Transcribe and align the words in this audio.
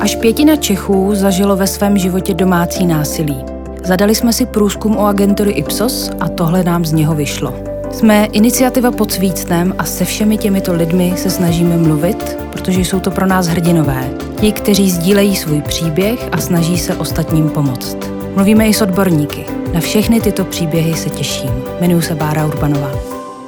Až 0.00 0.16
pětina 0.16 0.56
Čechů 0.56 1.14
zažilo 1.14 1.56
ve 1.56 1.66
svém 1.66 1.98
životě 1.98 2.34
domácí 2.34 2.86
násilí. 2.86 3.44
Zadali 3.84 4.14
jsme 4.14 4.32
si 4.32 4.46
průzkum 4.46 4.96
o 4.96 5.06
agentury 5.06 5.50
Ipsos 5.50 6.10
a 6.20 6.28
tohle 6.28 6.64
nám 6.64 6.84
z 6.84 6.92
něho 6.92 7.14
vyšlo. 7.14 7.54
Jsme 7.90 8.24
iniciativa 8.24 8.90
pod 8.90 9.12
svícnem 9.12 9.74
a 9.78 9.84
se 9.84 10.04
všemi 10.04 10.38
těmito 10.38 10.74
lidmi 10.74 11.14
se 11.16 11.30
snažíme 11.30 11.76
mluvit, 11.76 12.36
protože 12.52 12.80
jsou 12.80 13.00
to 13.00 13.10
pro 13.10 13.26
nás 13.26 13.46
hrdinové. 13.46 14.10
Ti, 14.40 14.52
kteří 14.52 14.90
sdílejí 14.90 15.36
svůj 15.36 15.62
příběh 15.62 16.28
a 16.32 16.38
snaží 16.38 16.78
se 16.78 16.94
ostatním 16.94 17.50
pomoct. 17.50 17.96
Mluvíme 18.34 18.68
i 18.68 18.74
s 18.74 18.82
odborníky. 18.82 19.44
Na 19.74 19.80
všechny 19.80 20.20
tyto 20.20 20.44
příběhy 20.44 20.94
se 20.94 21.10
těším. 21.10 21.50
Jmenuji 21.80 22.02
se 22.02 22.14
Bára 22.14 22.46
Urbanová. 22.46 22.90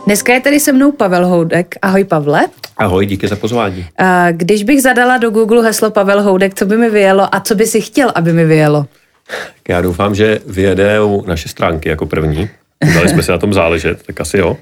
Dneska 0.06 0.34
je 0.34 0.40
tady 0.40 0.60
se 0.60 0.72
mnou 0.72 0.92
Pavel 0.92 1.26
Houdek. 1.26 1.74
Ahoj 1.82 2.04
Pavle. 2.04 2.46
Ahoj, 2.80 3.06
díky 3.06 3.28
za 3.28 3.36
pozvání. 3.36 3.86
Když 4.30 4.64
bych 4.64 4.82
zadala 4.82 5.18
do 5.18 5.30
Google 5.30 5.62
heslo 5.62 5.90
Pavel 5.90 6.22
Houdek, 6.22 6.54
co 6.54 6.66
by 6.66 6.76
mi 6.76 6.90
vyjelo 6.90 7.34
a 7.34 7.40
co 7.40 7.54
by 7.54 7.66
si 7.66 7.80
chtěl, 7.80 8.12
aby 8.14 8.32
mi 8.32 8.44
vyjelo? 8.44 8.86
Já 9.68 9.80
doufám, 9.80 10.14
že 10.14 10.40
vyjedou 10.46 11.24
naše 11.26 11.48
stránky 11.48 11.88
jako 11.88 12.06
první. 12.06 12.48
Dali 12.94 13.08
jsme 13.08 13.22
se 13.22 13.32
na 13.32 13.38
tom 13.38 13.52
záležet, 13.52 14.02
tak 14.06 14.20
asi 14.20 14.38
jo. 14.38 14.56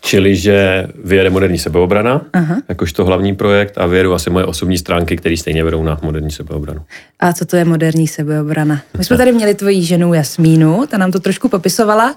Čili, 0.00 0.36
že 0.36 0.86
vyjede 1.04 1.30
moderní 1.30 1.58
sebeobrana, 1.58 2.20
Aha. 2.32 2.56
jakožto 2.68 3.04
hlavní 3.04 3.36
projekt 3.36 3.78
a 3.78 3.86
vyjedou 3.86 4.12
asi 4.12 4.30
moje 4.30 4.44
osobní 4.44 4.78
stránky, 4.78 5.16
které 5.16 5.36
stejně 5.36 5.64
vedou 5.64 5.82
na 5.82 5.98
moderní 6.02 6.30
sebeobranu. 6.30 6.80
A 7.20 7.32
co 7.32 7.44
to 7.44 7.56
je 7.56 7.64
moderní 7.64 8.08
sebeobrana? 8.08 8.80
My 8.98 9.04
jsme 9.04 9.16
tady 9.16 9.32
měli 9.32 9.54
tvoji 9.54 9.82
ženu 9.82 10.14
Jasmínu, 10.14 10.86
ta 10.86 10.98
nám 10.98 11.12
to 11.12 11.20
trošku 11.20 11.48
popisovala, 11.48 12.16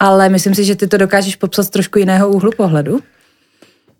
ale 0.00 0.28
myslím 0.28 0.54
si, 0.54 0.64
že 0.64 0.76
ty 0.76 0.86
to 0.86 0.96
dokážeš 0.96 1.36
popsat 1.36 1.62
z 1.62 1.70
trošku 1.70 1.98
jiného 1.98 2.28
úhlu 2.28 2.50
pohledu. 2.56 3.00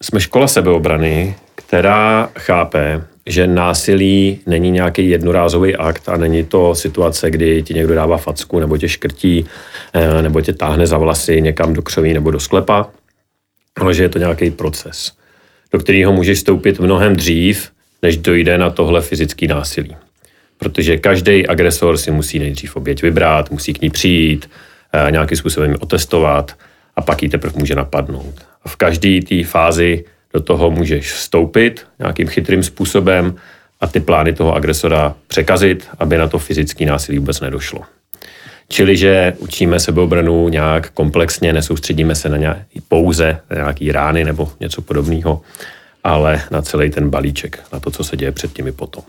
Jsme 0.02 0.20
škola 0.20 0.48
sebeobrany, 0.48 1.34
která 1.55 2.30
chápe, 2.38 3.04
že 3.27 3.46
násilí 3.46 4.41
není 4.46 4.70
nějaký 4.70 5.10
jednorázový 5.10 5.77
akt 5.77 6.09
a 6.09 6.16
není 6.16 6.45
to 6.45 6.74
situace, 6.74 7.30
kdy 7.30 7.62
ti 7.62 7.74
někdo 7.74 7.95
dává 7.95 8.16
facku 8.16 8.60
nebo 8.60 8.79
tě 8.79 8.88
škrtí 8.88 9.46
eh, 9.93 10.23
nebo 10.23 10.40
tě 10.40 10.52
táhne 10.52 10.87
za 10.87 10.98
vlasy 10.98 11.40
někam 11.40 11.73
do 11.73 11.82
křoví 11.82 12.15
nebo 12.15 12.30
do 12.30 12.40
sklepa, 12.40 12.90
ale 13.76 13.95
že 13.95 14.02
je 14.02 14.09
to 14.09 14.18
nějaký 14.18 14.51
proces, 14.51 15.12
do 15.73 15.79
kterého 15.79 16.13
můžeš 16.13 16.38
vstoupit 16.38 16.80
mnohem 16.80 17.16
dřív, 17.16 17.70
než 18.02 18.16
dojde 18.16 18.59
na 18.59 18.70
tohle 18.70 19.01
fyzický 19.01 19.46
násilí. 19.46 19.96
Protože 20.59 20.98
každý 20.98 21.46
agresor 21.46 21.96
si 21.96 22.10
musí 22.10 22.38
nejdřív 22.38 22.76
oběť 22.76 23.02
vybrat, 23.02 23.51
musí 23.51 23.73
k 23.73 23.82
ní 23.82 23.90
přijít, 23.90 24.51
eh, 24.92 25.10
nějakým 25.10 25.38
způsobem 25.38 25.74
otestovat 25.80 26.57
a 26.96 27.02
pak 27.02 27.22
ji 27.22 27.28
teprve 27.28 27.54
může 27.58 27.74
napadnout. 27.74 28.34
A 28.64 28.68
v 28.68 28.76
každé 28.76 29.20
té 29.22 29.44
fázi 29.44 30.04
do 30.32 30.40
toho 30.40 30.70
můžeš 30.70 31.12
vstoupit 31.12 31.86
nějakým 31.98 32.28
chytrým 32.28 32.62
způsobem 32.62 33.34
a 33.80 33.86
ty 33.86 34.00
plány 34.00 34.32
toho 34.32 34.54
agresora 34.54 35.14
překazit, 35.26 35.88
aby 35.98 36.16
na 36.18 36.28
to 36.28 36.38
fyzický 36.38 36.84
násilí 36.84 37.18
vůbec 37.18 37.40
nedošlo. 37.40 37.80
Čili, 38.68 38.96
že 38.96 39.34
učíme 39.38 39.80
sebeobranu 39.80 40.48
nějak 40.48 40.90
komplexně, 40.90 41.52
nesoustředíme 41.52 42.14
se 42.14 42.28
na 42.28 42.36
nějaký, 42.36 42.80
pouze 42.88 43.40
na 43.50 43.56
nějaký 43.56 43.92
rány 43.92 44.24
nebo 44.24 44.52
něco 44.60 44.82
podobného, 44.82 45.40
ale 46.04 46.42
na 46.50 46.62
celý 46.62 46.90
ten 46.90 47.10
balíček, 47.10 47.62
na 47.72 47.80
to, 47.80 47.90
co 47.90 48.04
se 48.04 48.16
děje 48.16 48.32
před 48.32 48.52
těmi 48.52 48.72
potom. 48.72 49.04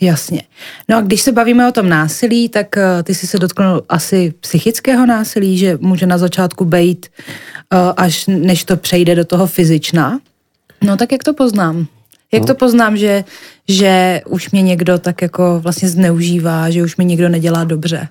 Jasně. 0.00 0.42
No 0.88 0.96
a 0.96 1.00
když 1.00 1.22
se 1.22 1.32
bavíme 1.32 1.68
o 1.68 1.72
tom 1.72 1.88
násilí, 1.88 2.48
tak 2.48 2.76
uh, 2.76 3.02
ty 3.02 3.14
jsi 3.14 3.26
se 3.26 3.38
dotknul 3.38 3.82
asi 3.88 4.34
psychického 4.40 5.06
násilí, 5.06 5.58
že 5.58 5.78
může 5.80 6.06
na 6.06 6.18
začátku 6.18 6.64
být, 6.64 7.06
uh, 7.72 7.92
až 7.96 8.26
než 8.26 8.64
to 8.64 8.76
přejde 8.76 9.14
do 9.14 9.24
toho 9.24 9.46
fyzična. 9.46 10.20
No 10.82 10.96
tak 10.96 11.12
jak 11.12 11.24
to 11.24 11.34
poznám? 11.34 11.86
Jak 12.32 12.42
to 12.42 12.52
no. 12.52 12.54
poznám, 12.54 12.96
že, 12.96 13.24
že 13.68 14.20
už 14.26 14.50
mě 14.50 14.62
někdo 14.62 14.98
tak 14.98 15.22
jako 15.22 15.60
vlastně 15.60 15.88
zneužívá, 15.88 16.70
že 16.70 16.82
už 16.82 16.96
mi 16.96 17.04
někdo 17.04 17.28
nedělá 17.28 17.64
dobře? 17.64 18.08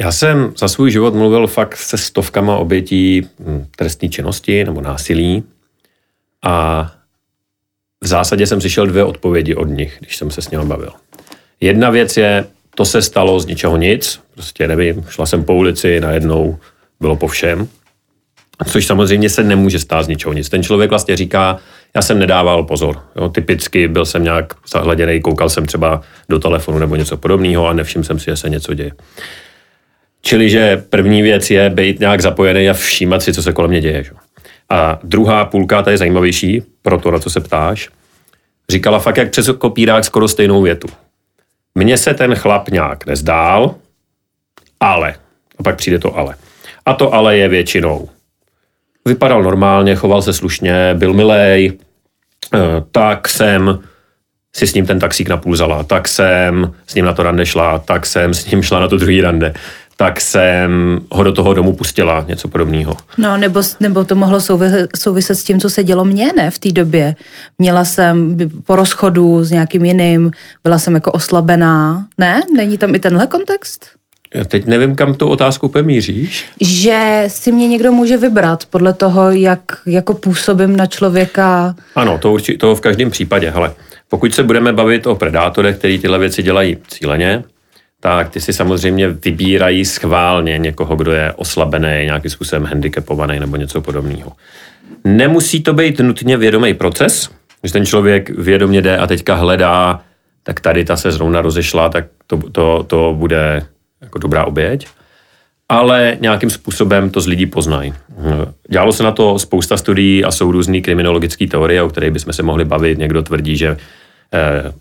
Já 0.00 0.12
jsem 0.12 0.52
za 0.58 0.68
svůj 0.68 0.90
život 0.90 1.14
mluvil 1.14 1.46
fakt 1.46 1.76
se 1.76 1.98
stovkama 1.98 2.56
obětí 2.56 3.28
hm, 3.40 3.66
trestní 3.76 4.10
činnosti 4.10 4.64
nebo 4.64 4.80
násilí 4.80 5.42
a 6.42 6.92
v 8.02 8.06
zásadě 8.06 8.46
jsem 8.46 8.60
slyšel 8.60 8.86
dvě 8.86 9.04
odpovědi 9.04 9.54
od 9.54 9.64
nich, 9.64 9.96
když 10.00 10.16
jsem 10.16 10.30
se 10.30 10.42
s 10.42 10.50
nimi 10.50 10.64
bavil. 10.64 10.92
Jedna 11.60 11.90
věc 11.90 12.16
je, 12.16 12.44
to 12.74 12.84
se 12.84 13.02
stalo 13.02 13.40
z 13.40 13.46
ničeho 13.46 13.76
nic, 13.76 14.20
prostě 14.34 14.68
nevím, 14.68 15.04
šla 15.08 15.26
jsem 15.26 15.44
po 15.44 15.54
ulici, 15.54 16.00
najednou 16.00 16.58
bylo 17.00 17.16
po 17.16 17.26
všem. 17.26 17.68
Což 18.66 18.86
samozřejmě 18.86 19.30
se 19.30 19.44
nemůže 19.44 19.78
stát 19.78 20.02
z 20.02 20.08
ničeho 20.08 20.32
nic. 20.32 20.48
Ten 20.48 20.62
člověk 20.62 20.90
vlastně 20.90 21.16
říká, 21.16 21.58
já 21.94 22.02
jsem 22.02 22.18
nedával 22.18 22.64
pozor. 22.64 23.00
Jo, 23.16 23.28
typicky 23.28 23.88
byl 23.88 24.06
jsem 24.06 24.24
nějak 24.24 24.54
zahleděný, 24.72 25.20
koukal 25.20 25.48
jsem 25.48 25.66
třeba 25.66 26.00
do 26.28 26.38
telefonu 26.38 26.78
nebo 26.78 26.96
něco 26.96 27.16
podobného 27.16 27.66
a 27.66 27.72
nevšiml 27.72 28.04
jsem 28.04 28.18
si, 28.18 28.24
že 28.24 28.36
se 28.36 28.48
něco 28.48 28.74
děje. 28.74 28.92
Čili, 30.22 30.50
že 30.50 30.84
první 30.90 31.22
věc 31.22 31.50
je 31.50 31.70
být 31.70 32.00
nějak 32.00 32.20
zapojený 32.20 32.70
a 32.70 32.74
všímat 32.74 33.22
si, 33.22 33.32
co 33.32 33.42
se 33.42 33.52
kolem 33.52 33.70
mě 33.70 33.80
děje. 33.80 34.04
Že? 34.04 34.10
A 34.72 34.98
druhá 35.02 35.44
půlka, 35.44 35.82
ta 35.82 35.90
je 35.90 35.98
zajímavější, 35.98 36.62
pro 36.82 36.98
to, 36.98 37.10
na 37.10 37.18
co 37.18 37.30
se 37.30 37.40
ptáš, 37.40 37.88
říkala 38.68 38.98
fakt 38.98 39.16
jak 39.16 39.30
přes 39.30 39.50
kopírák 39.58 40.04
skoro 40.04 40.28
stejnou 40.28 40.62
větu. 40.62 40.88
Mně 41.74 41.98
se 41.98 42.14
ten 42.14 42.34
chlap 42.34 42.68
nějak 42.68 43.06
nezdál, 43.06 43.74
ale. 44.80 45.14
A 45.58 45.62
pak 45.62 45.76
přijde 45.76 45.98
to 45.98 46.16
ale. 46.16 46.34
A 46.86 46.94
to 46.94 47.14
ale 47.14 47.36
je 47.36 47.48
většinou 47.48 48.08
vypadal 49.04 49.42
normálně, 49.42 49.94
choval 49.94 50.22
se 50.22 50.32
slušně, 50.32 50.94
byl 50.94 51.12
milej, 51.12 51.72
eh, 52.54 52.58
tak 52.92 53.28
jsem 53.28 53.78
si 54.56 54.66
s 54.66 54.74
ním 54.74 54.86
ten 54.86 54.98
taxík 54.98 55.28
na 55.28 55.36
půl 55.36 55.56
zala, 55.56 55.84
tak 55.84 56.08
jsem 56.08 56.74
s 56.86 56.94
ním 56.94 57.04
na 57.04 57.12
to 57.12 57.22
rande 57.22 57.46
šla, 57.46 57.78
tak 57.78 58.06
jsem 58.06 58.34
s 58.34 58.46
ním 58.46 58.62
šla 58.62 58.80
na 58.80 58.88
to 58.88 58.96
druhý 58.96 59.20
rande, 59.20 59.54
tak 60.02 60.20
jsem 60.20 61.00
ho 61.12 61.22
do 61.22 61.32
toho 61.32 61.54
domu 61.54 61.72
pustila, 61.72 62.24
něco 62.28 62.48
podobného. 62.48 62.96
No, 63.18 63.36
nebo, 63.36 63.62
nebo 63.80 64.04
to 64.04 64.14
mohlo 64.14 64.40
souviset, 64.40 64.90
souviset 64.96 65.38
s 65.38 65.44
tím, 65.44 65.60
co 65.60 65.70
se 65.70 65.84
dělo 65.84 66.04
mně, 66.04 66.30
ne, 66.36 66.50
v 66.50 66.58
té 66.58 66.72
době. 66.72 67.16
Měla 67.58 67.84
jsem 67.84 68.36
po 68.66 68.76
rozchodu 68.76 69.44
s 69.44 69.50
nějakým 69.50 69.84
jiným, 69.84 70.30
byla 70.64 70.78
jsem 70.78 70.94
jako 70.94 71.12
oslabená, 71.12 72.06
ne? 72.18 72.42
Není 72.56 72.78
tam 72.78 72.94
i 72.94 72.98
tenhle 72.98 73.26
kontext? 73.26 73.86
Já 74.34 74.44
teď 74.44 74.66
nevím, 74.66 74.94
kam 74.94 75.14
tu 75.14 75.28
otázku 75.28 75.68
pemíříš. 75.68 76.44
Že 76.60 77.24
si 77.28 77.52
mě 77.52 77.68
někdo 77.68 77.92
může 77.92 78.16
vybrat 78.16 78.66
podle 78.66 78.92
toho, 78.92 79.30
jak 79.30 79.62
jako 79.86 80.14
působím 80.14 80.76
na 80.76 80.86
člověka. 80.86 81.74
Ano, 81.94 82.18
to, 82.18 82.32
určitě, 82.32 82.58
to 82.58 82.74
v 82.74 82.80
každém 82.80 83.10
případě. 83.10 83.50
Hele, 83.50 83.74
pokud 84.08 84.34
se 84.34 84.42
budeme 84.42 84.72
bavit 84.72 85.06
o 85.06 85.14
predátorech, 85.14 85.76
který 85.76 85.98
tyhle 85.98 86.18
věci 86.18 86.42
dělají 86.42 86.76
cíleně, 86.88 87.44
tak 88.04 88.30
ty 88.30 88.40
si 88.40 88.52
samozřejmě 88.52 89.08
vybírají 89.08 89.84
schválně 89.84 90.58
někoho, 90.58 90.96
kdo 90.96 91.12
je 91.12 91.32
oslabený, 91.32 92.04
nějakým 92.04 92.30
způsobem 92.30 92.64
handicapovaný 92.64 93.40
nebo 93.40 93.56
něco 93.56 93.80
podobného. 93.80 94.32
Nemusí 95.04 95.62
to 95.62 95.72
být 95.72 96.00
nutně 96.00 96.36
vědomý 96.36 96.74
proces, 96.74 97.30
když 97.60 97.72
ten 97.72 97.86
člověk 97.86 98.30
vědomě 98.30 98.82
jde 98.82 98.98
a 98.98 99.06
teďka 99.06 99.34
hledá, 99.34 100.00
tak 100.42 100.60
tady 100.60 100.84
ta 100.84 100.96
se 100.96 101.12
zrovna 101.12 101.42
rozešla, 101.42 101.88
tak 101.88 102.04
to, 102.26 102.36
to, 102.52 102.82
to 102.86 103.14
bude 103.18 103.66
jako 104.00 104.18
dobrá 104.18 104.44
oběť, 104.44 104.86
ale 105.68 106.16
nějakým 106.20 106.50
způsobem 106.50 107.10
to 107.10 107.20
z 107.20 107.26
lidí 107.26 107.46
poznají. 107.46 107.94
Dělalo 108.68 108.92
se 108.92 109.02
na 109.02 109.12
to 109.12 109.38
spousta 109.38 109.76
studií 109.76 110.24
a 110.24 110.30
jsou 110.30 110.52
různé 110.52 110.80
kriminologické 110.80 111.46
teorie, 111.46 111.82
o 111.82 111.88
kterých 111.88 112.10
bychom 112.10 112.32
se 112.32 112.42
mohli 112.42 112.64
bavit. 112.64 112.98
Někdo 112.98 113.22
tvrdí, 113.22 113.56
že 113.56 113.76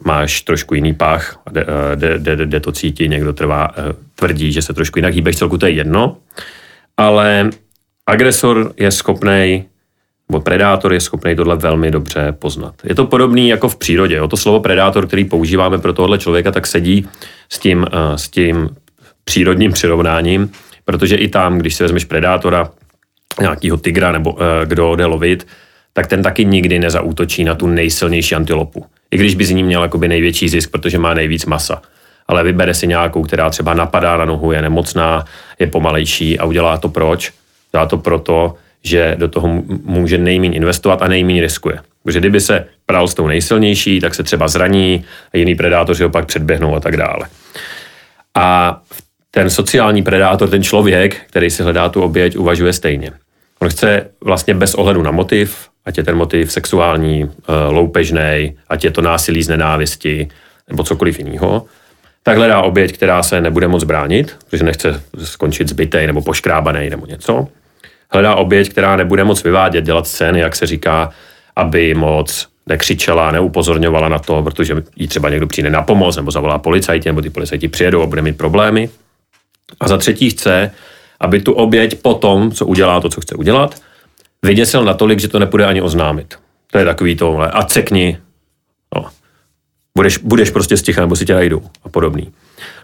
máš 0.05 0.41
trošku 0.41 0.75
jiný 0.75 0.93
pach, 0.93 1.39
jde, 1.51 1.65
eh, 1.67 1.95
jde, 1.95 2.19
jde, 2.19 2.45
jde 2.45 2.59
to 2.59 2.71
cítit, 2.71 3.07
někdo 3.07 3.33
trvá, 3.33 3.69
eh, 3.77 3.95
tvrdí, 4.15 4.51
že 4.51 4.61
se 4.61 4.73
trošku 4.73 4.99
jinak 4.99 5.13
hýbeš, 5.13 5.35
celku 5.35 5.57
to 5.57 5.65
je 5.65 5.71
jedno, 5.71 6.17
ale 6.97 7.49
agresor 8.07 8.73
je 8.77 8.91
schopný 8.91 9.65
nebo 10.29 10.41
predátor 10.41 10.93
je 10.93 10.99
schopný 10.99 11.35
tohle 11.35 11.55
velmi 11.55 11.91
dobře 11.91 12.31
poznat. 12.39 12.73
Je 12.83 12.95
to 12.95 13.05
podobný 13.05 13.49
jako 13.49 13.69
v 13.69 13.75
přírodě. 13.75 14.21
O 14.21 14.27
to 14.27 14.37
slovo 14.37 14.59
predátor, 14.59 15.07
který 15.07 15.25
používáme 15.25 15.77
pro 15.77 15.93
tohle 15.93 16.17
člověka, 16.17 16.51
tak 16.51 16.67
sedí 16.67 17.07
s 17.49 17.59
tím, 17.59 17.87
s 18.15 18.29
tím 18.29 18.69
přírodním 19.23 19.71
přirovnáním, 19.71 20.51
protože 20.85 21.15
i 21.15 21.27
tam, 21.27 21.57
když 21.57 21.75
si 21.75 21.83
vezmeš 21.83 22.05
predátora, 22.05 22.71
nějakého 23.41 23.77
tygra 23.77 24.11
nebo 24.11 24.37
kdo 24.65 24.95
jde 24.95 25.05
lovit, 25.05 25.47
tak 25.93 26.07
ten 26.07 26.23
taky 26.23 26.45
nikdy 26.45 26.79
nezautočí 26.79 27.43
na 27.43 27.55
tu 27.55 27.67
nejsilnější 27.67 28.35
antilopu. 28.35 28.85
I 29.11 29.17
když 29.17 29.35
by 29.35 29.45
z 29.45 29.51
ní 29.51 29.63
měl 29.63 29.81
jakoby 29.83 30.07
největší 30.07 30.49
zisk, 30.49 30.71
protože 30.71 30.97
má 30.97 31.13
nejvíc 31.13 31.45
masa. 31.45 31.81
Ale 32.27 32.43
vybere 32.43 32.73
si 32.73 32.87
nějakou, 32.87 33.23
která 33.23 33.49
třeba 33.49 33.73
napadá 33.73 34.17
na 34.17 34.25
nohu, 34.25 34.51
je 34.51 34.61
nemocná, 34.61 35.25
je 35.59 35.67
pomalejší 35.67 36.39
a 36.39 36.45
udělá 36.45 36.77
to 36.77 36.89
proč? 36.89 37.31
Dělá 37.71 37.85
to 37.85 37.97
proto, 37.97 38.55
že 38.83 39.15
do 39.19 39.27
toho 39.27 39.63
může 39.83 40.17
nejméně 40.17 40.55
investovat 40.55 41.01
a 41.01 41.07
nejméně 41.07 41.41
riskuje. 41.41 41.79
Protože 42.03 42.19
kdyby 42.19 42.41
se 42.41 42.65
pral 42.85 43.07
s 43.07 43.13
tou 43.13 43.27
nejsilnější, 43.27 43.99
tak 43.99 44.15
se 44.15 44.23
třeba 44.23 44.47
zraní 44.47 45.05
a 45.33 45.37
jiný 45.37 45.55
predátoři 45.55 46.03
ho 46.03 46.09
pak 46.09 46.25
předběhnou 46.25 46.75
a 46.75 46.79
tak 46.79 46.97
dále. 46.97 47.27
A 48.35 48.79
ten 49.31 49.49
sociální 49.49 50.03
predátor, 50.03 50.49
ten 50.49 50.63
člověk, 50.63 51.21
který 51.27 51.49
si 51.49 51.63
hledá 51.63 51.89
tu 51.89 52.01
oběť, 52.01 52.37
uvažuje 52.37 52.73
stejně. 52.73 53.11
On 53.59 53.69
chce 53.69 54.09
vlastně 54.21 54.53
bez 54.53 54.75
ohledu 54.75 55.01
na 55.01 55.11
motiv 55.11 55.70
ať 55.85 55.97
je 55.97 56.03
ten 56.03 56.15
motiv 56.15 56.51
sexuální, 56.51 57.31
loupežný, 57.69 58.57
ať 58.69 58.83
je 58.83 58.91
to 58.91 59.01
násilí 59.01 59.43
z 59.43 59.49
nenávisti 59.49 60.27
nebo 60.69 60.83
cokoliv 60.83 61.19
jiného, 61.19 61.65
tak 62.23 62.37
hledá 62.37 62.61
oběť, 62.61 62.93
která 62.93 63.23
se 63.23 63.41
nebude 63.41 63.67
moc 63.67 63.83
bránit, 63.83 64.37
protože 64.49 64.63
nechce 64.63 65.03
skončit 65.23 65.69
zbytej 65.69 66.07
nebo 66.07 66.21
poškrábaný 66.21 66.89
nebo 66.89 67.05
něco. 67.05 67.47
Hledá 68.11 68.35
oběť, 68.35 68.69
která 68.69 68.95
nebude 68.95 69.23
moc 69.23 69.43
vyvádět, 69.43 69.85
dělat 69.85 70.07
scény, 70.07 70.39
jak 70.39 70.55
se 70.55 70.65
říká, 70.65 71.09
aby 71.55 71.93
moc 71.93 72.47
nekřičela, 72.67 73.31
neupozorňovala 73.31 74.09
na 74.09 74.19
to, 74.19 74.43
protože 74.43 74.75
jí 74.95 75.07
třeba 75.07 75.29
někdo 75.29 75.47
přijde 75.47 75.69
na 75.69 75.81
pomoc 75.81 76.15
nebo 76.15 76.31
zavolá 76.31 76.57
policajti, 76.57 77.09
nebo 77.09 77.21
ty 77.21 77.29
policajti 77.29 77.67
přijedou 77.67 78.01
a 78.01 78.05
bude 78.05 78.21
mít 78.21 78.37
problémy. 78.37 78.89
A 79.79 79.87
za 79.87 79.97
třetí 79.97 80.29
chce, 80.29 80.71
aby 81.19 81.41
tu 81.41 81.53
oběť 81.53 82.01
potom, 82.01 82.51
co 82.51 82.65
udělá 82.65 82.99
to, 82.99 83.09
co 83.09 83.21
chce 83.21 83.35
udělat, 83.35 83.81
vyděsil 84.45 84.83
natolik, 84.83 85.19
že 85.19 85.27
to 85.27 85.39
nepůjde 85.39 85.65
ani 85.65 85.81
oznámit. 85.81 86.35
To 86.71 86.77
je 86.77 86.85
takový 86.85 87.15
to, 87.15 87.39
a 87.55 87.63
cekni, 87.63 88.17
no, 88.95 89.05
budeš, 89.97 90.17
budeš 90.17 90.49
prostě 90.49 90.77
sticha, 90.77 91.01
nebo 91.01 91.15
si 91.15 91.25
tě 91.25 91.33
najdou 91.33 91.61
a 91.83 91.89
podobný. 91.89 92.31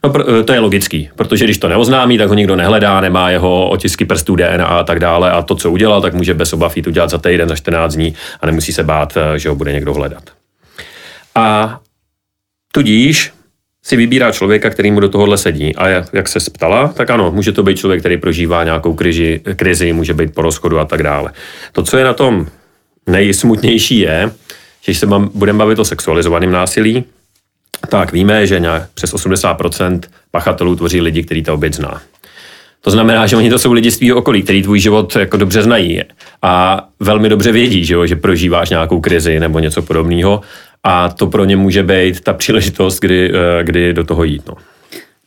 No, 0.04 0.14
eh, 0.40 0.44
to 0.44 0.54
je 0.54 0.60
logický, 0.60 1.10
protože 1.16 1.46
když 1.46 1.58
to 1.58 1.68
neoznámí, 1.68 2.18
tak 2.18 2.30
ho 2.30 2.34
nikdo 2.34 2.56
nehledá, 2.56 3.02
nemá 3.02 3.30
jeho 3.30 3.70
otisky 3.70 4.06
prstů, 4.06 4.36
DNA 4.36 4.66
a 4.66 4.84
tak 4.84 5.00
dále 5.00 5.32
a 5.32 5.42
to, 5.42 5.56
co 5.56 5.72
udělal, 5.72 6.02
tak 6.02 6.14
může 6.14 6.34
bez 6.34 6.54
obav 6.54 6.78
jít 6.78 6.88
udělat 6.88 7.10
za 7.10 7.18
týden, 7.18 7.50
za 7.50 7.56
14 7.56 7.96
dní 7.96 8.14
a 8.42 8.46
nemusí 8.46 8.74
se 8.74 8.84
bát, 8.84 9.18
eh, 9.18 9.40
že 9.40 9.50
ho 9.50 9.56
bude 9.56 9.74
někdo 9.74 9.94
hledat. 9.94 10.24
A 11.36 11.80
tudíž 12.72 13.34
si 13.88 13.96
vybírá 13.96 14.32
člověka, 14.32 14.70
který 14.70 14.92
mu 14.92 15.00
do 15.00 15.10
tohohle 15.10 15.38
sedí. 15.38 15.76
A 15.76 15.88
jak 15.88 16.28
se 16.28 16.40
ptala, 16.52 16.88
tak 16.88 17.10
ano, 17.10 17.32
může 17.32 17.52
to 17.52 17.64
být 17.64 17.78
člověk, 17.78 18.00
který 18.00 18.18
prožívá 18.18 18.64
nějakou 18.64 18.94
krizi, 18.94 19.42
krizi 19.56 19.94
může 19.94 20.14
být 20.14 20.34
po 20.34 20.42
rozchodu 20.42 20.80
a 20.80 20.86
tak 20.86 21.04
dále. 21.04 21.32
To, 21.72 21.84
co 21.84 21.98
je 21.98 22.04
na 22.04 22.14
tom 22.14 22.48
nejsmutnější, 23.08 24.00
je, 24.00 24.32
že 24.82 24.92
když 24.92 24.98
se 24.98 25.08
budeme 25.34 25.60
bavit 25.60 25.80
o 25.80 25.86
sexualizovaném 25.86 26.52
násilí, 26.52 27.04
tak 27.90 28.12
víme, 28.12 28.48
že 28.48 28.60
nějak 28.60 28.90
přes 28.94 29.14
80% 29.14 30.00
pachatelů 30.32 30.76
tvoří 30.76 31.02
lidi, 31.02 31.24
kteří 31.24 31.44
to 31.44 31.54
oběť 31.54 31.74
zná. 31.74 32.02
To 32.82 32.92
znamená, 32.92 33.28
že 33.28 33.36
oni 33.36 33.50
to 33.50 33.60
jsou 33.60 33.74
lidi 33.74 33.92
z 33.92 33.98
tvýho 33.98 34.18
okolí, 34.18 34.44
který 34.44 34.64
tvůj 34.64 34.80
život 34.80 35.16
jako 35.16 35.38
dobře 35.38 35.64
znají 35.64 36.02
a 36.42 36.84
velmi 37.00 37.30
dobře 37.30 37.52
vědí, 37.52 37.86
že, 37.86 37.94
jo, 37.94 38.06
že 38.06 38.16
prožíváš 38.16 38.70
nějakou 38.70 39.00
krizi 39.00 39.40
nebo 39.40 39.60
něco 39.60 39.82
podobného 39.82 40.42
a 40.84 41.10
to 41.10 41.28
pro 41.28 41.46
ně 41.46 41.56
může 41.56 41.84
být 41.84 42.22
ta 42.22 42.34
příležitost, 42.34 43.00
kdy, 43.00 43.32
eh, 43.34 43.64
kdy 43.64 43.94
do 43.94 44.04
toho 44.04 44.24
jít. 44.24 44.44
No. 44.48 44.54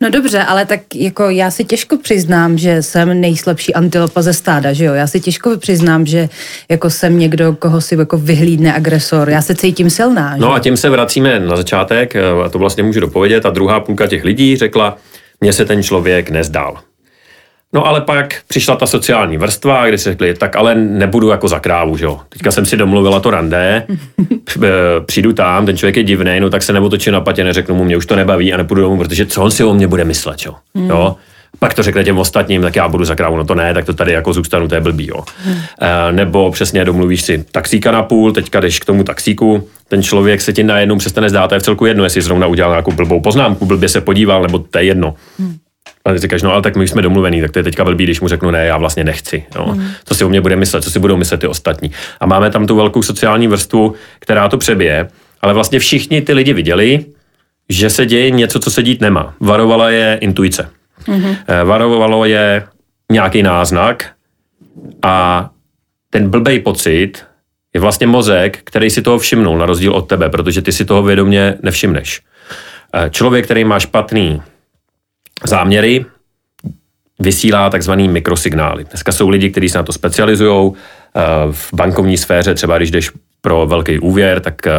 No 0.02 0.10
dobře, 0.10 0.42
ale 0.42 0.66
tak 0.66 0.80
jako 0.94 1.30
já 1.30 1.50
si 1.50 1.64
těžko 1.64 1.98
přiznám, 1.98 2.58
že 2.58 2.82
jsem 2.82 3.20
nejslabší 3.20 3.74
antilopa 3.74 4.22
ze 4.22 4.32
stáda, 4.32 4.72
že 4.72 4.84
jo? 4.84 4.94
Já 4.94 5.06
si 5.06 5.20
těžko 5.20 5.56
přiznám, 5.56 6.06
že 6.06 6.28
jako 6.68 6.90
jsem 6.90 7.18
někdo, 7.18 7.52
koho 7.52 7.80
si 7.80 7.94
jako 7.94 8.18
vyhlídne 8.18 8.74
agresor. 8.74 9.30
Já 9.30 9.42
se 9.42 9.54
cítím 9.54 9.90
silná. 9.90 10.36
Že? 10.36 10.42
No 10.42 10.52
a 10.52 10.58
tím 10.58 10.76
se 10.76 10.90
vracíme 10.90 11.40
na 11.40 11.56
začátek, 11.56 12.16
a 12.16 12.48
to 12.48 12.58
vlastně 12.58 12.82
můžu 12.82 13.00
dopovědět. 13.00 13.46
A 13.46 13.50
druhá 13.50 13.80
půlka 13.80 14.06
těch 14.06 14.24
lidí 14.24 14.56
řekla, 14.56 14.96
mně 15.40 15.52
se 15.52 15.64
ten 15.64 15.82
člověk 15.82 16.30
nezdál. 16.30 16.78
No 17.72 17.86
ale 17.86 18.00
pak 18.00 18.34
přišla 18.48 18.76
ta 18.76 18.86
sociální 18.86 19.36
vrstva, 19.36 19.88
kde 19.88 19.98
si 19.98 20.10
řekli, 20.10 20.34
tak 20.34 20.56
ale 20.56 20.74
nebudu 20.74 21.28
jako 21.28 21.48
za 21.48 21.58
krávu, 21.58 21.96
že 21.96 22.04
jo. 22.04 22.20
Teďka 22.28 22.50
jsem 22.50 22.66
si 22.66 22.76
domluvila 22.76 23.20
to 23.20 23.30
rande, 23.30 23.86
přijdu 25.06 25.32
tam, 25.32 25.66
ten 25.66 25.76
člověk 25.76 25.96
je 25.96 26.02
divný, 26.02 26.40
no 26.40 26.50
tak 26.50 26.62
se 26.62 26.72
neotočím 26.72 27.12
na 27.12 27.20
patě, 27.20 27.44
neřeknu 27.44 27.74
mu, 27.74 27.84
mě 27.84 27.96
už 27.96 28.06
to 28.06 28.16
nebaví 28.16 28.52
a 28.52 28.56
nepůjdu 28.56 28.82
domů, 28.82 28.98
protože 28.98 29.26
co 29.26 29.42
on 29.42 29.50
si 29.50 29.64
o 29.64 29.74
mě 29.74 29.88
bude 29.88 30.04
myslet, 30.04 30.46
jo. 30.46 30.54
Mm. 30.74 30.90
jo? 30.90 31.16
Pak 31.58 31.74
to 31.74 31.82
řekne 31.82 32.04
těm 32.04 32.18
ostatním, 32.18 32.62
tak 32.62 32.76
já 32.76 32.88
budu 32.88 33.04
za 33.04 33.14
krávu, 33.14 33.36
no 33.36 33.44
to 33.44 33.54
ne, 33.54 33.74
tak 33.74 33.84
to 33.84 33.94
tady 33.94 34.12
jako 34.12 34.32
zůstanu, 34.32 34.68
to 34.68 34.74
je 34.74 34.80
blbý, 34.80 35.06
jo. 35.06 35.24
Hmm. 35.44 35.56
E, 35.80 36.12
nebo 36.12 36.50
přesně 36.50 36.84
domluvíš 36.84 37.22
si 37.22 37.44
taxíka 37.52 37.92
na 37.92 38.02
půl, 38.02 38.32
teďka 38.32 38.60
jdeš 38.60 38.78
k 38.78 38.84
tomu 38.84 39.04
taxíku, 39.04 39.68
ten 39.88 40.02
člověk 40.02 40.40
se 40.40 40.52
ti 40.52 40.62
najednou 40.62 40.96
přestane 40.96 41.30
zdát, 41.30 41.48
to 41.48 41.54
je 41.54 41.60
v 41.60 41.62
celku 41.62 41.86
jedno, 41.86 42.04
jestli 42.04 42.22
zrovna 42.22 42.46
udělal 42.46 42.72
nějakou 42.72 42.92
blbou 42.92 43.20
poznámku, 43.20 43.66
blbě 43.66 43.88
se 43.88 44.00
podíval, 44.00 44.42
nebo 44.42 44.58
to 44.58 44.78
je 44.78 44.84
jedno. 44.84 45.14
Hmm. 45.38 45.56
A 46.04 46.12
ty 46.12 46.18
říkáš, 46.18 46.42
no 46.42 46.52
ale 46.52 46.62
tak 46.62 46.76
my 46.76 46.88
jsme 46.88 47.02
domluvení, 47.02 47.40
tak 47.40 47.50
to 47.50 47.58
je 47.58 47.62
teďka 47.62 47.84
blbý, 47.84 48.04
když 48.04 48.20
mu 48.20 48.28
řeknu 48.28 48.50
ne, 48.50 48.66
já 48.66 48.76
vlastně 48.76 49.04
nechci. 49.04 49.44
No. 49.56 49.74
Mm. 49.74 49.84
Co 50.04 50.14
si 50.14 50.24
o 50.24 50.28
mě 50.28 50.40
bude 50.40 50.56
myslet, 50.56 50.84
co 50.84 50.90
si 50.90 50.98
budou 50.98 51.16
myslet 51.16 51.40
ty 51.40 51.46
ostatní. 51.46 51.90
A 52.20 52.26
máme 52.26 52.50
tam 52.50 52.66
tu 52.66 52.76
velkou 52.76 53.02
sociální 53.02 53.48
vrstvu, 53.48 53.94
která 54.18 54.48
to 54.48 54.58
přebije, 54.58 55.08
ale 55.40 55.54
vlastně 55.54 55.78
všichni 55.78 56.22
ty 56.22 56.32
lidi 56.32 56.52
viděli, 56.52 57.04
že 57.68 57.90
se 57.90 58.06
děje 58.06 58.30
něco, 58.30 58.60
co 58.60 58.70
se 58.70 58.82
dít 58.82 59.00
nemá. 59.00 59.34
Varovala 59.40 59.90
je 59.90 60.18
intuice. 60.20 60.68
Mm-hmm. 61.06 61.36
Varovalo 61.64 62.24
je 62.24 62.62
nějaký 63.12 63.42
náznak 63.42 64.10
a 65.02 65.50
ten 66.10 66.30
blbej 66.30 66.60
pocit 66.60 67.24
je 67.74 67.80
vlastně 67.80 68.06
mozek, 68.06 68.58
který 68.64 68.90
si 68.90 69.02
toho 69.02 69.18
všimnul, 69.18 69.58
na 69.58 69.66
rozdíl 69.66 69.92
od 69.92 70.08
tebe, 70.08 70.28
protože 70.28 70.62
ty 70.62 70.72
si 70.72 70.84
toho 70.84 71.02
vědomě 71.02 71.54
nevšimneš. 71.62 72.20
Eh, 72.94 73.10
člověk, 73.10 73.44
který 73.44 73.64
má 73.64 73.78
špatný 73.78 74.42
záměry, 75.46 76.04
vysílá 77.18 77.70
takzvaný 77.70 78.08
mikrosignály. 78.08 78.84
Dneska 78.84 79.12
jsou 79.12 79.28
lidi, 79.28 79.50
kteří 79.50 79.68
se 79.68 79.78
na 79.78 79.84
to 79.84 79.92
specializují. 79.92 80.72
Eh, 81.16 81.20
v 81.50 81.74
bankovní 81.74 82.16
sféře, 82.16 82.54
třeba 82.54 82.76
když 82.76 82.90
jdeš 82.90 83.10
pro 83.40 83.66
velký 83.66 83.98
úvěr, 83.98 84.40
tak 84.40 84.66
eh, 84.66 84.72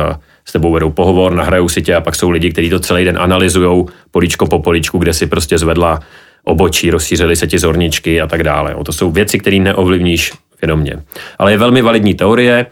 s 0.46 0.52
tebou 0.52 0.72
vedou 0.72 0.92
pohovor, 0.92 1.34
nahrajou 1.34 1.70
si 1.70 1.82
tě 1.82 1.96
a 1.96 2.02
pak 2.02 2.16
jsou 2.16 2.30
lidi, 2.30 2.52
kteří 2.52 2.70
to 2.70 2.80
celý 2.80 3.06
den 3.06 3.18
analyzují 3.18 3.86
poličko 4.12 4.48
po 4.48 4.60
poličku, 4.60 4.98
kde 4.98 5.14
si 5.14 5.28
prostě 5.28 5.58
zvedla 5.58 6.00
obočí, 6.44 6.92
rozšířily 6.92 7.36
se 7.36 7.48
ti 7.48 7.60
zorničky 7.60 8.22
a 8.22 8.28
tak 8.28 8.44
dále. 8.44 8.76
To 8.86 8.94
jsou 8.94 9.12
věci, 9.12 9.40
které 9.40 9.60
neovlivníš 9.60 10.34
vědomě. 10.62 11.04
Ale 11.38 11.52
je 11.52 11.58
velmi 11.58 11.82
validní 11.82 12.14
teorie, 12.14 12.66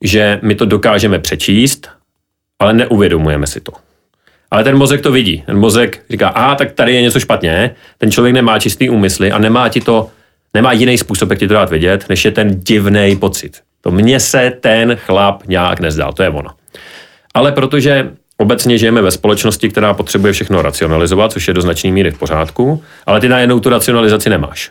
že 0.00 0.38
my 0.42 0.54
to 0.54 0.64
dokážeme 0.64 1.18
přečíst, 1.18 1.88
ale 2.58 2.72
neuvědomujeme 2.72 3.46
si 3.46 3.60
to. 3.60 3.72
Ale 4.50 4.64
ten 4.64 4.78
mozek 4.78 5.00
to 5.00 5.12
vidí. 5.12 5.42
Ten 5.46 5.58
mozek 5.58 6.02
říká, 6.10 6.28
a 6.28 6.54
tak 6.54 6.72
tady 6.72 6.94
je 6.94 7.02
něco 7.02 7.20
špatně, 7.20 7.74
ten 7.98 8.10
člověk 8.10 8.34
nemá 8.34 8.58
čistý 8.58 8.90
úmysly 8.90 9.32
a 9.32 9.38
nemá 9.38 9.68
ti 9.68 9.80
to, 9.80 10.10
nemá 10.54 10.72
jiný 10.72 10.98
způsob, 10.98 11.30
jak 11.30 11.38
ti 11.38 11.48
to 11.48 11.54
dát 11.54 11.70
vidět, 11.70 12.08
než 12.08 12.24
je 12.24 12.30
ten 12.30 12.60
divný 12.60 13.16
pocit. 13.16 13.60
To 13.80 13.90
mně 13.90 14.20
se 14.20 14.52
ten 14.60 14.96
chlap 14.96 15.42
nějak 15.46 15.80
nezdál, 15.80 16.12
to 16.12 16.22
je 16.22 16.28
ono. 16.28 16.50
Ale 17.34 17.52
protože 17.52 18.10
obecně 18.36 18.78
žijeme 18.78 19.02
ve 19.02 19.10
společnosti, 19.10 19.68
která 19.68 19.94
potřebuje 19.94 20.32
všechno 20.32 20.62
racionalizovat, 20.62 21.32
což 21.32 21.48
je 21.48 21.54
do 21.54 21.62
značné 21.62 21.90
míry 21.90 22.10
v 22.10 22.18
pořádku, 22.18 22.82
ale 23.06 23.20
ty 23.20 23.28
najednou 23.28 23.60
tu 23.60 23.68
racionalizaci 23.68 24.30
nemáš. 24.30 24.70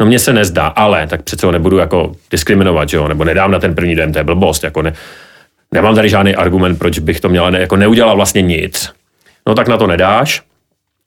No 0.00 0.06
mně 0.06 0.18
se 0.18 0.32
nezdá, 0.32 0.66
ale 0.66 1.06
tak 1.06 1.22
přece 1.22 1.46
ho 1.46 1.52
nebudu 1.52 1.78
jako 1.78 2.12
diskriminovat, 2.30 2.88
že 2.88 2.96
jo? 2.96 3.08
nebo 3.08 3.24
nedám 3.24 3.50
na 3.50 3.58
ten 3.58 3.74
první 3.74 3.94
den, 3.94 4.12
to 4.12 4.18
je 4.18 4.24
blbost, 4.24 4.64
jako 4.64 4.82
ne, 4.82 4.92
nemám 5.72 5.94
tady 5.94 6.08
žádný 6.08 6.34
argument, 6.34 6.78
proč 6.78 6.98
bych 6.98 7.20
to 7.20 7.28
měla, 7.28 7.50
ne, 7.50 7.60
jako 7.60 7.76
neudělal 7.76 8.16
vlastně 8.16 8.42
nic 8.42 8.92
no 9.46 9.54
tak 9.54 9.68
na 9.68 9.76
to 9.76 9.86
nedáš. 9.86 10.42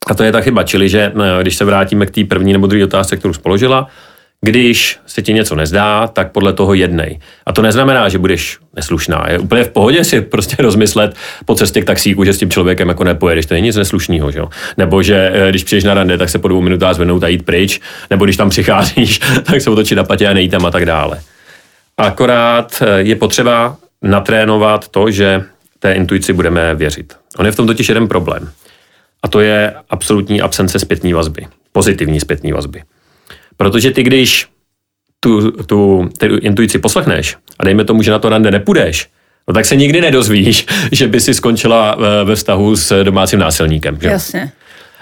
A 0.06 0.14
to 0.14 0.22
je 0.22 0.32
ta 0.32 0.40
chyba, 0.40 0.62
čili 0.62 0.88
že 0.88 1.12
eh, 1.16 1.42
když 1.42 1.56
se 1.56 1.64
vrátíme 1.64 2.06
k 2.06 2.10
té 2.10 2.24
první 2.24 2.52
nebo 2.52 2.66
druhé 2.66 2.84
otázce, 2.84 3.16
kterou 3.16 3.32
spoložila, 3.32 3.88
když 4.40 4.98
se 5.06 5.22
ti 5.22 5.32
něco 5.32 5.54
nezdá, 5.54 6.08
tak 6.08 6.32
podle 6.32 6.52
toho 6.52 6.74
jednej. 6.74 7.18
A 7.46 7.52
to 7.52 7.62
neznamená, 7.62 8.08
že 8.08 8.18
budeš 8.18 8.58
neslušná. 8.76 9.26
Je 9.28 9.38
úplně 9.38 9.64
v 9.64 9.68
pohodě 9.68 10.04
si 10.04 10.20
prostě 10.20 10.56
rozmyslet 10.58 11.14
po 11.44 11.54
cestě 11.54 11.82
k 11.82 11.84
taxíku, 11.84 12.24
že 12.24 12.32
s 12.32 12.38
tím 12.38 12.50
člověkem 12.50 12.88
jako 12.88 13.04
nepojedeš. 13.04 13.46
To 13.46 13.54
není 13.54 13.66
nic 13.66 13.76
neslušného, 13.76 14.30
že 14.30 14.38
jo? 14.38 14.48
Nebo 14.76 15.02
že 15.02 15.30
eh, 15.34 15.50
když 15.50 15.64
přijdeš 15.64 15.84
na 15.84 15.94
rande, 15.94 16.18
tak 16.18 16.28
se 16.28 16.38
po 16.38 16.48
dvou 16.48 16.60
minutách 16.60 16.94
zvednout 16.94 17.24
a 17.24 17.28
jít 17.28 17.44
pryč, 17.44 17.80
nebo 18.10 18.24
když 18.24 18.36
tam 18.36 18.50
přicházíš, 18.50 19.20
tak 19.42 19.60
se 19.60 19.70
otočit 19.70 19.94
na 19.94 20.04
patě 20.04 20.28
a 20.28 20.32
nejít 20.32 20.50
tam 20.50 20.66
a 20.66 20.70
tak 20.70 20.86
dále. 20.86 21.20
Akorát 21.96 22.82
eh, 22.82 23.00
je 23.00 23.16
potřeba 23.16 23.76
natrénovat 24.02 24.88
to, 24.88 25.10
že 25.10 25.44
té 25.86 25.92
intuici 25.92 26.32
budeme 26.32 26.74
věřit. 26.74 27.16
On 27.38 27.46
je 27.46 27.52
v 27.52 27.56
tom 27.56 27.66
totiž 27.66 27.88
jeden 27.88 28.08
problém. 28.08 28.50
A 29.22 29.28
to 29.28 29.40
je 29.40 29.74
absolutní 29.90 30.40
absence 30.40 30.78
zpětní 30.78 31.12
vazby. 31.12 31.46
Pozitivní 31.72 32.20
zpětní 32.20 32.52
vazby. 32.52 32.82
Protože 33.56 33.90
ty, 33.90 34.02
když 34.02 34.46
tu, 35.20 35.50
tu, 35.50 36.08
tu 36.18 36.36
intuici 36.38 36.78
poslechneš 36.78 37.36
a 37.58 37.64
dejme 37.64 37.84
tomu, 37.84 38.02
že 38.02 38.10
na 38.10 38.18
to 38.18 38.28
rande 38.28 38.50
nepůjdeš, 38.50 39.08
no 39.48 39.54
tak 39.54 39.66
se 39.66 39.76
nikdy 39.76 40.00
nedozvíš, 40.00 40.66
že 40.92 41.08
by 41.08 41.20
si 41.20 41.34
skončila 41.34 41.96
eh, 41.98 42.24
ve 42.24 42.34
vztahu 42.34 42.76
s 42.76 43.04
domácím 43.04 43.38
násilníkem. 43.38 43.98
Že? 44.00 44.08
Jasně. 44.08 44.52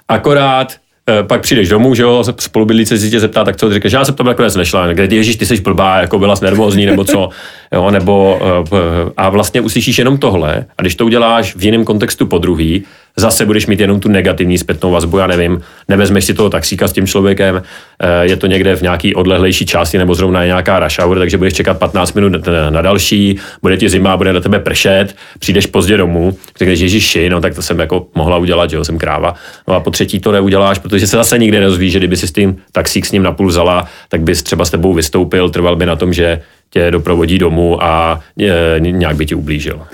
Akorát 0.09 0.77
Eh, 1.09 1.23
pak 1.23 1.41
přijdeš 1.41 1.69
domů, 1.69 1.95
že 1.95 2.03
jo, 2.03 2.25
spolubydlící 2.39 2.99
se 2.99 3.11
tě 3.11 3.21
zeptá, 3.21 3.45
tak 3.45 3.57
co 3.57 3.69
ty 3.69 3.75
říkáš, 3.75 3.93
já 3.93 4.05
jsem 4.05 4.15
to 4.15 4.23
nakonec 4.23 4.57
nešla, 4.57 4.93
kde 4.93 5.17
ježíš, 5.17 5.37
ty 5.37 5.47
jsi 5.47 5.61
blbá, 5.61 6.01
jako 6.01 6.19
byla 6.19 6.35
nervózní, 6.43 6.87
nebo 6.87 7.05
co, 7.05 7.29
jo, 7.75 7.91
nebo 7.91 8.41
eh, 8.73 9.13
a 9.17 9.29
vlastně 9.29 9.61
uslyšíš 9.61 9.99
jenom 9.99 10.19
tohle 10.19 10.65
a 10.79 10.83
když 10.83 10.95
to 10.95 11.05
uděláš 11.05 11.57
v 11.57 11.65
jiném 11.65 11.85
kontextu 11.85 12.27
po 12.27 12.39
druhý, 12.39 12.85
zase 13.17 13.47
budeš 13.47 13.67
mít 13.67 13.81
jenom 13.81 14.01
tu 14.01 14.09
negativní 14.09 14.59
zpětnou 14.59 14.91
vazbu, 14.91 15.19
já 15.19 15.27
nevím, 15.27 15.61
nevezmeš 15.89 16.25
si 16.25 16.35
toho 16.35 16.51
taxíka 16.51 16.89
s 16.89 16.93
tím 16.93 17.07
člověkem, 17.07 17.63
eh, 18.01 18.27
je 18.27 18.37
to 18.37 18.47
někde 18.47 18.77
v 18.77 18.83
nějaký 18.83 19.15
odlehlejší 19.15 19.67
části 19.67 19.99
nebo 19.99 20.15
zrovna 20.15 20.43
je 20.43 20.47
nějaká 20.47 20.79
rush 20.79 20.99
hour, 20.99 21.19
takže 21.19 21.39
budeš 21.39 21.55
čekat 21.55 21.79
15 21.79 22.13
minut 22.13 22.33
na 22.71 22.83
další, 22.83 23.39
bude 23.63 23.77
ti 23.77 23.89
zima, 23.89 24.17
bude 24.17 24.33
na 24.33 24.41
tebe 24.41 24.59
pršet, 24.59 25.17
přijdeš 25.39 25.67
pozdě 25.67 25.97
domů, 25.97 26.37
řekneš 26.59 26.81
Ježiši, 26.81 27.31
no 27.31 27.41
tak 27.41 27.55
to 27.55 27.63
jsem 27.63 27.79
jako 27.79 28.07
mohla 28.15 28.39
udělat, 28.39 28.71
že 28.71 28.77
jo, 28.77 28.85
jsem 28.85 28.99
kráva. 28.99 29.35
No 29.69 29.75
a 29.75 29.81
po 29.81 29.91
třetí 29.91 30.21
to 30.21 30.33
neuděláš, 30.33 30.79
protože 30.79 31.07
se 31.07 31.17
zase 31.17 31.39
nikdy 31.39 31.61
nedozvíš, 31.61 31.93
že 31.93 31.99
kdyby 31.99 32.17
si 32.17 32.29
s 32.29 32.33
tím 32.33 32.57
taxík 32.73 33.07
s 33.07 33.13
ním 33.13 33.23
napůl 33.23 33.47
vzala, 33.47 33.85
tak 34.09 34.21
bys 34.21 34.43
třeba 34.43 34.65
s 34.65 34.71
tebou 34.71 34.93
vystoupil, 34.93 35.51
trval 35.51 35.77
by 35.77 35.87
na 35.87 35.97
tom, 35.97 36.13
že 36.13 36.41
tě 36.75 36.91
doprovodí 36.91 37.39
domů 37.39 37.83
a 37.83 38.21
e, 38.41 38.81
nějak 38.81 39.17
by 39.17 39.27
ti 39.27 39.35
ublížil. 39.35 39.87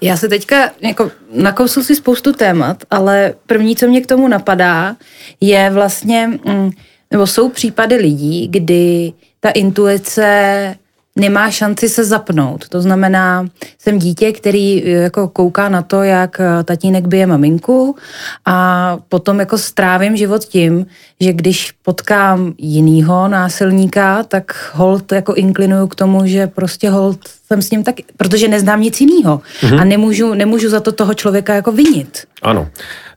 Já 0.00 0.16
se 0.16 0.28
teďka 0.28 0.70
jako 0.80 1.10
nakousl 1.32 1.82
si 1.82 1.96
spoustu 1.96 2.32
témat, 2.32 2.84
ale 2.90 3.34
první, 3.46 3.76
co 3.76 3.86
mě 3.86 4.00
k 4.00 4.06
tomu 4.06 4.28
napadá, 4.28 4.96
je 5.40 5.70
vlastně, 5.70 6.30
mm, 6.44 6.70
nebo 7.10 7.26
jsou 7.26 7.48
případy 7.48 7.96
lidí, 7.96 8.48
kdy 8.48 9.12
ta 9.40 9.50
intuice 9.50 10.76
nemá 11.18 11.50
šanci 11.50 11.88
se 11.88 12.04
zapnout. 12.04 12.68
To 12.68 12.80
znamená, 12.80 13.46
jsem 13.78 13.98
dítě, 13.98 14.32
který 14.32 14.84
eh, 14.84 14.90
jako 14.90 15.28
kouká 15.28 15.68
na 15.68 15.82
to, 15.82 16.02
jak 16.02 16.40
eh, 16.40 16.64
tatínek 16.64 17.06
bije 17.06 17.26
maminku 17.26 17.96
a 18.44 18.98
potom 19.08 19.40
jako 19.40 19.58
strávím 19.58 20.16
život 20.16 20.44
tím, 20.44 20.86
že 21.20 21.32
když 21.32 21.72
potkám 21.72 22.54
jinýho 22.58 23.28
násilníka, 23.28 24.22
tak 24.22 24.70
hold 24.74 25.12
jako 25.12 25.34
inklinuju 25.34 25.86
k 25.86 25.94
tomu, 25.94 26.26
že 26.26 26.46
prostě 26.46 26.90
hold 26.90 27.18
jsem 27.46 27.62
s 27.62 27.70
ním 27.70 27.84
tak, 27.84 27.94
protože 28.16 28.48
neznám 28.48 28.80
nic 28.80 29.00
jiného 29.00 29.40
mm-hmm. 29.60 29.80
a 29.80 29.84
nemůžu, 29.84 30.34
nemůžu 30.34 30.68
za 30.68 30.80
to 30.80 30.92
toho 30.92 31.14
člověka 31.14 31.54
jako 31.54 31.72
vinit. 31.72 32.24
Ano. 32.42 32.68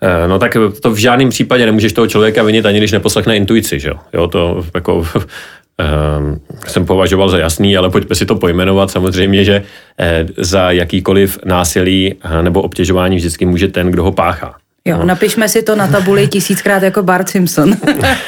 Eh, 0.01 0.27
no 0.27 0.39
tak 0.39 0.58
to 0.82 0.92
v 0.92 0.98
žádném 0.98 1.30
případě 1.30 1.66
nemůžeš 1.66 1.94
toho 1.94 2.08
člověka 2.08 2.44
vinit, 2.44 2.66
ani 2.66 2.77
když 2.77 2.92
neposlechne 2.92 3.38
intuici, 3.38 3.80
že 3.80 3.89
jo? 3.89 3.96
jo 4.13 4.27
to 4.27 4.66
jako 4.75 5.08
jsem 6.67 6.86
považoval 6.86 7.29
za 7.29 7.38
jasný, 7.38 7.77
ale 7.77 7.89
pojďme 7.89 8.15
si 8.15 8.25
to 8.25 8.36
pojmenovat. 8.36 8.91
Samozřejmě, 8.91 9.43
že 9.43 9.63
eh, 10.00 10.25
za 10.38 10.72
jakýkoliv 10.72 11.39
násilí 11.46 12.15
eh, 12.22 12.43
nebo 12.43 12.62
obtěžování 12.62 13.15
vždycky 13.15 13.46
může 13.46 13.67
ten, 13.67 13.91
kdo 13.91 14.03
ho 14.03 14.12
páchá. 14.12 14.55
Jo, 14.86 14.98
no. 14.98 15.05
napišme 15.05 15.50
si 15.50 15.63
to 15.63 15.75
na 15.75 15.88
tabuli 15.88 16.27
tisíckrát 16.34 16.84
jako 16.84 17.03
Bart 17.03 17.29
Simpson. 17.29 17.75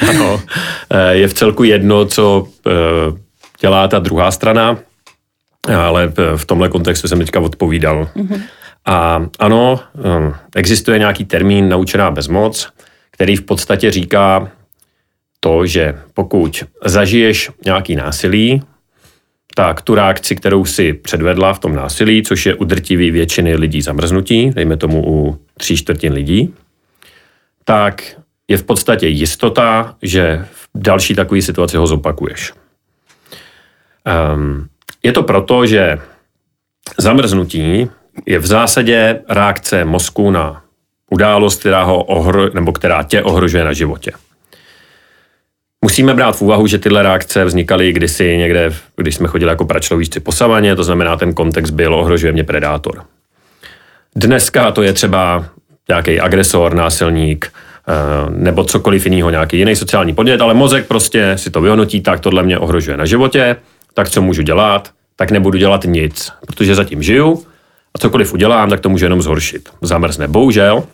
ano, 0.08 0.40
eh, 0.90 1.14
je 1.14 1.28
v 1.28 1.34
celku 1.34 1.64
jedno, 1.64 2.04
co 2.04 2.48
dělá 3.60 3.88
ta 3.88 3.98
druhá 3.98 4.30
strana, 4.30 4.78
ale 5.76 6.12
v 6.36 6.44
tomhle 6.44 6.68
kontextu 6.68 7.08
jsem 7.08 7.18
teďka 7.18 7.40
odpovídal. 7.40 8.08
Mm-hmm. 8.16 8.42
A 8.86 9.26
ano, 9.38 9.80
existuje 10.56 10.98
nějaký 10.98 11.24
termín 11.24 11.68
naučená 11.68 12.10
bezmoc, 12.10 12.68
který 13.10 13.36
v 13.36 13.42
podstatě 13.42 13.90
říká, 13.90 14.48
to, 15.40 15.66
že 15.66 15.98
pokud 16.14 16.64
zažiješ 16.84 17.50
nějaký 17.64 17.96
násilí, 17.96 18.62
tak 19.54 19.82
tu 19.82 19.94
reakci, 19.94 20.36
kterou 20.36 20.64
si 20.64 20.92
předvedla 20.92 21.52
v 21.52 21.58
tom 21.58 21.74
násilí, 21.74 22.22
což 22.22 22.46
je 22.46 22.54
u 22.54 22.64
drtivý 22.64 23.10
většiny 23.10 23.56
lidí 23.56 23.82
zamrznutí, 23.82 24.50
dejme 24.50 24.76
tomu 24.76 25.04
u 25.06 25.38
tří 25.58 25.76
čtvrtin 25.76 26.12
lidí, 26.12 26.54
tak 27.64 28.02
je 28.48 28.56
v 28.56 28.62
podstatě 28.62 29.06
jistota, 29.06 29.96
že 30.02 30.44
v 30.52 30.68
další 30.74 31.14
takové 31.14 31.42
situaci 31.42 31.76
ho 31.76 31.86
zopakuješ. 31.86 32.52
Um, 34.34 34.68
je 35.02 35.12
to 35.12 35.22
proto, 35.22 35.66
že 35.66 35.98
zamrznutí 36.98 37.90
je 38.26 38.38
v 38.38 38.46
zásadě 38.46 39.20
reakce 39.28 39.84
mozku 39.84 40.30
na 40.30 40.62
událost, 41.10 41.60
která, 41.60 41.82
ho 41.82 42.04
ohro, 42.04 42.50
nebo 42.54 42.72
která 42.72 43.02
tě 43.02 43.22
ohrožuje 43.22 43.64
na 43.64 43.72
životě. 43.72 44.12
Musíme 45.84 46.14
brát 46.14 46.36
v 46.36 46.42
úvahu, 46.42 46.66
že 46.66 46.78
tyhle 46.78 47.02
reakce 47.02 47.44
vznikaly 47.44 47.92
kdysi 47.92 48.36
někde, 48.38 48.72
když 48.96 49.14
jsme 49.14 49.28
chodili 49.28 49.48
jako 49.48 49.64
pračlovíčci 49.64 50.20
po 50.20 50.32
savaně, 50.32 50.76
to 50.76 50.84
znamená, 50.84 51.16
ten 51.16 51.34
kontext 51.34 51.72
byl 51.72 51.94
ohrožuje 51.94 52.32
mě 52.32 52.44
predátor. 52.44 53.04
Dneska 54.16 54.70
to 54.70 54.82
je 54.82 54.92
třeba 54.92 55.44
nějaký 55.88 56.20
agresor, 56.20 56.74
násilník, 56.74 57.52
eh, 57.88 57.92
nebo 58.30 58.64
cokoliv 58.64 59.06
jiného, 59.06 59.30
nějaký 59.30 59.58
jiný 59.58 59.76
sociální 59.76 60.14
podnět, 60.14 60.40
ale 60.40 60.54
mozek 60.54 60.86
prostě 60.86 61.32
si 61.36 61.50
to 61.50 61.60
vyhodnotí, 61.60 62.00
tak 62.00 62.20
tohle 62.20 62.42
mě 62.42 62.58
ohrožuje 62.58 62.96
na 62.96 63.04
životě, 63.04 63.56
tak 63.94 64.08
co 64.08 64.22
můžu 64.22 64.42
dělat? 64.42 64.90
Tak 65.16 65.30
nebudu 65.30 65.58
dělat 65.58 65.84
nic, 65.84 66.32
protože 66.46 66.74
zatím 66.74 67.02
žiju 67.02 67.44
a 67.94 67.98
cokoliv 67.98 68.32
udělám, 68.32 68.70
tak 68.70 68.80
to 68.80 68.88
může 68.88 69.06
jenom 69.06 69.22
zhoršit. 69.22 69.68
Zamrzne. 69.82 70.28
Bohužel, 70.28 70.84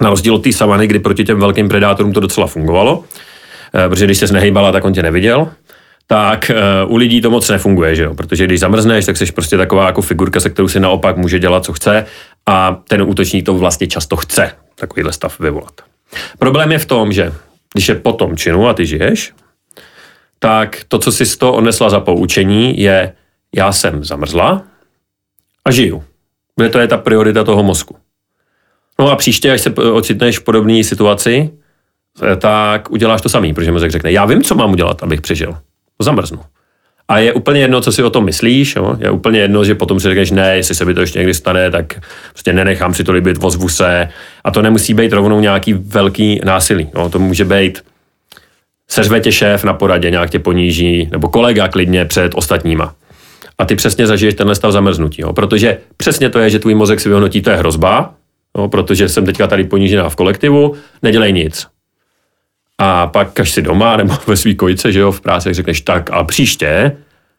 na 0.00 0.10
rozdíl 0.10 0.34
od 0.34 0.44
té 0.44 0.52
savany, 0.52 0.86
kdy 0.86 0.98
proti 0.98 1.24
těm 1.24 1.40
velkým 1.40 1.68
predátorům 1.68 2.12
to 2.12 2.20
docela 2.20 2.46
fungovalo, 2.46 3.04
protože 3.72 4.04
když 4.04 4.18
se 4.18 4.32
nehejbala, 4.32 4.72
tak 4.72 4.84
on 4.84 4.92
tě 4.92 5.02
neviděl, 5.02 5.48
tak 6.06 6.50
uh, 6.84 6.92
u 6.92 6.96
lidí 6.96 7.20
to 7.20 7.30
moc 7.30 7.48
nefunguje, 7.48 7.94
že 7.94 8.02
jo? 8.02 8.14
protože 8.14 8.44
když 8.44 8.60
zamrzneš, 8.60 9.06
tak 9.06 9.16
jsi 9.16 9.32
prostě 9.32 9.56
taková 9.56 9.86
jako 9.86 10.02
figurka, 10.02 10.40
se 10.40 10.50
kterou 10.50 10.68
si 10.68 10.80
naopak 10.80 11.16
může 11.16 11.38
dělat, 11.38 11.64
co 11.64 11.72
chce 11.72 12.06
a 12.46 12.82
ten 12.88 13.02
útočník 13.02 13.46
to 13.46 13.54
vlastně 13.54 13.86
často 13.86 14.16
chce 14.16 14.52
takovýhle 14.74 15.12
stav 15.12 15.40
vyvolat. 15.40 15.80
Problém 16.38 16.72
je 16.72 16.78
v 16.78 16.86
tom, 16.86 17.12
že 17.12 17.32
když 17.74 17.88
je 17.88 17.94
po 17.94 18.12
tom 18.12 18.36
činu 18.36 18.68
a 18.68 18.74
ty 18.74 18.86
žiješ, 18.86 19.32
tak 20.38 20.84
to, 20.88 20.98
co 20.98 21.12
si 21.12 21.26
z 21.26 21.36
toho 21.36 21.52
odnesla 21.52 21.90
za 21.90 22.00
poučení, 22.00 22.80
je, 22.80 23.12
já 23.54 23.72
jsem 23.72 24.04
zamrzla 24.04 24.62
a 25.64 25.70
žiju. 25.70 26.04
Kde 26.56 26.68
to 26.68 26.78
je 26.78 26.88
ta 26.88 26.96
priorita 26.96 27.44
toho 27.44 27.62
mozku. 27.62 27.96
No 28.98 29.10
a 29.10 29.16
příště, 29.16 29.52
až 29.52 29.60
se 29.60 29.70
ocitneš 29.70 30.38
v 30.38 30.44
podobné 30.44 30.84
situaci, 30.84 31.50
Eh, 31.50 31.55
tak 32.38 32.90
uděláš 32.90 33.20
to 33.20 33.28
samý, 33.28 33.54
protože 33.54 33.72
mozek 33.72 33.90
řekne, 33.90 34.12
já 34.12 34.24
vím, 34.24 34.42
co 34.42 34.54
mám 34.54 34.72
udělat, 34.72 35.02
abych 35.02 35.20
přežil. 35.20 35.56
Zamrznu. 36.02 36.40
A 37.08 37.18
je 37.18 37.32
úplně 37.32 37.60
jedno, 37.60 37.80
co 37.80 37.92
si 37.92 38.02
o 38.02 38.10
tom 38.10 38.24
myslíš, 38.24 38.76
jo? 38.76 38.96
je 38.98 39.10
úplně 39.10 39.40
jedno, 39.40 39.64
že 39.64 39.74
potom 39.74 40.00
si 40.00 40.08
řekneš, 40.08 40.30
ne, 40.30 40.56
jestli 40.56 40.74
se 40.74 40.84
mi 40.84 40.94
to 40.94 41.00
ještě 41.00 41.18
někdy 41.18 41.34
stane, 41.34 41.70
tak 41.70 42.00
prostě 42.32 42.52
nenechám 42.52 42.94
si 42.94 43.04
to 43.04 43.12
líbit, 43.12 43.36
vozvu 43.36 43.68
se. 43.68 44.08
A 44.44 44.50
to 44.50 44.62
nemusí 44.62 44.94
být 44.94 45.12
rovnou 45.12 45.40
nějaký 45.40 45.72
velký 45.72 46.40
násilí. 46.44 46.88
Jo? 46.94 47.08
To 47.08 47.18
může 47.18 47.44
být, 47.44 47.82
seřve 48.88 49.20
tě 49.20 49.32
šéf 49.32 49.64
na 49.64 49.72
poradě, 49.72 50.10
nějak 50.10 50.30
tě 50.30 50.38
poníží, 50.38 51.08
nebo 51.12 51.28
kolega 51.28 51.68
klidně 51.68 52.04
před 52.04 52.32
ostatníma. 52.34 52.94
A 53.58 53.64
ty 53.64 53.76
přesně 53.76 54.06
zažiješ 54.06 54.34
tenhle 54.34 54.54
stav 54.54 54.72
zamrznutí, 54.72 55.22
jo? 55.22 55.32
protože 55.32 55.78
přesně 55.96 56.30
to 56.30 56.38
je, 56.38 56.50
že 56.50 56.58
tvůj 56.58 56.74
mozek 56.74 57.00
si 57.00 57.08
vyhodnotí, 57.08 57.42
to 57.42 57.50
je 57.50 57.56
hrozba, 57.56 58.14
jo? 58.58 58.68
protože 58.68 59.08
jsem 59.08 59.26
teďka 59.26 59.46
tady 59.46 59.64
ponížená 59.64 60.08
v 60.08 60.16
kolektivu, 60.16 60.74
nedělej 61.02 61.32
nic 61.32 61.66
a 62.78 63.06
pak, 63.06 63.40
až 63.40 63.50
si 63.50 63.62
doma 63.62 63.96
nebo 63.96 64.14
ve 64.26 64.36
svý 64.36 64.54
kojice, 64.54 64.92
že 64.92 65.00
jo, 65.00 65.12
v 65.12 65.20
práci, 65.20 65.54
řekneš 65.54 65.80
tak, 65.80 66.10
a 66.10 66.24
příště, 66.24 66.96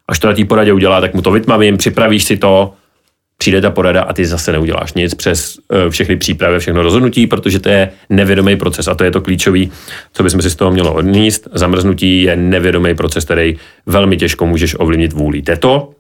až 0.07 0.19
to 0.19 0.27
na 0.27 0.33
té 0.33 0.45
poradě 0.45 0.73
udělá, 0.73 1.01
tak 1.01 1.13
mu 1.13 1.21
to 1.21 1.31
vytmavím, 1.31 1.77
připravíš 1.77 2.23
si 2.23 2.37
to, 2.37 2.73
přijde 3.37 3.61
ta 3.61 3.71
porada 3.71 4.01
a 4.01 4.13
ty 4.13 4.25
zase 4.25 4.51
neuděláš 4.51 4.93
nic 4.93 5.13
přes 5.13 5.57
uh, 5.57 5.89
všechny 5.89 6.15
přípravy, 6.15 6.59
všechno 6.59 6.81
rozhodnutí, 6.81 7.27
protože 7.27 7.59
to 7.59 7.69
je 7.69 7.89
nevědomý 8.09 8.55
proces 8.55 8.87
a 8.87 8.95
to 8.95 9.03
je 9.03 9.11
to 9.11 9.21
klíčový, 9.21 9.71
co 10.13 10.23
bychom 10.23 10.41
si 10.41 10.49
z 10.49 10.55
toho 10.55 10.71
mělo 10.71 10.93
odníst. 10.93 11.47
Zamrznutí 11.53 12.21
je 12.21 12.35
nevědomý 12.35 12.95
proces, 12.95 13.25
který 13.25 13.55
velmi 13.85 14.17
těžko 14.17 14.45
můžeš 14.45 14.75
ovlivnit 14.79 15.13
vůli. 15.13 15.41
to, 15.59 15.89
Eh, 15.91 15.96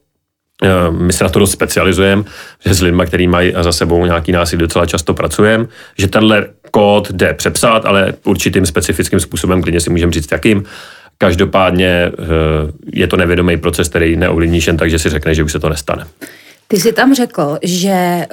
my 0.89 1.13
se 1.13 1.23
na 1.23 1.29
to 1.29 1.39
dost 1.39 1.51
specializujeme, 1.51 2.23
že 2.65 2.73
s 2.73 2.81
lidmi, 2.81 3.03
kteří 3.05 3.27
mají 3.27 3.53
za 3.61 3.71
sebou 3.71 4.05
nějaký 4.05 4.31
násilí, 4.31 4.59
docela 4.59 4.85
často 4.85 5.13
pracujeme, 5.13 5.65
že 5.97 6.07
tenhle 6.07 6.47
kód 6.71 7.11
jde 7.11 7.33
přepsat, 7.33 7.85
ale 7.85 8.13
určitým 8.23 8.65
specifickým 8.65 9.19
způsobem, 9.19 9.61
klidně 9.61 9.79
si 9.79 9.89
můžeme 9.89 10.11
říct 10.11 10.31
jakým. 10.31 10.63
Každopádně 11.17 11.87
eh, 11.87 12.11
je 12.93 13.07
to 13.07 13.17
nevědomý 13.17 13.57
proces, 13.57 13.89
který 13.89 14.15
neovlivníš 14.15 14.67
jen 14.67 14.77
tak, 14.77 14.89
že 14.89 14.99
si 14.99 15.09
řekne, 15.09 15.35
že 15.35 15.43
už 15.43 15.51
se 15.51 15.59
to 15.59 15.69
nestane. 15.69 16.05
Ty 16.67 16.79
jsi 16.79 16.93
tam 16.93 17.15
řekl, 17.15 17.57
že 17.63 17.89
eh, 17.89 18.27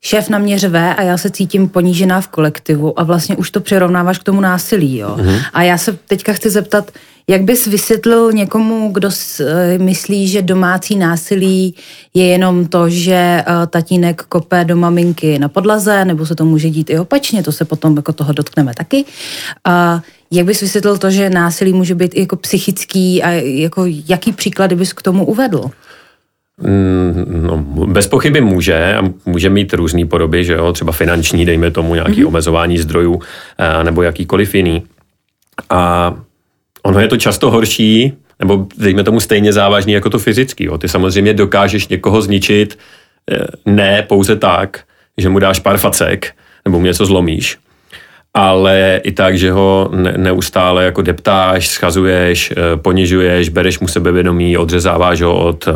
šéf 0.00 0.28
na 0.28 0.38
mě 0.38 0.58
řve 0.58 0.94
a 0.94 1.02
já 1.02 1.18
se 1.18 1.30
cítím 1.30 1.68
ponížená 1.68 2.20
v 2.20 2.28
kolektivu 2.28 3.00
a 3.00 3.02
vlastně 3.02 3.36
už 3.36 3.50
to 3.50 3.60
přirovnáváš 3.60 4.18
k 4.18 4.22
tomu 4.22 4.40
násilí. 4.40 4.98
Jo? 4.98 5.16
Mm-hmm. 5.18 5.42
A 5.52 5.62
já 5.62 5.78
se 5.78 5.92
teďka 5.92 6.32
chci 6.32 6.50
zeptat, 6.50 6.90
jak 7.28 7.42
bys 7.42 7.66
vysvětlil 7.66 8.32
někomu, 8.32 8.90
kdo 8.92 9.10
eh, 9.40 9.78
myslí, 9.78 10.28
že 10.28 10.42
domácí 10.42 10.96
násilí 10.96 11.74
je 12.14 12.26
jenom 12.26 12.66
to, 12.66 12.88
že 12.88 13.14
eh, 13.14 13.44
tatínek 13.70 14.22
kope 14.22 14.64
do 14.64 14.76
maminky 14.76 15.38
na 15.38 15.48
podlaze, 15.48 16.04
nebo 16.04 16.26
se 16.26 16.34
to 16.34 16.44
může 16.44 16.70
dít 16.70 16.90
i 16.90 16.98
opačně, 16.98 17.42
to 17.42 17.52
se 17.52 17.64
potom 17.64 17.96
jako 17.96 18.12
toho 18.12 18.32
dotkneme 18.32 18.74
taky. 18.74 19.04
A 19.64 20.02
jak 20.30 20.46
bys 20.46 20.60
vysvětlil 20.60 20.98
to, 20.98 21.10
že 21.10 21.30
násilí 21.30 21.72
může 21.72 21.94
být 21.94 22.14
i 22.14 22.20
jako 22.20 22.36
psychický 22.36 23.22
a 23.22 23.30
jako 23.30 23.84
jaký 24.08 24.32
příklady 24.32 24.76
bys 24.76 24.92
k 24.92 25.02
tomu 25.02 25.26
uvedl? 25.26 25.70
Mm, 26.60 27.42
no, 27.46 27.56
bez 27.86 28.06
pochyby 28.06 28.40
může 28.40 28.94
a 28.96 29.02
může 29.26 29.50
mít 29.50 29.74
různé 29.74 30.06
podoby, 30.06 30.44
že 30.44 30.52
jo, 30.52 30.72
třeba 30.72 30.92
finanční, 30.92 31.46
dejme 31.46 31.70
tomu 31.70 31.94
nějaký 31.94 32.22
mm-hmm. 32.22 32.26
omezování 32.26 32.78
zdrojů 32.78 33.20
eh, 33.58 33.84
nebo 33.84 34.02
jakýkoliv 34.02 34.54
jiný. 34.54 34.82
A 35.70 36.14
ono 36.82 37.00
je 37.00 37.08
to 37.08 37.16
často 37.16 37.50
horší, 37.50 38.12
nebo 38.38 38.66
dejme 38.78 39.04
tomu 39.04 39.20
stejně 39.20 39.52
závažný 39.52 39.92
jako 39.92 40.10
to 40.10 40.18
fyzický. 40.18 40.64
Jo. 40.64 40.78
Ty 40.78 40.88
samozřejmě 40.88 41.34
dokážeš 41.34 41.88
někoho 41.88 42.22
zničit 42.22 42.78
eh, 43.30 43.46
ne 43.66 44.02
pouze 44.02 44.36
tak, 44.36 44.80
že 45.18 45.28
mu 45.28 45.38
dáš 45.38 45.58
pár 45.58 45.78
facek 45.78 46.32
nebo 46.64 46.78
mu 46.78 46.84
něco 46.84 47.06
zlomíš, 47.06 47.58
ale 48.34 49.00
i 49.04 49.12
tak, 49.12 49.38
že 49.38 49.52
ho 49.52 49.90
neustále 50.16 50.84
jako 50.84 51.02
deptáš, 51.02 51.68
schazuješ, 51.68 52.50
eh, 52.50 52.76
ponižuješ, 52.76 53.48
bereš 53.48 53.78
mu 53.78 53.88
sebevědomí, 53.88 54.58
odřezáváš 54.58 55.22
ho 55.22 55.44
od 55.44 55.68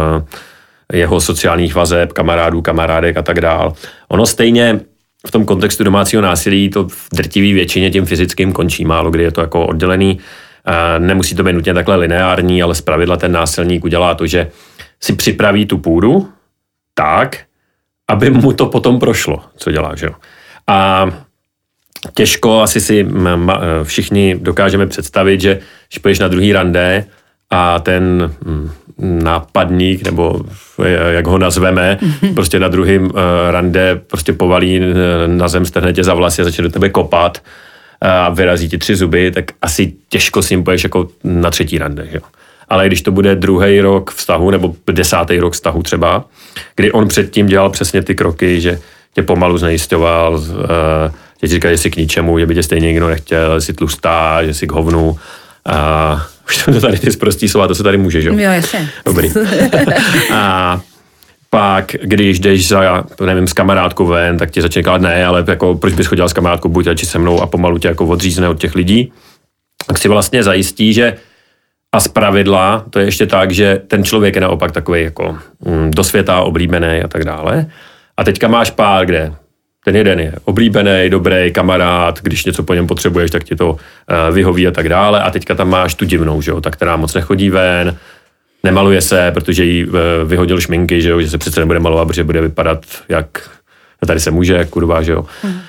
jeho 0.92 1.20
sociálních 1.20 1.75
vazeb, 1.75 2.12
kamarádů, 2.12 2.62
kamarádek 2.62 3.16
a 3.16 3.22
tak 3.22 3.40
dál. 3.40 3.72
Ono 4.08 4.26
stejně 4.26 4.80
v 5.26 5.30
tom 5.30 5.44
kontextu 5.44 5.84
domácího 5.84 6.22
násilí 6.22 6.70
to 6.70 6.88
v 6.88 7.08
drtivý 7.12 7.52
většině 7.52 7.90
tím 7.90 8.06
fyzickým 8.06 8.52
končí, 8.52 8.84
málo 8.84 9.10
kdy 9.10 9.22
je 9.22 9.30
to 9.30 9.40
jako 9.40 9.66
oddělený. 9.66 10.18
Nemusí 10.99 11.35
to 11.35 11.42
být 11.42 11.52
nutně 11.52 11.75
takhle 11.75 11.96
lineární, 11.96 12.62
ale 12.62 12.75
zpravidla 12.75 13.16
ten 13.16 13.32
násilník 13.32 13.85
udělá 13.85 14.14
to, 14.14 14.26
že 14.26 14.50
si 15.00 15.12
připraví 15.12 15.66
tu 15.66 15.78
půdu 15.78 16.28
tak, 16.94 17.38
aby 18.08 18.30
mu 18.30 18.52
to 18.52 18.66
potom 18.66 18.99
prošlo, 18.99 19.42
co 19.56 19.70
dělá, 19.70 19.94
že. 19.94 20.08
A 20.66 21.08
těžko 22.14 22.61
asi 22.61 22.80
si 22.80 23.08
všichni 23.82 24.38
dokážeme 24.40 24.87
představit, 24.87 25.40
že 25.40 25.58
když 25.88 25.99
půjdeš 25.99 26.18
na 26.18 26.28
druhý 26.28 26.52
rande 26.52 27.04
a 27.50 27.78
ten 27.78 28.32
nápadník, 28.99 30.02
nebo 30.02 30.40
jak 31.08 31.26
ho 31.26 31.38
nazveme, 31.38 31.99
prostě 32.35 32.58
na 32.58 32.68
druhým 32.68 33.11
eh, 33.14 33.50
rande 33.50 33.96
prostě 33.96 34.32
povalí 34.32 34.80
na 35.26 35.49
zem, 35.49 35.66
strhne 35.66 35.92
tě 35.92 36.04
za 36.04 36.14
vlasy 36.14 36.42
a 36.42 36.44
začne 36.44 36.62
do 36.62 36.70
tebe 36.70 36.88
kopat 36.88 37.42
a 38.00 38.29
vyrazí 38.29 38.69
ti 38.69 38.79
tři 38.79 38.97
zuby, 38.97 39.31
tak 39.31 39.45
asi 39.62 39.93
těžko 40.09 40.43
s 40.43 40.50
ním 40.50 40.65
poješ 40.65 40.85
jako 40.85 41.09
na 41.25 41.50
třetí 41.50 41.79
rande. 41.79 42.09
Že? 42.12 42.19
Ale 42.69 42.87
když 42.87 43.03
to 43.03 43.11
bude 43.11 43.35
druhý 43.35 43.81
rok 43.81 44.11
vztahu 44.11 44.50
nebo 44.50 44.75
desátý 44.93 45.38
rok 45.38 45.53
vztahu 45.53 45.83
třeba, 45.83 46.25
kdy 46.76 46.93
on 46.93 47.09
předtím 47.09 47.47
dělal 47.47 47.71
přesně 47.71 48.03
ty 48.03 48.15
kroky, 48.15 48.61
že 48.61 48.79
tě 49.15 49.23
pomalu 49.23 49.59
znejistoval, 49.59 50.43
tě 51.41 51.47
říkal, 51.47 51.71
že 51.71 51.79
jsi 51.79 51.91
k 51.91 51.97
ničemu, 51.97 52.38
že 52.38 52.47
by 52.47 52.55
tě 52.55 52.62
stejně 52.62 52.88
nikdo 52.88 53.09
nechtěl, 53.09 53.61
že 53.61 53.67
jsi 53.67 53.73
tlustá, 53.73 54.45
že 54.45 54.55
jsi 54.55 54.67
k 54.67 54.73
hovnu. 54.73 55.19
A 55.67 56.26
už 56.49 56.65
to 56.65 56.81
tady 56.81 56.99
ty 56.99 57.12
zprostý 57.12 57.49
slova, 57.49 57.69
to 57.69 57.75
se 57.75 57.83
tady 57.83 57.99
může, 57.99 58.23
že 58.23 58.29
jo? 58.29 58.38
jasně. 58.38 58.91
Dobrý. 59.07 59.33
a 60.33 60.81
pak, 61.50 61.97
když 62.03 62.41
jdeš 62.41 62.69
za, 62.69 63.05
nevím, 63.26 63.47
s 63.47 63.53
kamarádkou 63.53 64.07
ven, 64.07 64.38
tak 64.38 64.50
ti 64.50 64.62
začne 64.62 64.81
říkat, 64.81 65.00
ne, 65.00 65.26
ale 65.26 65.45
jako, 65.49 65.75
proč 65.75 65.95
bys 65.95 66.07
chodil 66.07 66.29
s 66.29 66.33
kamarádkou, 66.33 66.69
buď 66.69 66.87
radši 66.87 67.07
se 67.07 67.19
mnou 67.19 67.41
a 67.41 67.47
pomalu 67.47 67.79
tě 67.79 67.88
jako 67.88 68.07
odřízne 68.07 68.49
od 68.49 68.61
těch 68.61 68.75
lidí, 68.75 69.12
tak 69.87 69.99
si 69.99 70.09
vlastně 70.09 70.43
zajistí, 70.43 70.93
že 70.93 71.17
a 71.93 72.00
z 72.00 72.09
pravidla 72.09 72.85
to 72.91 72.99
je 72.99 73.05
ještě 73.05 73.26
tak, 73.26 73.50
že 73.50 73.83
ten 73.88 74.05
člověk 74.05 74.35
je 74.35 74.41
naopak 74.41 74.73
takový 74.73 75.03
jako 75.03 75.38
mm, 75.65 75.91
do 75.91 76.05
světa 76.05 76.41
oblíbený 76.41 77.03
a 77.03 77.09
tak 77.09 77.25
dále. 77.25 77.67
A 78.17 78.25
teďka 78.25 78.49
máš 78.49 78.71
pár, 78.71 79.07
kde 79.07 79.33
ten 79.85 79.97
jeden 79.97 80.21
je 80.21 80.33
oblíbený, 80.45 81.11
dobrý 81.11 81.53
kamarád, 81.53 82.21
když 82.23 82.45
něco 82.45 82.62
po 82.62 82.75
něm 82.75 82.87
potřebuješ, 82.87 83.31
tak 83.31 83.45
ti 83.45 83.57
to 83.57 83.71
uh, 83.71 83.79
vyhoví 84.35 84.67
a 84.67 84.71
tak 84.71 84.88
dále. 84.88 85.23
A 85.23 85.31
teďka 85.31 85.55
tam 85.55 85.71
máš 85.71 85.95
tu 85.95 86.05
divnou, 86.05 86.43
že 86.43 86.50
jo, 86.50 86.61
ta, 86.61 86.71
která 86.71 86.97
moc 86.97 87.15
nechodí 87.15 87.50
ven, 87.50 87.97
nemaluje 88.66 89.00
se, 89.00 89.30
protože 89.35 89.64
jí 89.64 89.85
uh, 89.85 89.94
vyhodil 90.25 90.61
šminky, 90.61 91.02
že 91.02 91.11
jo, 91.11 91.20
že 91.20 91.30
se 91.30 91.38
přece 91.38 91.61
nebude 91.61 91.78
malovat, 91.78 92.08
protože 92.08 92.25
bude 92.25 92.40
vypadat 92.40 92.78
jak, 93.08 93.50
tady 94.06 94.20
se 94.20 94.30
může, 94.30 94.64
kurva, 94.64 95.02
že 95.02 95.12
jo, 95.12 95.26
hmm. 95.42 95.52
uh, 95.52 95.61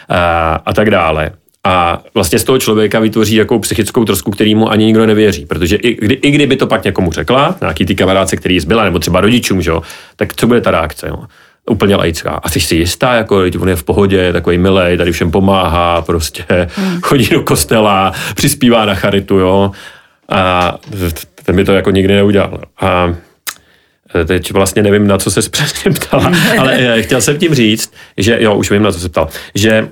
a 0.66 0.74
tak 0.76 0.90
dále. 0.90 1.32
A 1.64 2.04
vlastně 2.14 2.40
z 2.40 2.44
toho 2.44 2.60
člověka 2.60 3.00
vytvoří 3.00 3.36
jako 3.36 3.60
psychickou 3.60 4.06
trosku, 4.06 4.32
který 4.32 4.56
mu 4.56 4.72
ani 4.72 4.86
nikdo 4.86 5.06
nevěří. 5.06 5.46
Protože 5.46 5.76
i, 5.76 6.06
kdy, 6.06 6.14
i 6.14 6.32
kdyby 6.32 6.56
to 6.56 6.68
pak 6.68 6.84
někomu 6.84 7.12
řekla, 7.12 7.56
nějaký 7.62 7.86
ty 7.86 7.96
kamarádce, 7.96 8.36
který 8.38 8.60
zbyla, 8.60 8.84
nebo 8.84 9.00
třeba 9.00 9.22
rodičům, 9.22 9.62
že 9.62 9.70
jo, 9.70 9.82
tak 10.16 10.34
co 10.36 10.48
bude 10.48 10.62
ta 10.62 10.72
reakce? 10.72 11.08
Jo? 11.08 11.24
úplně 11.70 11.96
laická. 11.96 12.30
A 12.30 12.50
jsi 12.50 12.60
si 12.60 12.76
jistá, 12.76 13.14
jako 13.14 13.44
on 13.60 13.70
je 13.70 13.76
v 13.76 13.84
pohodě, 13.84 14.34
takový 14.34 14.58
milej, 14.58 14.98
tady 14.98 15.12
všem 15.12 15.32
pomáhá, 15.32 16.02
prostě 16.02 16.46
hmm. 16.76 17.02
chodí 17.02 17.30
do 17.30 17.42
kostela, 17.42 18.14
přispívá 18.36 18.86
na 18.86 18.96
charitu, 18.96 19.38
jo. 19.38 19.72
A 20.30 20.76
ten 21.48 21.56
by 21.56 21.64
to 21.64 21.74
jako 21.74 21.92
nikdy 21.92 22.14
neudělal. 22.16 22.62
A 22.82 23.16
teď 24.26 24.52
vlastně 24.52 24.84
nevím, 24.84 25.08
na 25.08 25.18
co 25.18 25.32
se 25.32 25.50
přesně 25.50 25.92
ptala, 25.92 26.32
ale 26.60 26.74
eh, 26.78 27.02
chtěl 27.02 27.22
jsem 27.22 27.38
tím 27.38 27.54
říct, 27.54 27.94
že 28.18 28.38
jo, 28.40 28.56
už 28.56 28.72
vím, 28.72 28.84
na 28.84 28.92
co 28.92 29.00
se 29.00 29.10
ptal, 29.10 29.28
že 29.56 29.90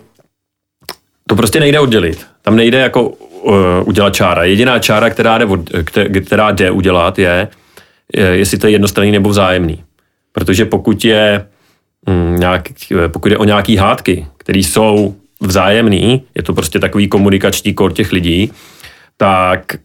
to 1.27 1.35
prostě 1.35 1.59
nejde 1.59 1.79
oddělit. 1.79 2.25
Tam 2.41 2.55
nejde 2.55 2.79
jako 2.79 3.09
uh, 3.09 3.55
udělat 3.85 4.15
čára. 4.15 4.43
Jediná 4.43 4.79
čára, 4.79 5.09
která 5.09 5.37
jde, 5.37 5.47
která 6.25 6.51
jde 6.51 6.71
udělat, 6.71 7.19
je, 7.19 7.47
jestli 8.31 8.57
to 8.57 8.67
je 8.67 8.71
jednostranný 8.71 9.11
nebo 9.11 9.29
vzájemný. 9.29 9.83
Protože 10.31 10.65
pokud 10.65 11.05
je 11.05 11.45
mm, 12.07 12.35
nějak, 12.39 12.69
pokud 13.07 13.31
je 13.31 13.37
o 13.37 13.43
nějaký 13.43 13.75
hádky, 13.75 14.27
které 14.37 14.59
jsou 14.59 15.15
vzájemný, 15.41 16.23
je 16.35 16.43
to 16.43 16.53
prostě 16.53 16.79
takový 16.79 17.07
komunikační 17.07 17.73
kor 17.73 17.93
těch 17.93 18.11
lidí, 18.11 18.51
tak 19.17 19.75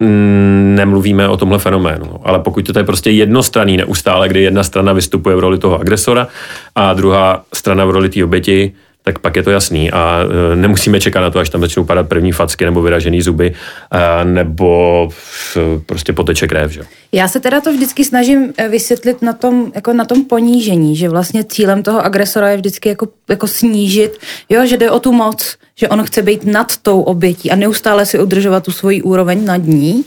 nemluvíme 0.00 1.28
o 1.28 1.36
tomhle 1.36 1.58
fenoménu. 1.58 2.20
Ale 2.22 2.38
pokud 2.38 2.72
to 2.72 2.78
je 2.78 2.84
prostě 2.84 3.10
jednostranný 3.10 3.76
neustále, 3.76 4.28
kdy 4.28 4.42
jedna 4.42 4.62
strana 4.62 4.92
vystupuje 4.92 5.36
v 5.36 5.40
roli 5.40 5.58
toho 5.58 5.80
agresora 5.80 6.28
a 6.74 6.94
druhá 6.94 7.44
strana 7.54 7.84
v 7.84 7.90
roli 7.90 8.08
té 8.08 8.24
oběti, 8.24 8.72
tak 9.02 9.18
pak 9.18 9.36
je 9.36 9.42
to 9.42 9.50
jasný 9.50 9.90
a 9.90 10.20
e, 10.52 10.56
nemusíme 10.56 11.00
čekat 11.00 11.20
na 11.20 11.30
to, 11.30 11.38
až 11.38 11.48
tam 11.50 11.60
začnou 11.60 11.84
padat 11.84 12.08
první 12.08 12.32
facky 12.32 12.64
nebo 12.64 12.82
vyražený 12.82 13.22
zuby 13.22 13.52
e, 13.92 14.24
nebo 14.24 15.08
prostě 15.86 16.12
poteče 16.12 16.46
krev. 16.46 16.70
Že? 16.70 16.80
Já 17.16 17.28
se 17.28 17.40
teda 17.40 17.60
to 17.60 17.72
vždycky 17.72 18.04
snažím 18.04 18.52
e, 18.56 18.68
vysvětlit 18.68 19.22
na 19.22 19.32
tom, 19.32 19.72
jako 19.74 19.92
na 19.92 20.04
tom 20.04 20.24
ponížení, 20.24 20.96
že 20.96 21.08
vlastně 21.08 21.44
cílem 21.44 21.82
toho 21.82 22.04
agresora 22.04 22.48
je 22.48 22.56
vždycky 22.56 22.88
jako, 22.88 23.08
jako 23.28 23.46
snížit, 23.46 24.18
jo, 24.48 24.66
že 24.66 24.76
jde 24.76 24.90
o 24.90 25.00
tu 25.00 25.12
moc, 25.12 25.56
že 25.76 25.88
on 25.88 26.04
chce 26.04 26.22
být 26.22 26.44
nad 26.44 26.76
tou 26.76 27.00
obětí 27.00 27.50
a 27.50 27.56
neustále 27.56 28.06
si 28.06 28.18
udržovat 28.18 28.64
tu 28.64 28.72
svoji 28.72 29.02
úroveň 29.02 29.44
nad 29.44 29.56
ní. 29.56 30.04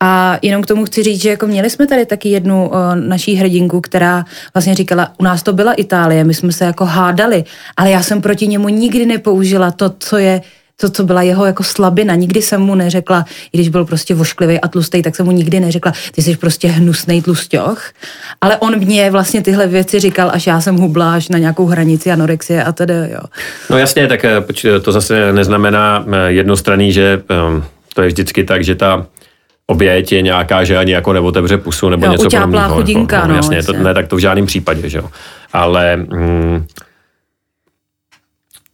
A 0.00 0.38
jenom 0.42 0.62
k 0.62 0.66
tomu 0.66 0.84
chci 0.84 1.02
říct, 1.02 1.22
že 1.22 1.30
jako 1.30 1.46
měli 1.46 1.70
jsme 1.70 1.86
tady 1.86 2.06
taky 2.06 2.28
jednu 2.28 2.68
uh, 2.68 2.74
naší 2.94 3.34
hrdinku, 3.34 3.80
která 3.80 4.24
vlastně 4.54 4.74
říkala, 4.74 5.12
u 5.18 5.24
nás 5.24 5.42
to 5.42 5.52
byla 5.52 5.72
Itálie, 5.72 6.24
my 6.24 6.34
jsme 6.34 6.52
se 6.52 6.64
jako 6.64 6.84
hádali, 6.84 7.44
ale 7.76 7.90
já 7.90 8.02
jsem 8.02 8.22
proti 8.22 8.46
němu 8.46 8.68
nikdy 8.68 9.06
nepoužila 9.06 9.70
to, 9.70 9.92
co 9.98 10.16
je 10.16 10.42
to, 10.80 10.90
co 10.90 11.04
byla 11.04 11.22
jeho 11.22 11.46
jako 11.46 11.62
slabina. 11.62 12.14
Nikdy 12.14 12.42
jsem 12.42 12.60
mu 12.60 12.74
neřekla, 12.74 13.24
i 13.52 13.58
když 13.58 13.68
byl 13.68 13.84
prostě 13.84 14.14
vošklivý 14.14 14.60
a 14.60 14.68
tlustý, 14.68 15.02
tak 15.02 15.16
jsem 15.16 15.26
mu 15.26 15.32
nikdy 15.32 15.60
neřekla, 15.60 15.92
ty 16.12 16.22
jsi 16.22 16.36
prostě 16.36 16.68
hnusný 16.68 17.22
tlusťoch. 17.22 17.90
Ale 18.40 18.56
on 18.56 18.78
mě 18.78 19.10
vlastně 19.10 19.42
tyhle 19.42 19.66
věci 19.66 20.00
říkal, 20.00 20.30
až 20.32 20.46
já 20.46 20.60
jsem 20.60 20.76
hubla 20.76 21.14
až 21.14 21.28
na 21.28 21.38
nějakou 21.38 21.66
hranici 21.66 22.12
anorexie 22.12 22.64
a 22.64 22.72
tedy, 22.72 22.94
jo. 22.94 23.20
No 23.70 23.78
jasně, 23.78 24.06
tak 24.06 24.24
eh, 24.24 24.80
to 24.80 24.92
zase 24.92 25.32
neznamená 25.32 26.04
eh, 26.12 26.32
jednostranný, 26.32 26.92
že 26.92 27.22
ehm, 27.28 27.64
to 27.94 28.02
je 28.02 28.08
vždycky 28.08 28.44
tak, 28.44 28.64
že 28.64 28.74
ta 28.74 29.06
oběť 29.66 30.12
je 30.12 30.22
nějaká, 30.22 30.64
že 30.64 30.78
ani 30.78 30.92
jako 30.92 31.12
neotevře 31.12 31.58
pusu 31.58 31.88
nebo 31.88 32.06
jo, 32.06 32.12
něco 32.12 32.30
podobného. 32.30 32.74
chudinka, 32.74 33.20
no, 33.20 33.28
no, 33.28 33.34
jasně, 33.34 33.56
jasně. 33.56 33.74
To, 33.74 33.82
ne, 33.82 33.94
tak 33.94 34.08
to 34.08 34.16
v 34.16 34.18
žádném 34.18 34.46
případě, 34.46 34.88
že 34.88 34.98
jo. 34.98 35.10
Ale 35.52 35.96
mm, 35.96 36.66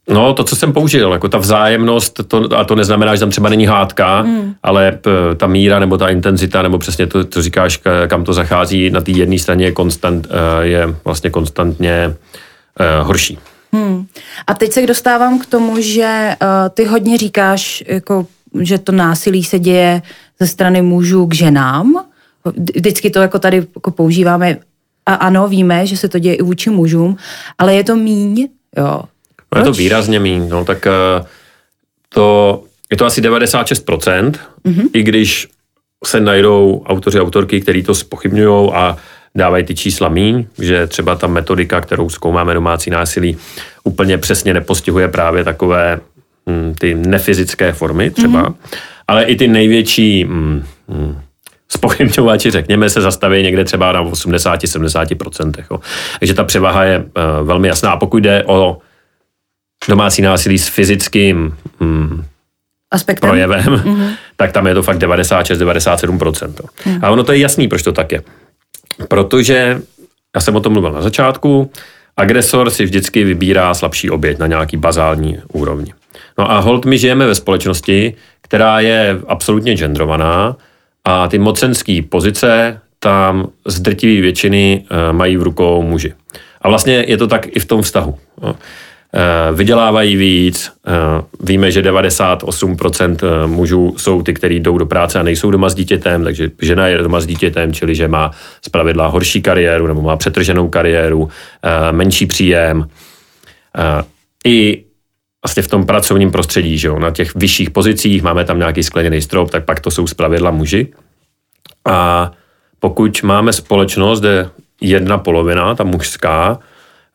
No, 0.09 0.33
to, 0.33 0.43
co 0.43 0.55
jsem 0.55 0.73
použil, 0.73 1.11
jako 1.11 1.29
ta 1.29 1.37
vzájemnost, 1.37 2.19
to, 2.27 2.57
a 2.57 2.63
to 2.63 2.75
neznamená, 2.75 3.15
že 3.15 3.19
tam 3.19 3.29
třeba 3.29 3.49
není 3.49 3.65
hádka, 3.65 4.21
mm. 4.21 4.53
ale 4.63 4.91
p, 4.91 5.11
ta 5.37 5.47
míra 5.47 5.79
nebo 5.79 5.97
ta 5.97 6.09
intenzita, 6.09 6.61
nebo 6.61 6.77
přesně 6.77 7.07
to, 7.07 7.23
co 7.23 7.41
říkáš, 7.41 7.79
kam 8.07 8.23
to 8.23 8.33
zachází, 8.33 8.89
na 8.89 9.01
té 9.01 9.11
jedné 9.11 9.39
straně 9.39 9.65
je, 9.65 9.71
konstant, 9.71 10.27
eh, 10.29 10.65
je 10.65 10.95
vlastně 11.05 11.29
konstantně 11.29 12.07
uh, 12.07 13.07
horší. 13.07 13.37
Hmm. 13.73 14.05
A 14.47 14.53
teď 14.53 14.71
se 14.71 14.87
dostávám 14.87 15.39
k 15.39 15.45
tomu, 15.45 15.81
že 15.81 16.35
uh, 16.41 16.47
ty 16.69 16.85
hodně 16.85 17.17
říkáš, 17.17 17.83
jako, 17.87 18.27
že 18.61 18.77
to 18.77 18.91
násilí 18.91 19.43
se 19.43 19.59
děje 19.59 20.01
ze 20.39 20.47
strany 20.47 20.81
mužů 20.81 21.27
k 21.27 21.33
ženám. 21.33 22.05
Vždycky 22.75 23.09
to 23.09 23.19
jako 23.19 23.39
tady 23.39 23.57
jako 23.57 23.91
používáme 23.91 24.57
a 25.05 25.13
ano, 25.13 25.47
víme, 25.47 25.87
že 25.87 25.97
se 25.97 26.09
to 26.09 26.19
děje 26.19 26.35
i 26.35 26.41
vůči 26.41 26.69
mužům, 26.69 27.17
ale 27.57 27.75
je 27.75 27.83
to 27.83 27.95
míň, 27.95 28.47
jo. 28.77 29.01
No 29.55 29.61
je 29.61 29.65
to 29.65 29.71
výrazně 29.71 30.19
méně, 30.19 30.49
no 30.49 30.65
tak 30.65 30.87
eh, 30.87 31.25
to, 32.09 32.63
je 32.91 32.97
to 32.97 33.05
asi 33.05 33.21
96%, 33.21 34.31
mm-hmm. 34.65 34.89
i 34.93 35.03
když 35.03 35.47
se 36.05 36.19
najdou 36.19 36.83
autoři, 36.85 37.21
autorky, 37.21 37.61
kteří 37.61 37.83
to 37.83 37.95
spochybňují 37.95 38.71
a 38.73 38.97
dávají 39.35 39.63
ty 39.63 39.75
čísla 39.75 40.09
míň, 40.09 40.45
že 40.59 40.87
třeba 40.87 41.15
ta 41.15 41.27
metodika, 41.27 41.81
kterou 41.81 42.09
zkoumáme 42.09 42.53
domácí 42.53 42.89
násilí, 42.89 43.37
úplně 43.83 44.17
přesně 44.17 44.53
nepostihuje 44.53 45.07
právě 45.07 45.43
takové 45.43 45.99
hm, 46.49 46.73
ty 46.79 46.95
nefyzické 46.95 47.73
formy 47.73 48.11
třeba, 48.11 48.49
mm-hmm. 48.49 48.55
ale 49.07 49.23
i 49.23 49.35
ty 49.35 49.47
největší 49.47 50.25
hm, 50.25 50.65
hm, 50.89 51.21
spochybňovači, 51.69 52.51
řekněme, 52.51 52.89
se 52.89 53.01
zastaví 53.01 53.43
někde 53.43 53.63
třeba 53.63 53.91
na 53.91 54.03
80-70%. 54.03 55.79
Takže 56.19 56.33
ta 56.33 56.43
převaha 56.43 56.83
je 56.83 56.99
uh, 56.99 57.47
velmi 57.47 57.67
jasná. 57.67 57.91
A 57.91 57.97
pokud 57.97 58.23
jde 58.23 58.43
o 58.47 58.77
domácí 59.89 60.21
násilí 60.21 60.59
s 60.59 60.67
fyzickým 60.67 61.57
hmm, 61.79 62.25
Aspektem. 62.91 63.29
projevem, 63.29 63.65
mm-hmm. 63.65 64.09
tak 64.35 64.51
tam 64.51 64.67
je 64.67 64.73
to 64.73 64.83
fakt 64.83 64.97
96-97%. 64.97 66.53
Mm. 66.85 66.99
A 67.01 67.09
ono 67.09 67.23
to 67.23 67.31
je 67.31 67.39
jasný, 67.39 67.67
proč 67.67 67.83
to 67.83 67.91
tak 67.91 68.11
je. 68.11 68.23
Protože, 69.07 69.81
já 70.35 70.41
jsem 70.41 70.55
o 70.55 70.59
tom 70.59 70.73
mluvil 70.73 70.91
na 70.91 71.01
začátku, 71.01 71.71
agresor 72.17 72.69
si 72.69 72.83
vždycky 72.83 73.23
vybírá 73.23 73.73
slabší 73.73 74.09
oběť 74.09 74.39
na 74.39 74.47
nějaký 74.47 74.77
bazální 74.77 75.39
úrovni. 75.53 75.93
No 76.37 76.51
a 76.51 76.59
hold, 76.59 76.85
my 76.85 76.97
žijeme 76.97 77.27
ve 77.27 77.35
společnosti, 77.35 78.15
která 78.41 78.79
je 78.79 79.19
absolutně 79.27 79.75
genderovaná 79.75 80.55
a 81.05 81.27
ty 81.27 81.39
mocenské 81.39 82.01
pozice 82.09 82.79
tam 82.99 83.47
z 83.65 83.79
drtivé 83.79 84.21
většiny 84.21 84.83
uh, 84.83 85.17
mají 85.17 85.37
v 85.37 85.43
rukou 85.43 85.81
muži. 85.81 86.13
A 86.61 86.69
vlastně 86.69 87.05
je 87.07 87.17
to 87.17 87.27
tak 87.27 87.47
i 87.55 87.59
v 87.59 87.65
tom 87.65 87.81
vztahu. 87.81 88.17
No. 89.13 89.55
vydělávají 89.55 90.15
víc. 90.15 90.71
Víme, 91.43 91.71
že 91.71 91.81
98% 91.81 93.17
mužů 93.45 93.95
jsou 93.97 94.21
ty, 94.21 94.33
kteří 94.33 94.59
jdou 94.59 94.77
do 94.77 94.85
práce 94.85 95.19
a 95.19 95.23
nejsou 95.23 95.51
doma 95.51 95.69
s 95.69 95.75
dítětem, 95.75 96.23
takže 96.23 96.51
žena 96.61 96.87
je 96.87 96.97
doma 96.97 97.19
s 97.19 97.25
dítětem, 97.25 97.73
čili 97.73 97.95
že 97.95 98.07
má 98.07 98.31
zpravidla 98.61 99.07
horší 99.07 99.41
kariéru 99.41 99.87
nebo 99.87 100.01
má 100.01 100.17
přetrženou 100.17 100.69
kariéru, 100.69 101.29
menší 101.91 102.25
příjem. 102.25 102.87
I 104.45 104.83
vlastně 105.45 105.63
v 105.63 105.67
tom 105.67 105.85
pracovním 105.85 106.31
prostředí, 106.31 106.77
že 106.77 106.87
jo, 106.87 106.99
na 106.99 107.11
těch 107.11 107.35
vyšších 107.35 107.69
pozicích, 107.69 108.23
máme 108.23 108.45
tam 108.45 108.59
nějaký 108.59 108.83
skleněný 108.83 109.21
strop, 109.21 109.49
tak 109.49 109.65
pak 109.65 109.79
to 109.79 109.91
jsou 109.91 110.07
zpravidla 110.07 110.51
muži. 110.51 110.87
A 111.85 112.31
pokud 112.79 113.23
máme 113.23 113.53
společnost, 113.53 114.19
kde 114.19 114.49
jedna 114.81 115.17
polovina, 115.17 115.75
ta 115.75 115.83
mužská, 115.83 116.59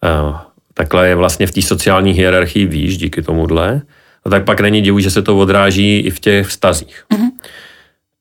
eh, 0.04 0.45
takhle 0.78 1.08
je 1.08 1.14
vlastně 1.14 1.46
v 1.46 1.50
té 1.50 1.62
sociální 1.62 2.12
hierarchii 2.12 2.66
výš 2.66 2.98
díky 2.98 3.22
tomuhle, 3.22 3.82
no 4.24 4.30
tak 4.30 4.44
pak 4.44 4.60
není 4.60 4.82
divu, 4.82 5.00
že 5.00 5.10
se 5.10 5.22
to 5.22 5.38
odráží 5.38 5.98
i 5.98 6.10
v 6.10 6.20
těch 6.20 6.46
vztazích. 6.46 7.04
Mm-hmm. 7.12 7.30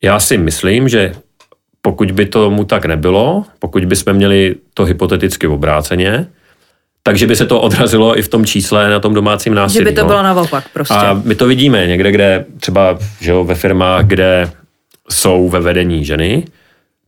Já 0.04 0.20
si 0.20 0.38
myslím, 0.38 0.90
že 0.90 1.14
pokud 1.82 2.12
by 2.12 2.26
tomu 2.26 2.64
tak 2.64 2.86
nebylo, 2.86 3.46
pokud 3.60 3.86
bychom 3.86 4.14
měli 4.14 4.56
to 4.74 4.86
hypoteticky 4.86 5.48
obráceně, 5.48 6.28
takže 7.04 7.28
by 7.28 7.36
se 7.36 7.46
to 7.46 7.62
odrazilo 7.62 8.20
i 8.20 8.22
v 8.22 8.28
tom 8.28 8.46
čísle 8.46 8.90
na 8.90 9.00
tom 9.00 9.14
domácím 9.14 9.54
násilí. 9.54 9.80
Že 9.80 9.86
by 9.86 9.96
to 9.96 10.02
no. 10.02 10.08
bylo 10.08 10.24
naopak 10.24 10.70
prostě. 10.74 10.94
A 10.94 11.22
my 11.24 11.36
to 11.36 11.48
vidíme 11.48 11.88
někde, 11.88 12.12
kde 12.12 12.46
třeba 12.60 13.00
že 13.22 13.32
jo, 13.32 13.44
ve 13.44 13.56
firmách, 13.56 14.06
kde 14.06 14.52
jsou 15.10 15.50
ve 15.50 15.60
vedení 15.60 16.06
ženy, 16.06 16.44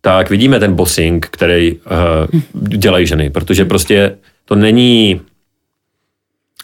tak 0.02 0.30
vidíme 0.30 0.60
ten 0.60 0.74
bossing, 0.74 1.28
který 1.32 1.74
uh, 1.74 2.42
dělají 2.54 3.08
ženy, 3.08 3.30
protože 3.30 3.66
prostě 3.66 4.16
to 4.46 4.56
není 4.56 5.22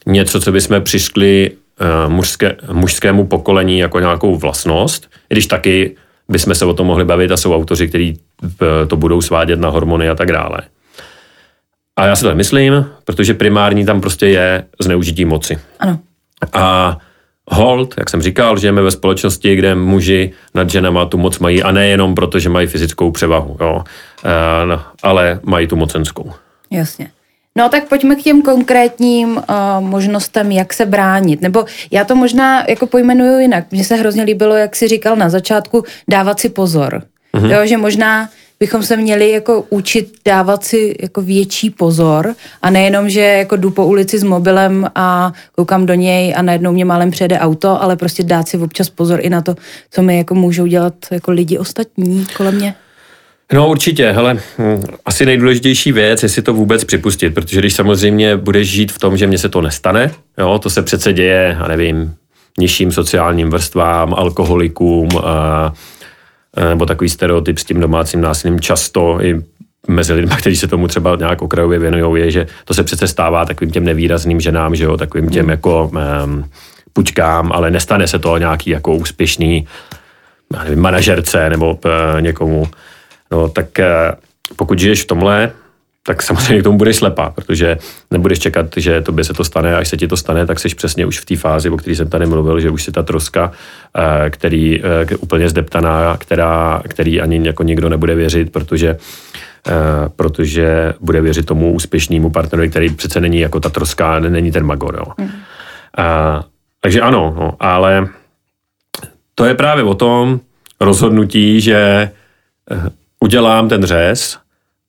něco, 0.05 0.39
co 0.39 0.51
bychom 0.51 0.81
přišli 0.81 1.51
uh, 1.81 2.13
mužské, 2.13 2.55
mužskému 2.71 3.27
pokolení 3.27 3.79
jako 3.79 3.99
nějakou 3.99 4.35
vlastnost, 4.35 5.09
i 5.29 5.33
když 5.33 5.47
taky 5.47 5.95
bychom 6.29 6.55
se 6.55 6.65
o 6.65 6.73
tom 6.73 6.87
mohli 6.87 7.05
bavit 7.05 7.31
a 7.31 7.37
jsou 7.37 7.55
autoři, 7.55 7.87
kteří 7.87 8.19
uh, 8.43 8.49
to 8.87 8.97
budou 8.97 9.21
svádět 9.21 9.59
na 9.59 9.69
hormony 9.69 10.09
a 10.09 10.15
tak 10.15 10.31
dále. 10.31 10.57
A 11.95 12.05
já 12.05 12.15
si 12.15 12.23
to 12.23 12.35
myslím, 12.35 12.85
protože 13.05 13.33
primární 13.33 13.85
tam 13.85 14.01
prostě 14.01 14.27
je 14.27 14.65
zneužití 14.79 15.25
moci. 15.25 15.59
Ano. 15.79 15.99
A 16.53 16.97
hold, 17.47 17.93
jak 17.97 18.09
jsem 18.09 18.21
říkal, 18.21 18.57
žijeme 18.57 18.81
ve 18.81 18.91
společnosti, 18.91 19.55
kde 19.55 19.75
muži 19.75 20.31
nad 20.53 20.69
ženama 20.69 21.05
tu 21.05 21.17
moc 21.17 21.39
mají 21.39 21.63
a 21.63 21.71
nejenom 21.71 22.15
proto, 22.15 22.39
že 22.39 22.49
mají 22.49 22.67
fyzickou 22.67 23.11
převahu, 23.11 23.57
jo, 23.61 23.83
e, 24.23 24.65
no, 24.65 24.81
ale 25.03 25.39
mají 25.43 25.67
tu 25.67 25.75
mocenskou. 25.75 26.31
Jasně. 26.71 27.11
No 27.57 27.69
tak 27.69 27.89
pojďme 27.89 28.15
k 28.15 28.23
těm 28.23 28.41
konkrétním 28.41 29.37
uh, 29.37 29.43
možnostem, 29.79 30.51
jak 30.51 30.73
se 30.73 30.85
bránit. 30.85 31.41
Nebo 31.41 31.65
já 31.91 32.05
to 32.05 32.15
možná 32.15 32.63
jako 32.69 32.87
pojmenuju 32.87 33.39
jinak. 33.39 33.65
Mně 33.71 33.83
se 33.83 33.95
hrozně 33.95 34.23
líbilo, 34.23 34.55
jak 34.55 34.75
si 34.75 34.87
říkal 34.87 35.15
na 35.15 35.29
začátku, 35.29 35.83
dávat 36.07 36.39
si 36.39 36.49
pozor. 36.49 37.03
Mm-hmm. 37.33 37.51
Jo, 37.51 37.65
že 37.67 37.77
možná 37.77 38.29
bychom 38.59 38.83
se 38.83 38.97
měli 38.97 39.31
jako 39.31 39.65
učit 39.69 40.13
dávat 40.25 40.63
si 40.63 40.95
jako 41.01 41.21
větší 41.21 41.69
pozor 41.69 42.35
a 42.61 42.69
nejenom, 42.69 43.09
že 43.09 43.21
jako 43.21 43.55
jdu 43.55 43.71
po 43.71 43.85
ulici 43.85 44.19
s 44.19 44.23
mobilem 44.23 44.87
a 44.95 45.33
koukám 45.55 45.85
do 45.85 45.93
něj 45.93 46.33
a 46.37 46.41
najednou 46.41 46.71
mě 46.71 46.85
málem 46.85 47.11
přejede 47.11 47.39
auto, 47.39 47.81
ale 47.81 47.95
prostě 47.95 48.23
dát 48.23 48.47
si 48.47 48.57
občas 48.57 48.89
pozor 48.89 49.19
i 49.21 49.29
na 49.29 49.41
to, 49.41 49.55
co 49.91 50.01
mi 50.01 50.17
jako 50.17 50.35
můžou 50.35 50.65
dělat 50.65 50.93
jako 51.11 51.31
lidi 51.31 51.57
ostatní 51.57 52.25
kolem 52.37 52.55
mě. 52.55 52.75
No 53.53 53.69
určitě, 53.69 54.11
hele, 54.11 54.39
asi 55.05 55.25
nejdůležitější 55.25 55.91
věc 55.91 56.23
je 56.23 56.29
si 56.29 56.41
to 56.41 56.53
vůbec 56.53 56.83
připustit, 56.83 57.29
protože 57.29 57.59
když 57.59 57.73
samozřejmě 57.73 58.37
budeš 58.37 58.69
žít 58.69 58.91
v 58.91 58.99
tom, 58.99 59.17
že 59.17 59.27
mně 59.27 59.37
se 59.37 59.49
to 59.49 59.61
nestane, 59.61 60.11
jo, 60.37 60.59
to 60.59 60.69
se 60.69 60.81
přece 60.81 61.13
děje, 61.13 61.57
a 61.59 61.67
nevím, 61.67 62.15
nižším 62.59 62.91
sociálním 62.91 63.49
vrstvám, 63.49 64.13
alkoholikům, 64.13 65.09
a 65.23 65.73
nebo 66.69 66.85
takový 66.85 67.09
stereotyp 67.09 67.57
s 67.57 67.63
tím 67.63 67.79
domácím 67.79 68.21
násilím 68.21 68.59
často 68.59 69.17
i 69.21 69.41
mezi 69.87 70.13
lidmi, 70.13 70.35
kteří 70.37 70.55
se 70.55 70.67
tomu 70.67 70.87
třeba 70.87 71.15
nějak 71.15 71.41
okrajově 71.41 71.79
věnují, 71.79 72.21
je, 72.21 72.31
že 72.31 72.47
to 72.65 72.73
se 72.73 72.83
přece 72.83 73.07
stává 73.07 73.45
takovým 73.45 73.71
těm 73.71 73.83
nevýrazným 73.83 74.41
ženám, 74.41 74.75
že 74.75 74.83
jo, 74.83 74.97
takovým 74.97 75.29
těm 75.29 75.41
hmm. 75.41 75.49
jako 75.49 75.91
um, 76.23 76.45
pučkám, 76.93 77.51
ale 77.51 77.71
nestane 77.71 78.07
se 78.07 78.19
to 78.19 78.37
nějaký 78.37 78.69
jako 78.69 78.95
úspěšný 78.95 79.67
nevím, 80.63 80.79
manažerce 80.79 81.49
nebo 81.49 81.71
uh, 81.71 82.21
někomu. 82.21 82.67
No 83.33 83.49
tak 83.49 83.65
uh, 83.79 84.55
pokud 84.55 84.79
žiješ 84.79 85.03
v 85.03 85.07
tomhle, 85.07 85.51
tak 86.05 86.21
samozřejmě 86.21 86.59
k 86.59 86.63
tomu 86.63 86.77
budeš 86.77 86.95
slepá, 86.95 87.29
protože 87.29 87.77
nebudeš 88.11 88.39
čekat, 88.39 88.65
že 88.77 89.01
to 89.01 89.11
by 89.11 89.23
se 89.23 89.33
to 89.33 89.43
stane, 89.43 89.75
až 89.75 89.87
se 89.87 89.97
ti 89.97 90.07
to 90.07 90.17
stane, 90.17 90.45
tak 90.45 90.59
jsi 90.59 90.69
přesně 90.69 91.05
už 91.05 91.19
v 91.19 91.25
té 91.25 91.35
fázi, 91.35 91.69
o 91.69 91.77
které 91.77 91.95
jsem 91.95 92.09
tady 92.09 92.25
mluvil, 92.25 92.59
že 92.59 92.69
už 92.69 92.83
si 92.83 92.91
ta 92.91 93.03
troska, 93.03 93.51
eh, 93.97 94.29
který 94.29 94.81
eh, 94.83 95.15
úplně 95.17 95.49
zdeptaná, 95.49 96.17
která, 96.17 96.81
který 96.87 97.21
ani 97.21 97.47
jako 97.47 97.63
nikdo 97.63 97.89
nebude 97.89 98.15
věřit, 98.15 98.51
protože 98.51 98.97
eh, 99.67 100.09
protože 100.15 100.93
bude 100.99 101.21
věřit 101.21 101.45
tomu 101.45 101.73
úspěšnému 101.73 102.29
partnerovi, 102.29 102.69
který 102.69 102.89
přece 102.89 103.21
není 103.21 103.39
jako 103.39 103.59
ta 103.59 103.69
troska, 103.69 104.19
není 104.19 104.51
ten 104.51 104.65
magor. 104.65 104.95
Jo. 104.95 105.13
Mm. 105.17 105.29
A, 105.97 106.43
takže 106.81 107.01
ano, 107.01 107.35
no, 107.39 107.53
ale 107.59 108.07
to 109.35 109.45
je 109.45 109.53
právě 109.53 109.83
o 109.83 109.93
tom 109.93 110.39
rozhodnutí, 110.79 111.61
že 111.61 112.11
udělám 113.23 113.69
ten 113.69 113.83
řez 113.83 114.37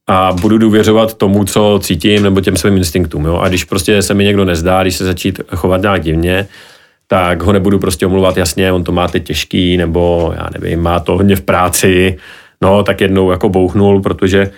a 0.06 0.32
budu 0.40 0.58
důvěřovat 0.58 1.14
tomu, 1.14 1.44
co 1.44 1.80
cítím, 1.82 2.22
nebo 2.22 2.40
těm 2.40 2.56
svým 2.56 2.76
instinktům. 2.76 3.24
Jo? 3.24 3.36
A 3.36 3.48
když 3.48 3.64
prostě 3.64 4.02
se 4.02 4.14
mi 4.14 4.24
někdo 4.24 4.44
nezdá, 4.44 4.82
když 4.82 4.96
se 4.96 5.04
začít 5.04 5.40
chovat 5.56 5.82
nějak 5.82 6.02
divně, 6.02 6.46
tak 7.06 7.42
ho 7.42 7.52
nebudu 7.52 7.78
prostě 7.78 8.06
omluvat, 8.06 8.36
jasně, 8.36 8.72
on 8.72 8.84
to 8.84 8.92
má 8.92 9.08
teď 9.08 9.24
těžký, 9.24 9.76
nebo 9.76 10.32
já 10.36 10.46
nevím, 10.58 10.82
má 10.82 11.00
to 11.00 11.16
hodně 11.16 11.36
v 11.36 11.40
práci, 11.40 12.18
no 12.60 12.82
tak 12.82 13.00
jednou 13.00 13.30
jako 13.30 13.48
bouchnul, 13.48 14.02
protože 14.02 14.50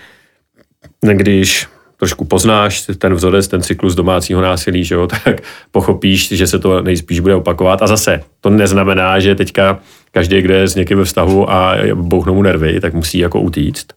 když 1.01 1.67
trošku 1.97 2.25
poznáš 2.25 2.87
ten 2.99 3.15
vzorec, 3.15 3.49
ten 3.49 3.63
cyklus 3.63 3.95
domácího 3.95 4.41
násilí, 4.41 4.85
že 4.85 4.95
jo, 4.95 5.07
tak 5.25 5.41
pochopíš, 5.71 6.29
že 6.29 6.47
se 6.47 6.59
to 6.59 6.83
nejspíš 6.83 7.21
bude 7.21 7.35
opakovat. 7.35 7.83
A 7.83 7.87
zase, 7.87 8.21
to 8.41 8.51
neznamená, 8.51 9.21
že 9.21 9.35
teďka 9.35 9.79
každý, 10.13 10.43
kdo 10.43 10.55
je 10.55 10.69
s 10.69 10.75
někým 10.75 10.99
ve 10.99 11.05
vztahu 11.05 11.51
a 11.51 11.75
bouchnou 11.95 12.35
mu 12.35 12.43
nervy, 12.43 12.81
tak 12.81 12.95
musí 12.95 13.19
jako 13.19 13.41
utíct 13.41 13.93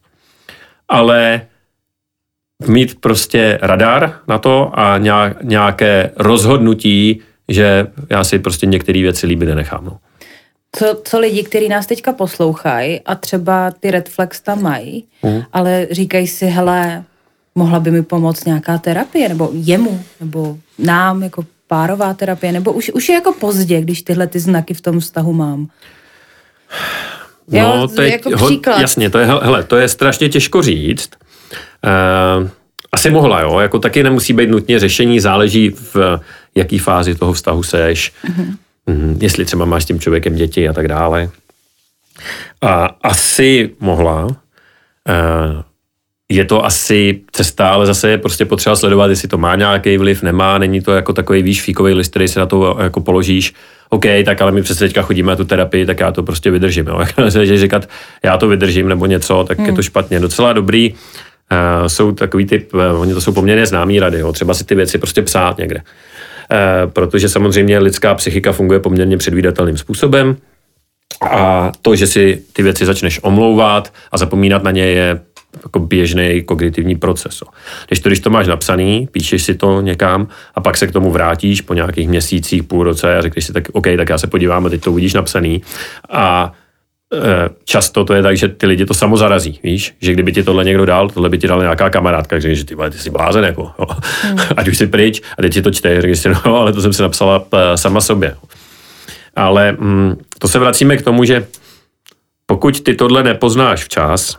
ale 0.90 1.42
mít 2.68 3.02
prostě 3.02 3.60
radar 3.62 4.20
na 4.28 4.38
to 4.38 4.72
a 4.74 4.98
nějaké 5.44 6.12
rozhodnutí, 6.16 7.22
že 7.48 7.88
já 8.10 8.24
si 8.24 8.40
prostě 8.40 8.66
některé 8.66 9.02
věci 9.02 9.28
líbit 9.28 9.46
nenechám. 9.46 9.86
No. 9.86 9.98
Co, 10.76 11.02
co 11.04 11.20
lidi, 11.20 11.44
kteří 11.44 11.70
nás 11.70 11.88
teďka 11.88 12.14
poslouchají 12.14 13.02
a 13.06 13.16
třeba 13.16 13.72
ty 13.72 13.92
red 13.92 14.10
flags 14.10 14.42
tam 14.42 14.62
mají, 14.62 15.08
mm. 15.24 15.42
ale 15.54 15.88
říkají 15.92 16.28
si, 16.28 16.46
hele, 16.46 17.04
mohla 17.60 17.80
by 17.80 17.92
mi 17.92 18.04
pomoct 18.04 18.46
nějaká 18.46 18.78
terapie, 18.78 19.30
nebo 19.30 19.50
jemu, 19.54 20.04
nebo 20.20 20.58
nám, 20.78 21.24
jako 21.24 21.46
párová 21.68 22.14
terapie, 22.14 22.52
nebo 22.52 22.72
už, 22.72 22.92
už 22.94 23.10
je 23.10 23.16
jako 23.16 23.34
pozdě, 23.34 23.82
když 23.82 24.02
tyhle 24.02 24.28
ty 24.28 24.40
znaky 24.40 24.74
v 24.74 24.82
tom 24.82 25.00
vztahu 25.00 25.34
mám. 25.34 25.68
No, 27.48 27.60
jo, 27.60 27.88
teď, 27.96 28.12
jako 28.12 28.46
příklad. 28.46 28.80
jasně, 28.82 29.10
to 29.10 29.20
je, 29.20 29.26
hele, 29.26 29.64
to 29.64 29.76
je 29.76 29.88
strašně 29.90 30.30
těžko 30.30 30.62
říct. 30.62 31.10
Uh, 31.84 32.50
asi 32.92 33.10
mohla, 33.10 33.42
jo, 33.42 33.60
jako 33.60 33.80
taky 33.80 34.04
nemusí 34.04 34.34
být 34.34 34.50
nutně 34.50 34.80
řešení, 34.80 35.20
záleží 35.20 35.70
v 35.70 36.20
jaký 36.56 36.78
fázi 36.80 37.16
toho 37.16 37.34
vztahu 37.34 37.64
seš, 37.64 38.14
mm-hmm. 38.26 38.56
Mm, 38.88 39.18
jestli 39.22 39.46
třeba 39.46 39.66
máš 39.66 39.84
s 39.84 39.86
tím 39.86 40.00
člověkem 40.00 40.36
děti 40.36 40.70
a 40.70 40.74
tak 40.74 40.88
dále. 40.88 41.30
A 42.62 42.86
asi 43.04 43.76
mohla. 43.80 44.26
Uh, 44.26 44.34
je 46.30 46.46
to 46.46 46.66
asi 46.66 47.22
cesta, 47.32 47.70
ale 47.70 47.86
zase 47.86 48.10
je 48.10 48.18
prostě 48.18 48.46
potřeba 48.46 48.76
sledovat, 48.76 49.10
jestli 49.10 49.28
to 49.28 49.38
má 49.38 49.56
nějaký 49.56 49.98
vliv, 49.98 50.24
nemá, 50.24 50.58
není 50.58 50.82
to 50.82 50.92
jako 50.92 51.14
takový 51.14 51.44
výš 51.44 51.62
fíkový 51.62 51.94
list, 51.94 52.10
který 52.10 52.28
se 52.28 52.40
na 52.40 52.46
to 52.46 52.78
jako 52.82 53.02
položíš 53.02 53.54
OK, 53.90 54.06
tak 54.26 54.42
ale 54.42 54.52
my 54.52 54.62
přece 54.62 54.80
teďka 54.80 55.02
chodíme 55.02 55.30
na 55.30 55.36
tu 55.36 55.46
terapii, 55.46 55.86
tak 55.86 56.00
já 56.00 56.12
to 56.12 56.24
prostě 56.24 56.52
vydržím. 56.52 56.88
Jo. 56.88 57.00
že 57.44 57.58
říkat, 57.58 57.90
já 58.24 58.38
to 58.38 58.48
vydržím 58.48 58.88
nebo 58.88 59.06
něco, 59.06 59.44
tak 59.48 59.58
hmm. 59.58 59.68
je 59.68 59.74
to 59.74 59.82
špatně. 59.82 60.20
Docela 60.20 60.54
dobrý 60.54 60.94
uh, 60.94 61.88
jsou 61.88 62.12
takový 62.12 62.46
typ, 62.46 62.74
uh, 62.74 63.02
oni 63.02 63.14
to 63.14 63.22
jsou 63.22 63.34
poměrně 63.34 63.66
známý 63.66 64.00
rady, 64.00 64.20
jo. 64.20 64.34
třeba 64.34 64.54
si 64.54 64.64
ty 64.64 64.76
věci 64.76 64.98
prostě 64.98 65.22
psát 65.22 65.58
někde. 65.58 65.82
Uh, 65.82 66.92
protože 66.92 67.30
samozřejmě 67.30 67.80
lidská 67.80 68.16
psychika 68.16 68.52
funguje 68.52 68.80
poměrně 68.80 69.18
předvídatelným 69.18 69.78
způsobem 69.78 70.36
a 71.22 71.72
to, 71.82 71.96
že 71.96 72.08
si 72.08 72.44
ty 72.54 72.64
věci 72.64 72.86
začneš 72.86 73.20
omlouvat 73.24 73.94
a 74.12 74.18
zapomínat 74.18 74.64
na 74.64 74.72
ně 74.72 74.86
je 74.86 75.20
jako 75.64 75.80
běžný 75.80 76.44
kognitivní 76.44 76.96
proces. 76.96 77.44
Když 77.88 78.00
to, 78.00 78.10
když 78.10 78.20
to 78.20 78.30
máš 78.30 78.48
napsaný, 78.48 79.08
píšeš 79.12 79.44
si 79.44 79.56
to 79.56 79.82
někam 79.82 80.28
a 80.56 80.62
pak 80.62 80.78
se 80.78 80.88
k 80.88 80.92
tomu 80.92 81.12
vrátíš 81.12 81.62
po 81.62 81.74
nějakých 81.74 82.10
měsících, 82.10 82.64
půl 82.64 82.84
roce 82.84 83.18
a 83.18 83.22
řekneš 83.22 83.46
si 83.46 83.54
tak, 83.54 83.64
OK, 83.74 83.86
tak 83.98 84.10
já 84.10 84.18
se 84.18 84.28
podívám 84.28 84.66
a 84.66 84.70
teď 84.70 84.82
to 84.82 84.92
uvidíš 84.92 85.14
napsaný 85.14 85.62
a 86.10 86.54
často 87.66 88.06
to 88.06 88.14
je 88.14 88.24
tak, 88.24 88.38
že 88.38 88.48
ty 88.48 88.66
lidi 88.66 88.86
to 88.86 88.94
samo 88.94 89.18
zarazí, 89.18 89.60
víš, 89.64 89.96
že 90.02 90.14
kdyby 90.14 90.32
ti 90.32 90.44
tohle 90.44 90.66
někdo 90.66 90.86
dal, 90.86 91.10
tohle 91.10 91.30
by 91.30 91.38
ti 91.38 91.48
dal 91.48 91.62
nějaká 91.62 91.90
kamarádka, 91.90 92.40
že, 92.40 92.56
že 92.56 92.66
ty, 92.66 92.76
ty 92.90 92.98
jsi 92.98 93.10
blázen, 93.10 93.44
jako, 93.44 93.72
jo. 93.80 93.86
Hmm. 94.22 94.40
ať 94.58 94.68
už 94.68 94.78
si 94.78 94.88
pryč, 94.88 95.22
a 95.38 95.42
teď 95.42 95.54
ti 95.54 95.62
to 95.62 95.72
čte, 95.72 96.02
řekneš 96.02 96.20
si, 96.20 96.30
no, 96.30 96.56
ale 96.56 96.74
to 96.74 96.82
jsem 96.82 96.94
si 96.94 97.02
napsala 97.02 97.46
sama 97.76 98.02
sobě. 98.02 98.36
Ale 99.36 99.72
mm, 99.72 100.16
to 100.40 100.48
se 100.48 100.60
vracíme 100.60 100.98
k 100.98 101.02
tomu, 101.02 101.24
že 101.24 101.48
pokud 102.46 102.82
ty 102.82 102.94
tohle 102.94 103.24
nepoznáš 103.24 103.84
včas, 103.84 104.38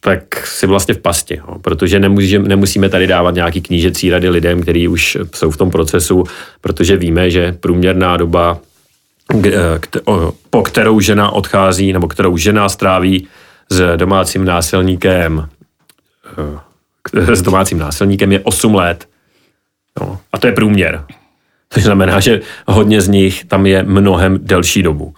tak 0.00 0.46
si 0.46 0.66
vlastně 0.66 0.94
v 0.94 0.98
pasti, 0.98 1.36
jo, 1.36 1.58
protože 1.58 2.00
nemůže, 2.00 2.38
nemusíme 2.38 2.88
tady 2.88 3.06
dávat 3.06 3.34
nějaký 3.34 3.60
knížecí 3.60 4.10
rady 4.10 4.28
lidem, 4.28 4.62
kteří 4.62 4.88
už 4.88 5.18
jsou 5.34 5.50
v 5.50 5.56
tom 5.56 5.70
procesu, 5.70 6.24
protože 6.60 6.96
víme, 6.96 7.30
že 7.30 7.52
průměrná 7.60 8.16
doba, 8.16 8.58
po 10.50 10.62
kterou 10.62 11.00
žena 11.00 11.30
odchází, 11.30 11.92
nebo 11.92 12.08
kterou 12.08 12.36
žena 12.36 12.68
stráví 12.68 13.28
s 13.70 13.96
domácím 13.96 14.44
násilníkem, 14.44 15.48
eh, 17.22 17.36
s 17.36 17.42
domácím 17.42 17.78
násilníkem 17.78 18.32
je 18.32 18.40
8 18.40 18.74
let. 18.74 19.08
Jo, 20.00 20.18
a 20.32 20.38
to 20.38 20.46
je 20.46 20.52
průměr. 20.52 21.04
To 21.68 21.80
znamená, 21.80 22.20
že 22.20 22.40
hodně 22.66 23.00
z 23.00 23.08
nich 23.08 23.44
tam 23.44 23.66
je 23.66 23.82
mnohem 23.82 24.38
delší 24.42 24.82
dobu. 24.82 25.14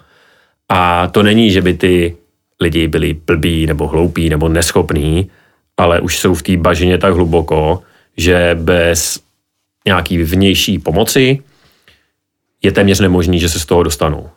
A 0.68 1.06
to 1.06 1.22
není, 1.22 1.50
že 1.50 1.62
by 1.62 1.74
ty 1.74 2.16
lidi 2.62 2.88
byli 2.88 3.14
blbí 3.14 3.66
nebo 3.66 3.88
hloupí 3.88 4.28
nebo 4.28 4.48
neschopní, 4.48 5.30
ale 5.76 6.00
už 6.00 6.18
jsou 6.18 6.34
v 6.34 6.42
té 6.42 6.56
bažině 6.56 6.98
tak 6.98 7.14
hluboko, 7.14 7.82
že 8.16 8.56
bez 8.60 9.20
nějaký 9.86 10.22
vnější 10.22 10.78
pomoci 10.78 11.42
je 12.62 12.72
téměř 12.72 13.00
nemožný, 13.00 13.40
že 13.40 13.48
se 13.48 13.60
z 13.60 13.66
toho 13.66 13.82
dostanou. 13.82 14.30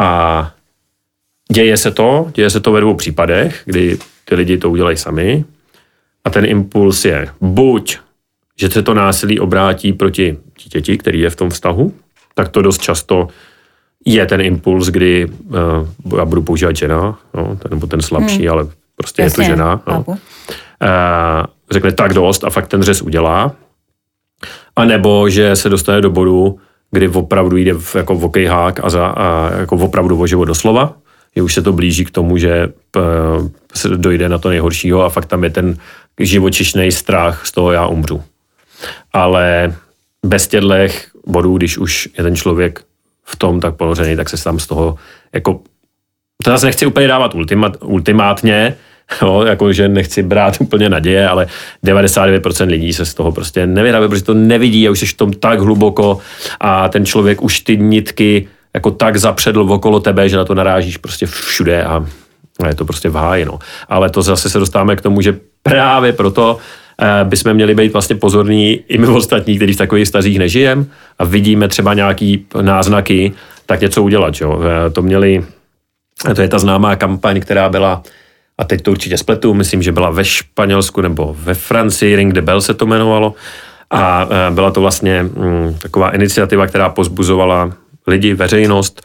A 0.00 0.52
děje 1.52 1.76
se 1.76 1.90
to, 1.90 2.30
děje 2.34 2.50
se 2.50 2.60
to 2.60 2.72
ve 2.72 2.80
dvou 2.80 2.94
případech, 2.94 3.62
kdy 3.64 3.98
ty 4.24 4.34
lidi 4.34 4.58
to 4.58 4.70
udělají 4.70 4.96
sami 4.96 5.44
a 6.24 6.30
ten 6.30 6.44
impuls 6.44 7.04
je 7.04 7.28
buď, 7.40 7.98
že 8.56 8.70
se 8.70 8.82
to 8.82 8.94
násilí 8.94 9.40
obrátí 9.40 9.92
proti 9.92 10.38
dítěti, 10.62 10.98
který 10.98 11.20
je 11.20 11.30
v 11.30 11.36
tom 11.36 11.50
vztahu, 11.50 11.94
tak 12.34 12.48
to 12.48 12.62
dost 12.62 12.82
často 12.82 13.28
je 14.14 14.26
ten 14.26 14.40
impuls, 14.40 14.86
kdy 14.86 15.26
uh, 16.06 16.18
já 16.18 16.24
budu 16.24 16.42
používat 16.42 16.76
žena, 16.76 17.18
no, 17.34 17.56
ten, 17.56 17.70
nebo 17.70 17.86
ten 17.86 18.02
slabší, 18.02 18.42
hmm. 18.42 18.50
ale 18.50 18.66
prostě 18.96 19.22
Jasně, 19.22 19.44
je 19.44 19.48
to 19.48 19.52
žena. 19.52 19.80
No. 19.86 20.04
Uh, 20.06 20.16
řekne 21.70 21.92
tak 21.92 22.14
dost 22.14 22.44
a 22.44 22.50
fakt 22.50 22.68
ten 22.68 22.82
řez 22.82 23.02
udělá. 23.02 23.52
A 24.76 24.84
nebo, 24.84 25.28
že 25.28 25.56
se 25.56 25.68
dostane 25.68 26.00
do 26.00 26.10
bodu, 26.10 26.58
kdy 26.90 27.08
opravdu 27.08 27.56
jde 27.56 27.74
v, 27.74 27.94
jako 27.94 28.14
v 28.14 28.24
okejhák 28.24 28.84
a, 28.84 28.90
za, 28.90 29.06
a 29.06 29.50
jako 29.58 29.76
opravdu 29.76 30.20
o 30.20 30.26
život 30.26 30.44
doslova, 30.44 30.96
že 31.36 31.42
už 31.42 31.54
se 31.54 31.62
to 31.62 31.72
blíží 31.72 32.04
k 32.04 32.10
tomu, 32.10 32.36
že 32.36 32.68
uh, 32.96 33.48
se 33.74 33.88
dojde 33.88 34.28
na 34.28 34.38
to 34.38 34.48
nejhoršího 34.48 35.04
a 35.04 35.08
fakt 35.08 35.26
tam 35.26 35.44
je 35.44 35.50
ten 35.50 35.76
živočišný 36.20 36.92
strach 36.92 37.46
z 37.46 37.52
toho 37.52 37.72
já 37.72 37.86
umřu. 37.86 38.22
Ale 39.12 39.74
bez 40.26 40.48
těchto 40.48 40.74
bodů, 41.26 41.56
když 41.56 41.78
už 41.78 42.08
je 42.18 42.24
ten 42.24 42.36
člověk 42.36 42.80
v 43.28 43.36
tom 43.36 43.60
tak 43.60 43.76
ponořený, 43.76 44.16
tak 44.16 44.28
se 44.28 44.44
tam 44.44 44.58
z 44.58 44.66
toho 44.66 44.96
jako 45.32 45.60
to 46.44 46.50
zase 46.50 46.66
nechci 46.66 46.86
úplně 46.86 47.08
dávat 47.08 47.34
ultimat, 47.34 47.76
ultimátně, 47.84 48.74
jo, 49.22 49.42
jako 49.46 49.72
že 49.72 49.88
nechci 49.88 50.22
brát 50.22 50.56
úplně 50.60 50.88
naděje, 50.88 51.28
ale 51.28 51.46
99% 51.84 52.66
lidí 52.66 52.92
se 52.92 53.06
z 53.06 53.14
toho 53.14 53.32
prostě 53.32 53.66
nevyrábí, 53.66 54.08
protože 54.08 54.24
to 54.24 54.34
nevidí 54.34 54.88
a 54.88 54.90
už 54.90 54.98
jsi 54.98 55.06
v 55.06 55.16
tom 55.16 55.32
tak 55.32 55.60
hluboko 55.60 56.18
a 56.60 56.88
ten 56.88 57.06
člověk 57.06 57.42
už 57.42 57.60
ty 57.60 57.76
nitky 57.76 58.48
jako 58.74 58.90
tak 58.90 59.16
zapředl 59.16 59.60
okolo 59.72 60.00
tebe, 60.00 60.28
že 60.28 60.36
na 60.36 60.44
to 60.44 60.54
narážíš 60.54 60.96
prostě 60.96 61.26
všude 61.26 61.84
a 61.84 62.06
je 62.68 62.74
to 62.74 62.84
prostě 62.84 63.08
v 63.08 63.14
háji, 63.14 63.44
no. 63.44 63.58
Ale 63.88 64.10
to 64.10 64.22
zase 64.22 64.50
se 64.50 64.58
dostáváme 64.58 64.96
k 64.96 65.00
tomu, 65.00 65.20
že 65.20 65.38
právě 65.62 66.12
proto 66.12 66.58
bychom 67.24 67.54
měli 67.54 67.74
být 67.74 67.92
vlastně 67.92 68.16
pozorní 68.16 68.72
i 68.72 68.98
my 68.98 69.06
ostatní, 69.06 69.56
kteří 69.56 69.72
v 69.72 69.76
takových 69.76 70.08
stazích 70.08 70.38
nežijem 70.38 70.86
a 71.18 71.24
vidíme 71.24 71.68
třeba 71.68 71.94
nějaký 71.94 72.46
náznaky, 72.62 73.32
tak 73.66 73.80
něco 73.80 74.02
udělat. 74.02 74.34
Jo. 74.40 74.60
Eh, 74.62 74.90
to 74.90 75.02
měli, 75.02 75.44
to 76.34 76.42
je 76.42 76.48
ta 76.48 76.58
známá 76.58 76.96
kampaň, 76.96 77.40
která 77.40 77.68
byla 77.68 78.02
a 78.58 78.64
teď 78.64 78.82
to 78.82 78.90
určitě 78.90 79.18
spletu, 79.18 79.54
myslím, 79.54 79.82
že 79.82 79.92
byla 79.92 80.10
ve 80.10 80.24
Španělsku 80.24 81.00
nebo 81.00 81.36
ve 81.38 81.54
Francii, 81.54 82.16
Ring 82.16 82.32
de 82.32 82.42
Bell 82.42 82.60
se 82.60 82.74
to 82.74 82.84
jmenovalo. 82.84 83.34
A 83.90 84.28
eh, 84.30 84.50
byla 84.50 84.70
to 84.70 84.80
vlastně 84.80 85.22
mm, 85.22 85.76
taková 85.82 86.10
iniciativa, 86.10 86.66
která 86.66 86.88
pozbuzovala 86.88 87.72
lidi, 88.06 88.34
veřejnost 88.34 89.02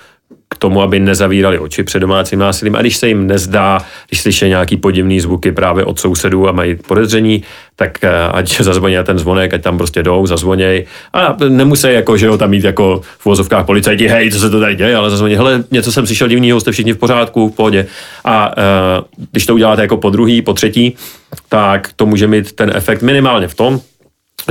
k 0.53 0.57
tomu, 0.57 0.81
aby 0.81 0.99
nezavírali 0.99 1.59
oči 1.59 1.83
před 1.83 1.99
domácím 1.99 2.39
násilím. 2.39 2.75
A 2.75 2.81
když 2.81 2.97
se 2.97 3.07
jim 3.07 3.27
nezdá, 3.27 3.79
když 4.07 4.21
slyší 4.21 4.45
nějaký 4.45 4.77
podivný 4.77 5.19
zvuky 5.19 5.51
právě 5.51 5.85
od 5.85 5.99
sousedů 5.99 6.49
a 6.49 6.51
mají 6.51 6.75
podezření, 6.75 7.43
tak 7.75 8.03
eh, 8.03 8.09
ať 8.33 8.61
zazvoní 8.61 8.95
ten 9.03 9.19
zvonek, 9.19 9.53
ať 9.53 9.61
tam 9.61 9.77
prostě 9.77 10.03
jdou, 10.03 10.25
zazvoněj. 10.25 10.85
A 11.13 11.35
nemusí 11.49 11.87
jako, 11.89 12.17
že 12.17 12.25
jo, 12.25 12.37
tam 12.37 12.49
mít 12.49 12.63
jako 12.63 13.01
v 13.19 13.25
vozovkách 13.25 13.65
policajti, 13.65 14.07
hej, 14.07 14.31
co 14.31 14.39
se 14.39 14.49
to 14.49 14.59
tady 14.59 14.75
děje, 14.75 14.95
ale 14.95 15.09
zazvoní, 15.09 15.35
hele, 15.35 15.63
něco 15.71 15.91
jsem 15.91 16.05
slyšel 16.05 16.27
divného, 16.27 16.59
jste 16.59 16.71
všichni 16.71 16.93
v 16.93 16.97
pořádku, 16.97 17.49
v 17.49 17.55
pohodě. 17.55 17.85
A 18.25 18.57
uh, 18.57 19.23
když 19.31 19.45
to 19.45 19.53
uděláte 19.53 19.81
jako 19.81 19.97
po 19.97 20.09
druhý, 20.09 20.41
po 20.41 20.53
třetí, 20.53 20.95
tak 21.49 21.89
to 21.95 22.05
může 22.05 22.27
mít 22.27 22.51
ten 22.51 22.71
efekt 22.75 23.01
minimálně 23.01 23.47
v 23.47 23.55
tom, 23.55 23.79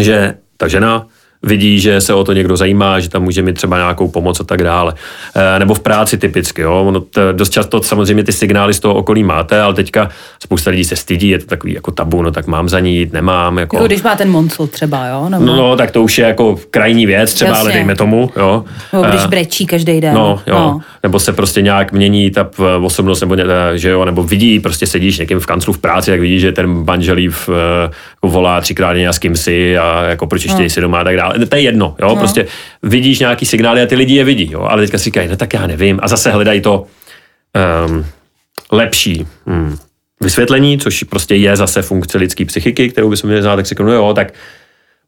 že 0.00 0.34
ta 0.56 0.68
žena 0.68 1.06
vidí, 1.42 1.80
že 1.80 2.00
se 2.00 2.14
o 2.14 2.24
to 2.24 2.32
někdo 2.32 2.56
zajímá, 2.56 3.00
že 3.00 3.08
tam 3.08 3.22
může 3.22 3.42
mít 3.42 3.52
třeba 3.52 3.76
nějakou 3.76 4.08
pomoc 4.08 4.40
a 4.40 4.44
tak 4.44 4.62
dále. 4.62 4.94
E, 5.34 5.58
nebo 5.58 5.74
v 5.74 5.80
práci 5.80 6.18
typicky, 6.18 6.62
jo. 6.62 6.84
Ono 6.86 7.00
t, 7.00 7.32
dost 7.32 7.50
často 7.50 7.82
samozřejmě 7.82 8.24
ty 8.24 8.32
signály 8.32 8.74
z 8.74 8.80
toho 8.80 8.94
okolí 8.94 9.24
máte, 9.24 9.60
ale 9.60 9.74
teďka 9.74 10.08
spousta 10.42 10.70
lidí 10.70 10.84
se 10.84 10.96
stydí, 10.96 11.28
je 11.28 11.38
to 11.38 11.46
takový 11.46 11.72
jako 11.72 11.90
tabu, 11.90 12.22
no 12.22 12.30
tak 12.30 12.46
mám 12.46 12.68
za 12.68 12.80
ní 12.80 12.96
jít, 12.96 13.12
nemám. 13.12 13.58
Jako... 13.58 13.76
jako 13.76 13.86
když 13.86 14.02
má 14.02 14.16
ten 14.16 14.30
monsul 14.30 14.66
třeba, 14.66 15.06
jo? 15.06 15.28
Nebo... 15.28 15.44
No, 15.44 15.56
no, 15.56 15.76
tak 15.76 15.90
to 15.90 16.02
už 16.02 16.18
je 16.18 16.26
jako 16.26 16.58
krajní 16.70 17.06
věc 17.06 17.34
třeba, 17.34 17.50
Jasně. 17.50 17.60
ale 17.60 17.72
dejme 17.72 17.94
tomu, 17.94 18.30
jo. 18.36 18.64
Nebo 18.92 19.04
když 19.04 19.24
eh, 19.24 19.28
brečí 19.28 19.66
každý 19.66 20.00
den. 20.00 20.14
No, 20.14 20.40
jo. 20.46 20.54
No. 20.54 20.80
Nebo 21.02 21.18
se 21.18 21.32
prostě 21.32 21.62
nějak 21.62 21.92
mění 21.92 22.30
ta 22.30 22.50
osobnost, 22.82 23.20
nebo, 23.20 23.36
že 23.74 23.88
jo, 23.90 24.04
nebo 24.04 24.22
vidí, 24.22 24.60
prostě 24.60 24.86
sedíš 24.86 25.18
někým 25.18 25.40
v 25.40 25.46
kanclu 25.46 25.72
v 25.72 25.78
práci, 25.78 26.10
tak 26.10 26.20
vidí, 26.20 26.40
že 26.40 26.52
ten 26.52 26.84
manželí 26.84 27.28
v, 27.28 27.48
volá 28.22 28.60
třikrát 28.60 28.96
s 28.96 29.18
kým 29.18 29.36
si 29.36 29.78
a 29.78 30.04
jako 30.04 30.26
proč 30.26 30.44
ještě 30.44 30.62
no. 30.62 30.70
si 30.70 30.80
doma 30.80 31.00
a 31.00 31.04
tak 31.04 31.16
dále 31.16 31.46
to 31.46 31.56
je 31.56 31.62
jedno, 31.62 31.96
jo, 32.00 32.08
no. 32.08 32.16
prostě 32.16 32.46
vidíš 32.82 33.18
nějaký 33.18 33.46
signály 33.46 33.82
a 33.82 33.86
ty 33.86 33.94
lidi 33.94 34.14
je 34.14 34.24
vidí, 34.24 34.48
jo, 34.52 34.60
ale 34.60 34.82
teďka 34.82 34.98
si 34.98 35.04
říkají, 35.04 35.28
no 35.28 35.36
tak 35.36 35.54
já 35.54 35.66
nevím 35.66 36.00
a 36.02 36.08
zase 36.08 36.30
hledají 36.30 36.60
to 36.60 36.86
um, 37.86 38.06
lepší 38.72 39.26
hmm, 39.46 39.76
vysvětlení, 40.20 40.78
což 40.78 41.02
prostě 41.02 41.34
je 41.34 41.56
zase 41.56 41.82
funkce 41.82 42.18
lidské 42.18 42.44
psychiky, 42.44 42.88
kterou 42.88 43.10
bychom 43.10 43.28
měli 43.28 43.42
znát, 43.42 43.56
tak 43.56 43.66
si 43.66 43.68
řeknu, 43.68 43.86
no 43.86 43.92
jo, 43.92 44.14
tak 44.14 44.32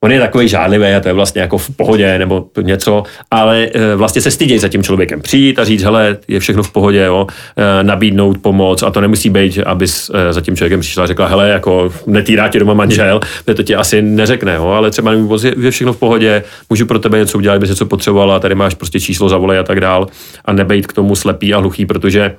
on 0.04 0.12
je 0.12 0.20
takový 0.20 0.48
žádlivý 0.48 0.86
a 0.86 1.00
to 1.00 1.08
je 1.08 1.14
vlastně 1.14 1.40
jako 1.42 1.58
v 1.58 1.70
pohodě 1.76 2.18
nebo 2.18 2.46
něco, 2.62 3.02
ale 3.30 3.68
e, 3.74 3.96
vlastně 3.96 4.22
se 4.22 4.30
stydějí 4.30 4.58
za 4.58 4.68
tím 4.68 4.82
člověkem. 4.82 5.20
Přijít 5.20 5.58
a 5.58 5.64
říct, 5.64 5.82
hele, 5.82 6.16
je 6.28 6.40
všechno 6.40 6.62
v 6.62 6.72
pohodě, 6.72 7.04
jo, 7.04 7.26
e, 7.56 7.84
nabídnout 7.84 8.38
pomoc 8.38 8.82
a 8.82 8.90
to 8.90 9.00
nemusí 9.00 9.30
být, 9.30 9.58
aby 9.66 9.86
e, 10.14 10.32
za 10.32 10.40
tím 10.40 10.56
člověkem 10.56 10.80
přišla 10.80 11.04
a 11.04 11.06
řekla, 11.06 11.26
hele, 11.26 11.48
jako 11.48 11.92
netýrá 12.06 12.48
tě 12.48 12.58
doma 12.58 12.74
manžel, 12.74 13.20
to 13.44 13.62
ti 13.62 13.74
asi 13.74 14.02
neřekne, 14.02 14.54
jo, 14.54 14.66
ale 14.66 14.90
třeba 14.90 15.10
nevím, 15.10 15.28
je 15.58 15.70
všechno 15.70 15.92
v 15.92 15.96
pohodě, 15.96 16.42
můžu 16.70 16.86
pro 16.86 16.98
tebe 16.98 17.18
něco 17.18 17.38
udělat, 17.38 17.56
kdyby 17.56 17.68
něco 17.68 17.86
potřebovala, 17.86 18.40
tady 18.40 18.54
máš 18.54 18.74
prostě 18.74 19.00
číslo 19.00 19.28
zavolej 19.28 19.58
a 19.58 19.62
tak 19.62 19.80
dál. 19.80 20.06
A 20.44 20.52
nebejt 20.52 20.86
k 20.86 20.92
tomu 20.92 21.16
slepý 21.16 21.54
a 21.54 21.58
hluchý, 21.58 21.86
protože 21.86 22.36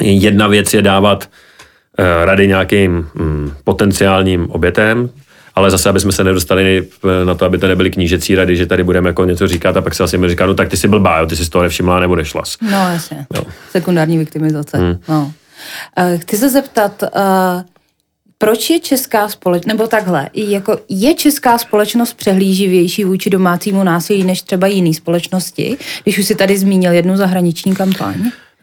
jedna 0.00 0.46
věc 0.46 0.74
je 0.74 0.82
dávat 0.82 1.28
rady 2.24 2.48
nějakým 2.48 3.06
mm, 3.14 3.52
potenciálním 3.64 4.50
obětem, 4.50 5.10
ale 5.54 5.70
zase, 5.70 5.88
aby 5.88 6.00
jsme 6.00 6.12
se 6.12 6.24
nedostali 6.24 6.88
na 7.24 7.34
to, 7.34 7.44
aby 7.44 7.58
to 7.58 7.68
nebyly 7.68 7.90
knížecí 7.90 8.34
rady, 8.34 8.56
že 8.56 8.66
tady 8.66 8.84
budeme 8.84 9.08
jako 9.08 9.24
něco 9.24 9.48
říkat 9.48 9.76
a 9.76 9.80
pak 9.82 9.94
se 9.94 10.04
asi 10.04 10.18
mi 10.18 10.28
říká, 10.28 10.46
no 10.46 10.54
tak 10.54 10.68
ty 10.68 10.76
jsi 10.76 10.88
blbá, 10.88 11.18
jo, 11.18 11.26
ty 11.26 11.36
jsi 11.36 11.44
z 11.44 11.48
toho 11.48 11.62
nevšimla 11.62 12.00
nebo 12.00 12.16
nešlas. 12.16 12.56
No 12.62 12.90
jasně, 12.92 13.26
jo. 13.34 13.42
sekundární 13.70 14.18
viktimizace. 14.18 14.78
Hmm. 14.78 14.98
No. 15.08 15.32
Uh, 15.98 16.20
chci 16.20 16.36
se 16.36 16.50
zeptat, 16.50 17.02
uh, 17.02 17.10
proč 18.38 18.70
je 18.70 18.80
česká 18.80 19.28
společnost, 19.28 19.66
nebo 19.66 19.86
takhle, 19.86 20.28
jako 20.34 20.78
je 20.88 21.14
česká 21.14 21.58
společnost 21.58 22.14
přehlíživější 22.14 23.04
vůči 23.04 23.30
domácímu 23.30 23.84
násilí 23.84 24.24
než 24.24 24.42
třeba 24.42 24.66
jiné 24.66 24.94
společnosti, 24.94 25.76
když 26.02 26.18
už 26.18 26.26
si 26.26 26.34
tady 26.34 26.58
zmínil 26.58 26.92
jednu 26.92 27.16
zahraniční 27.16 27.74
kampaň? 27.74 28.14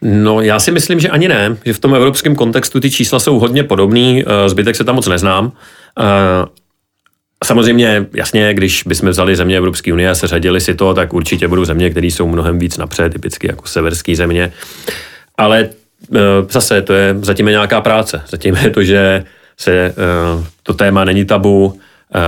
No, 0.02 0.40
já 0.40 0.60
si 0.60 0.70
myslím, 0.70 1.00
že 1.00 1.08
ani 1.08 1.28
ne, 1.28 1.56
že 1.64 1.72
v 1.72 1.78
tom 1.78 1.94
evropském 1.94 2.36
kontextu 2.36 2.80
ty 2.80 2.90
čísla 2.90 3.18
jsou 3.18 3.38
hodně 3.38 3.64
podobný, 3.64 4.24
zbytek 4.46 4.76
se 4.76 4.84
tam 4.84 4.94
moc 4.94 5.06
neznám. 5.06 5.52
Samozřejmě, 7.44 8.06
jasně, 8.14 8.54
když 8.54 8.82
bychom 8.86 9.08
vzali 9.08 9.36
země 9.36 9.56
Evropské 9.56 9.92
unie 9.92 10.10
a 10.10 10.14
seřadili 10.14 10.60
si 10.60 10.74
to, 10.74 10.94
tak 10.94 11.14
určitě 11.14 11.48
budou 11.48 11.64
země, 11.64 11.90
které 11.90 12.06
jsou 12.06 12.28
mnohem 12.28 12.58
víc 12.58 12.76
napřed, 12.76 13.12
typicky 13.12 13.46
jako 13.46 13.66
severské 13.66 14.16
země. 14.16 14.52
Ale 15.36 15.60
e, 15.60 15.68
zase 16.50 16.82
to 16.82 16.92
je 16.92 17.16
zatím 17.22 17.48
je 17.48 17.52
nějaká 17.52 17.80
práce. 17.80 18.22
Zatím 18.28 18.56
je 18.56 18.70
to, 18.70 18.82
že 18.82 19.24
se 19.56 19.72
e, 19.72 19.94
to 20.62 20.74
téma 20.74 21.04
není 21.04 21.24
tabu, 21.24 21.80
e, 22.14 22.20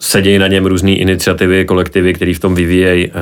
sedějí 0.00 0.38
na 0.38 0.46
něm 0.46 0.66
různé 0.66 0.90
iniciativy, 0.90 1.64
kolektivy, 1.64 2.14
které 2.14 2.34
v 2.34 2.38
tom 2.38 2.54
vyvíjejí 2.54 3.12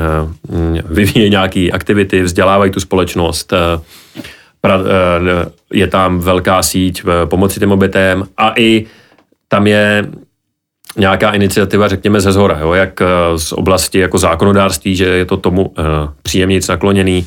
vyvíjej 0.85 1.31
nějaké 1.31 1.69
aktivity, 1.73 2.23
vzdělávají 2.23 2.71
tu 2.71 2.81
společnost, 2.81 3.53
je 5.73 5.87
tam 5.87 6.21
velká 6.21 6.63
síť 6.63 7.03
pomoci 7.25 7.61
těm 7.61 7.73
obětem 7.73 8.25
a 8.37 8.53
i 8.57 8.87
tam 9.49 9.67
je 9.67 10.05
nějaká 10.97 11.31
iniciativa, 11.31 11.89
řekněme, 11.89 12.21
ze 12.21 12.33
zhora, 12.33 12.59
jo, 12.59 12.73
jak 12.73 13.01
z 13.37 13.53
oblasti 13.53 13.99
jako 13.99 14.19
zákonodárství, 14.19 14.97
že 14.97 15.05
je 15.05 15.25
to 15.25 15.37
tomu 15.37 15.63
uh, 15.63 15.85
příjemnějc 16.23 16.69
nakloněný, 16.69 17.27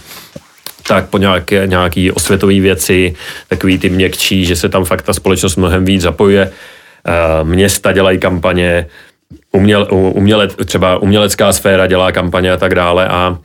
tak 0.88 1.10
po 1.10 1.18
nějaké, 1.18 1.68
nějaký 1.68 2.12
osvětové 2.12 2.60
věci, 2.60 3.16
takový 3.48 3.78
ty 3.80 3.90
měkčí, 3.90 4.46
že 4.46 4.56
se 4.56 4.70
tam 4.70 4.86
fakt 4.86 5.02
ta 5.02 5.14
společnost 5.14 5.56
mnohem 5.56 5.86
víc 5.86 6.02
zapojuje. 6.02 6.52
Uh, 7.42 7.50
města 7.50 7.92
dělají 7.92 8.20
kampaně, 8.20 8.86
uměl, 9.52 9.88
uměle, 9.92 10.48
třeba 10.48 10.98
umělecká 10.98 11.54
sféra 11.54 11.88
dělá 11.88 12.12
kampaně 12.12 12.52
a 12.52 12.58
tak 12.58 12.76
dále 12.76 13.08
a 13.08 13.38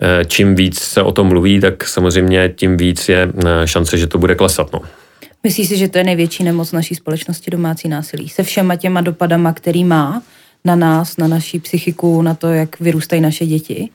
eh, 0.00 0.24
čím 0.24 0.54
víc 0.54 0.80
se 0.80 1.02
o 1.02 1.12
tom 1.12 1.26
mluví, 1.26 1.60
tak 1.60 1.84
samozřejmě 1.84 2.52
tím 2.56 2.76
víc 2.76 3.08
je 3.08 3.28
šance, 3.64 3.98
že 3.98 4.06
to 4.06 4.18
bude 4.18 4.34
klesat. 4.34 4.72
No. 4.72 4.80
Myslíš 5.44 5.68
si, 5.68 5.76
že 5.76 5.88
to 5.88 5.98
je 5.98 6.04
největší 6.04 6.44
nemoc 6.44 6.72
naší 6.72 6.94
společnosti 6.94 7.50
domácí 7.50 7.88
násilí? 7.88 8.28
Se 8.28 8.42
všema 8.42 8.76
těma 8.76 9.00
dopadama, 9.00 9.52
který 9.52 9.84
má 9.84 10.22
na 10.64 10.76
nás, 10.76 11.16
na 11.16 11.28
naší 11.28 11.60
psychiku, 11.60 12.22
na 12.22 12.34
to, 12.34 12.48
jak 12.48 12.80
vyrůstají 12.80 13.22
naše 13.22 13.46
děti? 13.46 13.90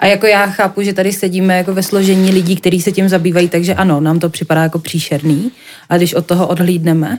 A 0.00 0.06
jako 0.06 0.26
já 0.26 0.46
chápu, 0.46 0.82
že 0.82 0.92
tady 0.92 1.12
sedíme 1.12 1.56
jako 1.56 1.74
ve 1.74 1.82
složení 1.82 2.30
lidí, 2.30 2.56
kteří 2.56 2.82
se 2.82 2.92
tím 2.92 3.08
zabývají, 3.08 3.48
takže 3.48 3.74
ano, 3.74 4.00
nám 4.00 4.18
to 4.18 4.28
připadá 4.28 4.62
jako 4.62 4.78
příšerný. 4.78 5.52
A 5.88 5.96
když 5.96 6.14
od 6.14 6.26
toho 6.26 6.46
odhlídneme? 6.46 7.18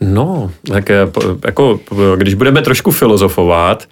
No, 0.00 0.50
tak 0.72 0.90
eh, 0.90 0.96
jako, 1.44 1.80
když 2.16 2.34
budeme 2.34 2.62
trošku 2.62 2.90
filozofovat, 2.90 3.88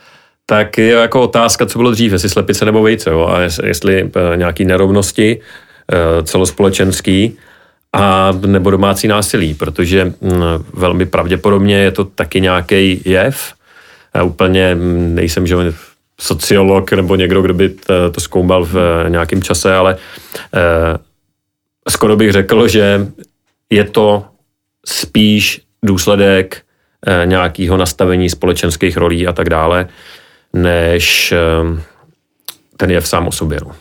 tak 0.47 0.79
je 0.79 0.93
jako 0.93 1.21
otázka, 1.21 1.67
co 1.67 1.79
bylo 1.79 1.91
dřív, 1.91 2.13
jestli 2.13 2.29
slepice 2.29 2.65
nebo 2.65 2.83
vejce, 2.83 3.11
jo? 3.11 3.27
a 3.27 3.41
jestli 3.41 4.11
eh, 4.33 4.37
nějaký 4.37 4.65
nerovnosti 4.65 5.41
celospolečenský 6.25 7.39
a 7.93 8.33
nebo 8.47 8.71
domácí 8.71 9.09
násilí, 9.09 9.55
protože 9.55 10.05
mm, 10.05 10.13
velmi 10.75 11.07
pravděpodobně 11.07 11.77
je 11.77 11.91
to 11.91 12.05
taky 12.05 12.41
nějaký 12.41 13.03
jev. 13.05 13.55
Já 14.15 14.23
úplně 14.23 14.75
mm, 14.75 15.15
nejsem 15.15 15.47
že 15.47 15.57
sociolog 16.21 16.93
nebo 16.93 17.17
někdo, 17.17 17.43
kdo 17.43 17.55
by 17.55 17.75
to 18.13 18.21
zkoumal 18.21 18.65
v 18.65 18.77
eh, 18.77 19.11
nějakém 19.11 19.43
čase, 19.43 19.75
ale 19.75 19.97
eh, 20.55 20.99
skoro 21.89 22.17
bych 22.17 22.33
řekl, 22.33 22.69
že 22.69 23.07
je 23.71 23.85
to 23.85 24.25
spíš 24.87 25.61
důsledek 25.83 26.63
nějakého 27.25 27.77
nastavení 27.77 28.31
společenských 28.31 28.97
rolí 28.97 29.27
a 29.27 29.33
tak 29.33 29.49
dále, 29.49 29.89
než 30.53 31.35
ten 32.77 32.91
jev 32.91 33.09
sám 33.09 33.29
o 33.29 33.33
sobě. 33.33 33.59
No. 33.65 33.73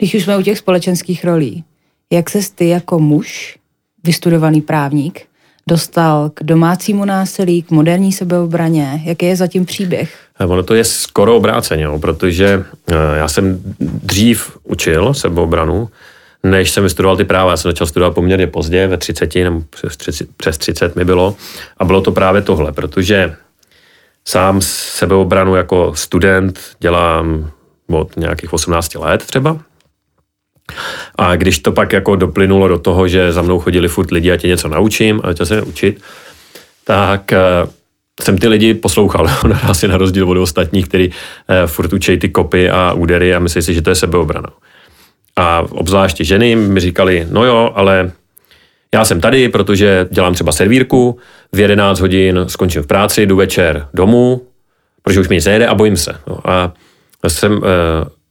Když 0.00 0.14
už 0.14 0.24
jsme 0.24 0.36
u 0.36 0.42
těch 0.42 0.58
společenských 0.58 1.24
rolí, 1.24 1.64
jak 2.10 2.30
se 2.30 2.38
ty 2.54 2.68
jako 2.68 2.98
muž, 2.98 3.58
vystudovaný 4.04 4.60
právník, 4.60 5.20
dostal 5.68 6.30
k 6.34 6.42
domácímu 6.42 7.04
násilí, 7.04 7.62
k 7.62 7.70
moderní 7.70 8.12
sebeobraně? 8.12 9.02
Jaký 9.04 9.26
je 9.26 9.36
zatím 9.36 9.64
příběh? 9.64 10.18
Eh, 10.40 10.46
ono 10.46 10.62
to 10.62 10.74
je 10.74 10.84
skoro 10.84 11.36
obráceně, 11.36 11.86
protože 12.00 12.64
eh, 12.88 12.94
já 13.16 13.28
jsem 13.28 13.60
dřív 13.80 14.58
učil 14.64 15.14
sebeobranu, 15.14 15.88
než 16.42 16.70
jsem 16.70 16.82
vystudoval 16.82 17.16
ty 17.16 17.24
práva. 17.24 17.50
Já 17.50 17.56
jsem 17.56 17.70
začal 17.70 17.86
studovat 17.86 18.14
poměrně 18.14 18.46
pozdě, 18.46 18.86
ve 18.86 18.96
30 18.96 19.34
nebo 19.34 19.62
přes 19.70 19.96
30, 19.96 20.28
přes 20.36 20.58
30 20.58 20.96
mi 20.96 21.04
bylo. 21.04 21.36
A 21.76 21.84
bylo 21.84 22.00
to 22.00 22.12
právě 22.12 22.42
tohle, 22.42 22.72
protože 22.72 23.34
sám 24.28 24.60
sebeobranu 24.62 25.54
jako 25.54 25.92
student 25.94 26.60
dělám 26.78 27.50
od 27.88 28.16
nějakých 28.16 28.52
18 28.52 28.94
let 28.94 29.24
třeba. 29.26 29.60
A 31.20 31.36
když 31.36 31.58
to 31.58 31.72
pak 31.72 31.92
jako 31.92 32.16
doplynulo 32.16 32.68
do 32.68 32.78
toho, 32.78 33.08
že 33.08 33.32
za 33.32 33.42
mnou 33.42 33.58
chodili 33.58 33.88
furt 33.88 34.10
lidi 34.10 34.32
a 34.32 34.36
tě 34.36 34.48
něco 34.48 34.68
naučím 34.68 35.20
a 35.24 35.26
začal 35.26 35.46
se 35.46 35.62
učit, 35.62 36.00
tak 36.84 37.32
uh, 37.32 37.70
jsem 38.22 38.38
ty 38.38 38.48
lidi 38.48 38.74
poslouchal, 38.74 39.26
asi 39.62 39.88
na 39.88 39.96
rozdíl 39.96 40.30
od 40.30 40.38
ostatních, 40.38 40.88
kteří 40.88 41.08
uh, 41.08 41.14
furt 41.66 41.92
učí 41.92 42.18
ty 42.18 42.28
kopy 42.28 42.70
a 42.70 42.92
údery 42.92 43.34
a 43.34 43.38
myslí 43.38 43.62
si, 43.62 43.74
že 43.74 43.82
to 43.82 43.90
je 43.90 43.94
sebeobrana. 43.94 44.48
A 45.36 45.64
obzvláště 45.70 46.24
ženy 46.24 46.56
mi 46.56 46.80
říkali, 46.80 47.26
no 47.30 47.44
jo, 47.44 47.72
ale 47.74 48.12
já 48.94 49.04
jsem 49.04 49.20
tady, 49.20 49.48
protože 49.48 50.08
dělám 50.10 50.34
třeba 50.34 50.52
servírku, 50.52 51.18
v 51.52 51.60
11 51.60 52.00
hodin 52.00 52.44
skončím 52.46 52.82
v 52.82 52.86
práci, 52.86 53.26
jdu 53.26 53.36
večer 53.36 53.88
domů, 53.94 54.42
protože 55.02 55.20
už 55.20 55.28
mi 55.28 55.36
nic 55.36 55.46
nejde 55.46 55.66
a 55.66 55.74
bojím 55.74 55.96
se. 55.96 56.14
No, 56.26 56.50
a 56.50 56.72
jsem 57.28 57.52
uh, 57.52 57.62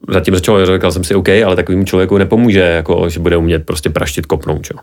zatím 0.08 0.36
začal, 0.36 0.66
říkal 0.66 0.92
jsem 0.92 1.04
si, 1.04 1.16
OK, 1.16 1.30
ale 1.30 1.56
takovým 1.56 1.86
člověku 1.86 2.18
nepomůže, 2.18 2.60
jako, 2.60 3.10
že 3.10 3.20
bude 3.20 3.38
umět 3.38 3.66
prostě 3.66 3.90
praštit 3.90 4.26
kopnout. 4.26 4.66
Čo? 4.66 4.74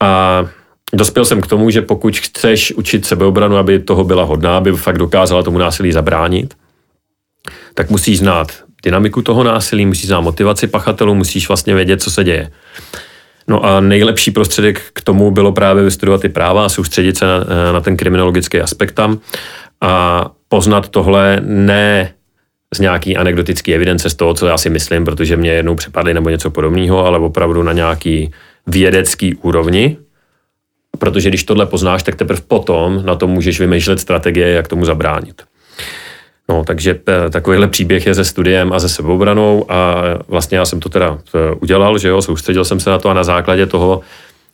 A 0.00 0.44
dospěl 0.92 1.24
jsem 1.24 1.40
k 1.40 1.46
tomu, 1.46 1.70
že 1.70 1.82
pokud 1.82 2.18
chceš 2.18 2.72
učit 2.72 3.06
sebeobranu, 3.06 3.56
aby 3.56 3.78
toho 3.78 4.04
byla 4.04 4.24
hodná, 4.24 4.56
aby 4.56 4.72
fakt 4.72 4.98
dokázala 4.98 5.42
tomu 5.42 5.58
násilí 5.58 5.92
zabránit, 5.92 6.54
tak 7.74 7.90
musíš 7.90 8.18
znát 8.18 8.48
dynamiku 8.82 9.22
toho 9.22 9.44
násilí, 9.44 9.86
musíš 9.86 10.06
znát 10.06 10.20
motivaci 10.20 10.66
pachatelů, 10.66 11.14
musíš 11.14 11.48
vlastně 11.48 11.74
vědět, 11.74 12.02
co 12.02 12.10
se 12.10 12.24
děje. 12.24 12.50
No 13.48 13.64
a 13.64 13.80
nejlepší 13.80 14.30
prostředek 14.30 14.82
k 14.92 15.00
tomu 15.00 15.30
bylo 15.30 15.52
právě 15.52 15.84
vystudovat 15.84 16.20
ty 16.20 16.28
práva 16.28 16.64
a 16.64 16.68
soustředit 16.68 17.16
se 17.16 17.26
na, 17.26 17.72
na 17.72 17.80
ten 17.80 17.96
kriminologický 17.96 18.60
aspekt 18.60 18.92
tam 18.92 19.18
a 19.80 20.24
poznat 20.48 20.88
tohle 20.88 21.40
ne 21.44 22.12
z 22.74 22.78
nějaký 22.78 23.16
anekdotický 23.16 23.74
evidence 23.74 24.10
z 24.10 24.14
toho, 24.14 24.34
co 24.34 24.46
já 24.46 24.58
si 24.58 24.70
myslím, 24.70 25.04
protože 25.04 25.36
mě 25.36 25.50
jednou 25.50 25.74
přepadly 25.74 26.14
nebo 26.14 26.30
něco 26.30 26.50
podobného, 26.50 27.06
ale 27.06 27.18
opravdu 27.18 27.62
na 27.62 27.72
nějaký 27.72 28.30
vědecký 28.66 29.34
úrovni, 29.34 29.96
protože 30.98 31.28
když 31.28 31.44
tohle 31.44 31.66
poznáš, 31.66 32.02
tak 32.02 32.14
teprve 32.14 32.40
potom 32.48 33.06
na 33.06 33.14
to 33.14 33.26
můžeš 33.26 33.60
vymýšlet 33.60 34.00
strategie, 34.00 34.48
jak 34.48 34.68
tomu 34.68 34.84
zabránit. 34.84 35.42
No, 36.48 36.64
takže 36.64 37.00
eh, 37.08 37.30
takovýhle 37.30 37.68
příběh 37.68 38.06
je 38.06 38.14
se 38.14 38.24
studiem 38.24 38.72
a 38.72 38.80
se 38.80 38.88
sebeobranou 38.88 39.66
a 39.68 40.02
vlastně 40.28 40.58
já 40.58 40.64
jsem 40.64 40.80
to 40.80 40.88
teda 40.88 41.18
eh, 41.34 41.54
udělal, 41.60 41.98
že 41.98 42.08
jo, 42.08 42.22
soustředil 42.22 42.64
jsem 42.64 42.80
se 42.80 42.90
na 42.90 42.98
to 42.98 43.08
a 43.08 43.14
na 43.14 43.24
základě 43.24 43.66
toho 43.66 44.00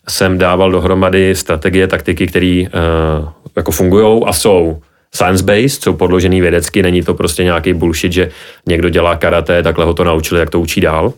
jsem 0.09 0.38
dával 0.38 0.70
dohromady 0.70 1.35
strategie, 1.35 1.87
taktiky, 1.87 2.27
které 2.27 2.64
uh, 2.66 3.29
jako 3.57 3.72
fungují 3.72 4.22
a 4.27 4.33
jsou 4.33 4.83
science-based, 5.14 5.83
jsou 5.83 5.92
podložený 5.92 6.40
vědecky, 6.40 6.83
není 6.83 7.03
to 7.03 7.14
prostě 7.14 7.44
nějaký 7.44 7.75
bullshit, 7.75 8.12
že 8.12 8.31
někdo 8.66 8.88
dělá 8.88 9.16
karate, 9.16 9.62
takhle 9.62 9.85
ho 9.85 9.94
to 9.94 10.05
naučili, 10.05 10.40
jak 10.40 10.51
to 10.51 10.61
učí 10.61 10.81
dál. 10.81 11.12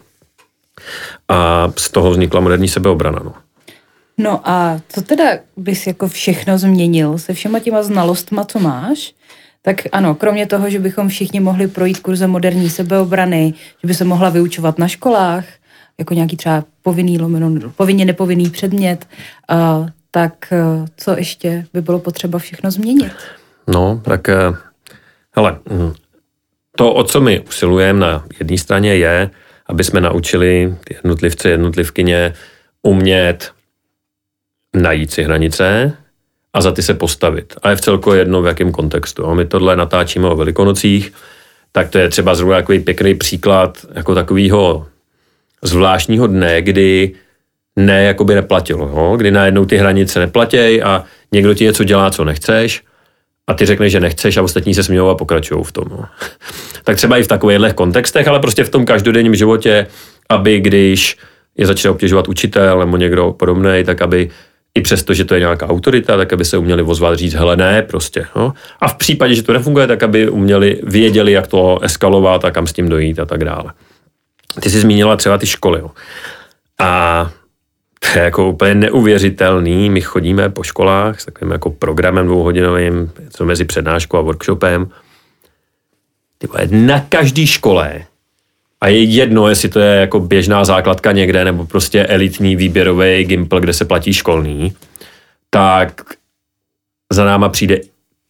A 1.28 1.72
z 1.76 1.90
toho 1.90 2.10
vznikla 2.10 2.40
moderní 2.40 2.68
sebeobrana. 2.68 3.20
No. 3.24 3.34
No 4.18 4.48
a 4.48 4.80
co 4.88 5.02
teda 5.02 5.24
bys 5.56 5.86
jako 5.86 6.08
všechno 6.08 6.58
změnil 6.58 7.18
se 7.18 7.34
všema 7.34 7.58
těma 7.58 7.82
znalostma, 7.82 8.44
co 8.44 8.58
máš? 8.58 9.12
Tak 9.62 9.82
ano, 9.92 10.14
kromě 10.14 10.46
toho, 10.46 10.70
že 10.70 10.78
bychom 10.78 11.08
všichni 11.08 11.40
mohli 11.40 11.68
projít 11.68 12.00
kurzem 12.00 12.30
moderní 12.30 12.70
sebeobrany, 12.70 13.54
že 13.82 13.88
by 13.88 13.94
se 13.94 14.04
mohla 14.04 14.30
vyučovat 14.30 14.78
na 14.78 14.88
školách, 14.88 15.44
jako 15.98 16.14
nějaký 16.14 16.36
třeba 16.36 16.64
povinný, 16.82 17.18
lomeno, 17.18 17.70
povinně 17.76 18.04
nepovinný 18.04 18.50
předmět, 18.50 19.06
uh, 19.52 19.88
tak 20.10 20.52
uh, 20.52 20.86
co 20.96 21.16
ještě 21.18 21.66
by 21.72 21.82
bylo 21.82 21.98
potřeba 21.98 22.38
všechno 22.38 22.70
změnit? 22.70 23.12
No, 23.66 24.00
tak 24.04 24.28
eh, 24.28 24.52
hele, 25.36 25.58
hm, 25.70 25.92
to, 26.76 26.94
o 26.94 27.04
co 27.04 27.20
my 27.20 27.40
usilujeme 27.40 28.00
na 28.00 28.24
jedné 28.38 28.58
straně 28.58 28.96
je, 28.96 29.30
aby 29.66 29.84
jsme 29.84 30.00
naučili 30.00 30.74
jednotlivce, 30.90 31.48
jednotlivkyně 31.48 32.34
umět 32.82 33.52
najít 34.76 35.12
si 35.12 35.22
hranice 35.22 35.92
a 36.52 36.60
za 36.60 36.72
ty 36.72 36.82
se 36.82 36.94
postavit. 36.94 37.54
A 37.62 37.70
je 37.70 37.76
v 37.76 37.80
celku 37.80 38.12
jedno, 38.12 38.42
v 38.42 38.46
jakém 38.46 38.72
kontextu. 38.72 39.26
A 39.26 39.34
my 39.34 39.44
tohle 39.44 39.76
natáčíme 39.76 40.28
o 40.28 40.36
velikonocích, 40.36 41.12
tak 41.72 41.90
to 41.90 41.98
je 41.98 42.08
třeba 42.08 42.34
zrovna 42.34 42.56
takový 42.56 42.80
pěkný 42.80 43.14
příklad 43.14 43.86
jako 43.94 44.14
takového 44.14 44.86
zvláštního 45.62 46.26
dne, 46.26 46.62
kdy 46.62 47.14
ne, 47.76 48.04
jako 48.04 48.24
by 48.24 48.34
neplatilo. 48.34 48.88
Jo? 48.88 49.14
Kdy 49.16 49.30
najednou 49.30 49.64
ty 49.64 49.76
hranice 49.76 50.20
neplatěj 50.20 50.82
a 50.82 51.04
někdo 51.32 51.54
ti 51.54 51.64
něco 51.64 51.84
dělá, 51.84 52.10
co 52.10 52.24
nechceš 52.24 52.82
a 53.46 53.54
ty 53.54 53.66
řekneš, 53.66 53.92
že 53.92 54.00
nechceš 54.00 54.36
a 54.36 54.42
ostatní 54.42 54.74
se 54.74 54.82
smějou 54.82 55.08
a 55.08 55.14
pokračují 55.14 55.64
v 55.64 55.72
tom. 55.72 55.84
No. 55.90 56.04
tak 56.84 56.96
třeba 56.96 57.16
i 57.16 57.22
v 57.22 57.28
takovýchhle 57.28 57.72
kontextech, 57.72 58.28
ale 58.28 58.40
prostě 58.40 58.64
v 58.64 58.68
tom 58.68 58.84
každodenním 58.84 59.34
životě, 59.34 59.86
aby 60.28 60.60
když 60.60 61.16
je 61.56 61.66
začne 61.66 61.90
obtěžovat 61.90 62.28
učitel 62.28 62.78
nebo 62.78 62.96
někdo 62.96 63.32
podobný, 63.32 63.84
tak 63.84 64.02
aby 64.02 64.30
i 64.74 64.80
přesto, 64.80 65.14
že 65.14 65.24
to 65.24 65.34
je 65.34 65.40
nějaká 65.40 65.68
autorita, 65.68 66.16
tak 66.16 66.32
aby 66.32 66.44
se 66.44 66.58
uměli 66.58 66.82
vozvat 66.82 67.18
říct, 67.18 67.34
hele 67.34 67.56
ne, 67.56 67.82
prostě. 67.82 68.26
No. 68.36 68.52
A 68.80 68.88
v 68.88 68.94
případě, 68.94 69.34
že 69.34 69.42
to 69.42 69.52
nefunguje, 69.52 69.86
tak 69.86 70.02
aby 70.02 70.28
uměli, 70.28 70.80
věděli, 70.82 71.32
jak 71.32 71.46
to 71.46 71.78
eskalovat 71.82 72.44
a 72.44 72.50
kam 72.50 72.66
s 72.66 72.72
tím 72.72 72.88
dojít 72.88 73.18
a 73.18 73.24
tak 73.24 73.44
dále. 73.44 73.72
Ty 74.60 74.70
jsi 74.70 74.80
zmínila 74.80 75.16
třeba 75.16 75.38
ty 75.38 75.46
školy. 75.46 75.80
Jo. 75.80 75.90
A 76.80 77.30
to 78.12 78.18
je 78.18 78.24
jako 78.24 78.48
úplně 78.48 78.74
neuvěřitelný. 78.74 79.90
My 79.90 80.00
chodíme 80.00 80.48
po 80.48 80.62
školách 80.62 81.20
s 81.20 81.24
takovým 81.24 81.52
jako 81.52 81.70
programem 81.70 82.26
dvouhodinovým, 82.26 83.12
co 83.30 83.44
mezi 83.44 83.64
přednáškou 83.64 84.16
a 84.16 84.20
workshopem. 84.20 84.88
Tyba, 86.38 86.58
na 86.70 87.00
každé 87.00 87.46
škole, 87.46 88.04
a 88.80 88.88
je 88.88 89.02
jedno, 89.02 89.48
jestli 89.48 89.68
to 89.68 89.80
je 89.80 90.00
jako 90.00 90.20
běžná 90.20 90.64
základka 90.64 91.12
někde, 91.12 91.44
nebo 91.44 91.66
prostě 91.66 92.06
elitní 92.06 92.56
výběrový 92.56 93.24
gimpl, 93.24 93.60
kde 93.60 93.72
se 93.72 93.84
platí 93.84 94.12
školní, 94.12 94.72
tak 95.50 96.00
za 97.12 97.24
náma 97.24 97.48
přijde 97.48 97.80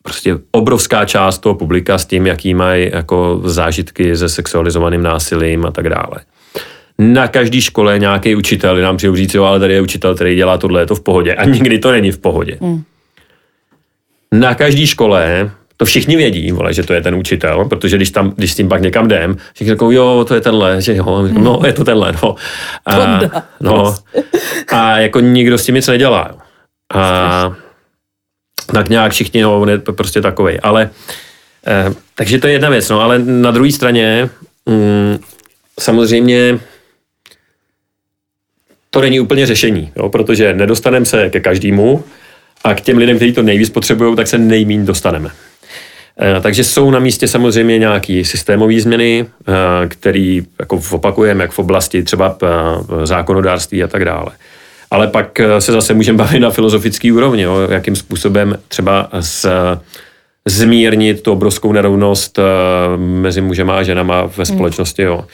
prostě 0.02 0.38
obrovská 0.50 1.04
část 1.04 1.38
toho 1.38 1.54
publika 1.54 1.98
s 1.98 2.06
tím, 2.06 2.26
jaký 2.26 2.54
mají 2.54 2.90
jako 2.92 3.40
zážitky 3.44 4.16
se 4.16 4.28
sexualizovaným 4.28 5.02
násilím 5.02 5.66
a 5.66 5.70
tak 5.70 5.88
dále. 5.88 6.16
Na 6.98 7.28
každé 7.28 7.60
škole 7.60 7.98
nějaký 7.98 8.34
učitel 8.34 8.76
nám 8.76 8.96
přijde 8.96 9.16
říct, 9.16 9.34
jo, 9.34 9.44
ale 9.44 9.60
tady 9.60 9.74
je 9.74 9.80
učitel, 9.80 10.14
který 10.14 10.36
dělá 10.36 10.58
tohle, 10.58 10.82
je 10.82 10.86
to 10.86 10.94
v 10.94 11.00
pohodě. 11.00 11.34
A 11.34 11.44
nikdy 11.44 11.78
to 11.78 11.92
není 11.92 12.12
v 12.12 12.18
pohodě. 12.18 12.58
Hmm. 12.60 12.82
Na 14.32 14.54
každé 14.54 14.86
škole 14.86 15.50
to 15.76 15.84
všichni 15.84 16.16
vědí, 16.16 16.52
vole, 16.52 16.74
že 16.74 16.82
to 16.82 16.92
je 16.92 17.02
ten 17.02 17.14
učitel, 17.14 17.64
protože 17.64 17.96
když, 17.96 18.10
tam, 18.10 18.30
když 18.36 18.52
s 18.52 18.56
tím 18.56 18.68
pak 18.68 18.82
někam 18.82 19.04
jdem, 19.06 19.36
všichni 19.54 19.70
řeknou, 19.70 19.90
jo, 19.90 20.24
to 20.28 20.34
je 20.34 20.40
tenhle, 20.40 20.82
že 20.82 20.96
jo, 20.96 21.04
hmm. 21.04 21.44
no, 21.44 21.60
je 21.66 21.72
to 21.72 21.84
tenhle, 21.84 22.12
no. 22.22 22.34
A, 22.86 23.20
no. 23.60 23.94
a 24.72 24.98
jako 24.98 25.20
nikdo 25.20 25.58
s 25.58 25.66
tím 25.66 25.74
nic 25.74 25.86
nedělá. 25.86 26.30
A 26.94 27.52
tak 28.72 28.88
nějak 28.88 29.12
všichni, 29.12 29.42
no, 29.42 29.60
on 29.60 29.68
je 29.68 29.78
prostě 29.78 30.20
takový. 30.20 30.60
Ale, 30.60 30.90
eh, 31.66 31.94
takže 32.14 32.38
to 32.38 32.46
je 32.46 32.52
jedna 32.52 32.68
věc, 32.68 32.88
no, 32.88 33.00
ale 33.00 33.18
na 33.18 33.50
druhé 33.50 33.72
straně 33.72 34.28
mm, 34.66 35.18
samozřejmě 35.80 36.58
to 38.94 39.00
není 39.00 39.20
úplně 39.20 39.46
řešení, 39.46 39.92
jo, 39.96 40.08
protože 40.08 40.54
nedostaneme 40.54 41.06
se 41.06 41.30
ke 41.30 41.40
každému 41.40 42.04
a 42.64 42.74
k 42.74 42.80
těm 42.80 42.98
lidem, 42.98 43.16
kteří 43.16 43.32
to 43.32 43.42
nejvíc 43.42 43.70
potřebují, 43.70 44.16
tak 44.16 44.26
se 44.26 44.38
nejmín 44.38 44.86
dostaneme. 44.86 45.30
Eh, 46.20 46.40
takže 46.40 46.64
jsou 46.64 46.90
na 46.90 46.98
místě 46.98 47.28
samozřejmě 47.28 47.78
nějaké 47.78 48.22
systémové 48.24 48.80
změny, 48.80 49.26
eh, 49.26 49.88
které 49.88 50.40
jako 50.60 50.80
opakujeme, 50.90 51.44
jak 51.44 51.50
v 51.50 51.58
oblasti 51.58 52.02
třeba 52.02 52.38
eh, 52.42 53.06
zákonodárství 53.06 53.82
a 53.82 53.88
tak 53.88 54.04
dále. 54.04 54.30
Ale 54.90 55.06
pak 55.06 55.40
se 55.58 55.72
zase 55.72 55.94
můžeme 55.94 56.18
bavit 56.18 56.40
na 56.40 56.50
filozofický 56.50 57.12
úrovni, 57.12 57.42
jo, 57.42 57.56
jakým 57.70 57.96
způsobem 57.96 58.58
třeba 58.68 59.08
z, 59.20 59.46
zmírnit 60.46 61.22
tu 61.22 61.32
obrovskou 61.32 61.72
nerovnost 61.72 62.38
mezi 62.96 63.40
mužem 63.40 63.70
a 63.70 63.82
ženama 63.82 64.22
ve 64.22 64.30
hmm. 64.36 64.44
společnosti. 64.44 65.02
Jo. 65.02 65.24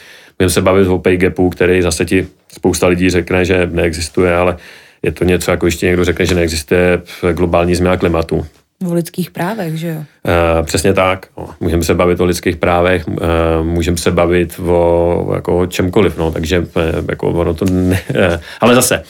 Můžeme 0.41 0.51
se 0.51 0.61
bavit 0.63 0.89
o 0.89 0.99
pay 0.99 1.17
gapu, 1.17 1.51
který 1.51 1.83
zase 1.83 2.05
ti 2.05 2.27
spousta 2.53 2.87
lidí 2.87 3.11
řekne, 3.11 3.45
že 3.45 3.69
neexistuje, 3.73 4.37
ale 4.37 4.57
je 5.03 5.13
to 5.13 5.25
něco, 5.25 5.51
jako 5.51 5.67
ještě 5.67 5.87
někdo 5.87 6.05
řekne, 6.05 6.27
že 6.27 6.35
neexistuje 6.35 7.03
globální 7.33 7.75
změna 7.75 7.97
klimatu. 7.97 8.47
O 8.89 8.95
lidských 8.95 9.31
právech, 9.31 9.77
že 9.77 9.89
jo? 9.89 9.97
Uh, 9.97 10.67
přesně 10.67 10.93
tak. 10.93 11.27
No, 11.39 11.49
můžeme 11.61 11.83
se 11.83 11.95
bavit 11.95 12.21
o 12.21 12.25
lidských 12.25 12.57
právech, 12.57 13.09
uh, 13.09 13.17
můžeme 13.63 13.97
se 13.97 14.11
bavit 14.11 14.61
o 14.67 15.33
jako 15.35 15.67
čemkoliv, 15.67 16.19
no, 16.19 16.31
takže 16.31 16.59
uh, 16.59 16.67
jako 17.09 17.29
ono 17.29 17.55
to 17.55 17.65
ne, 17.71 18.01
uh, 18.11 18.17
ale 18.61 18.75
zase, 18.75 19.03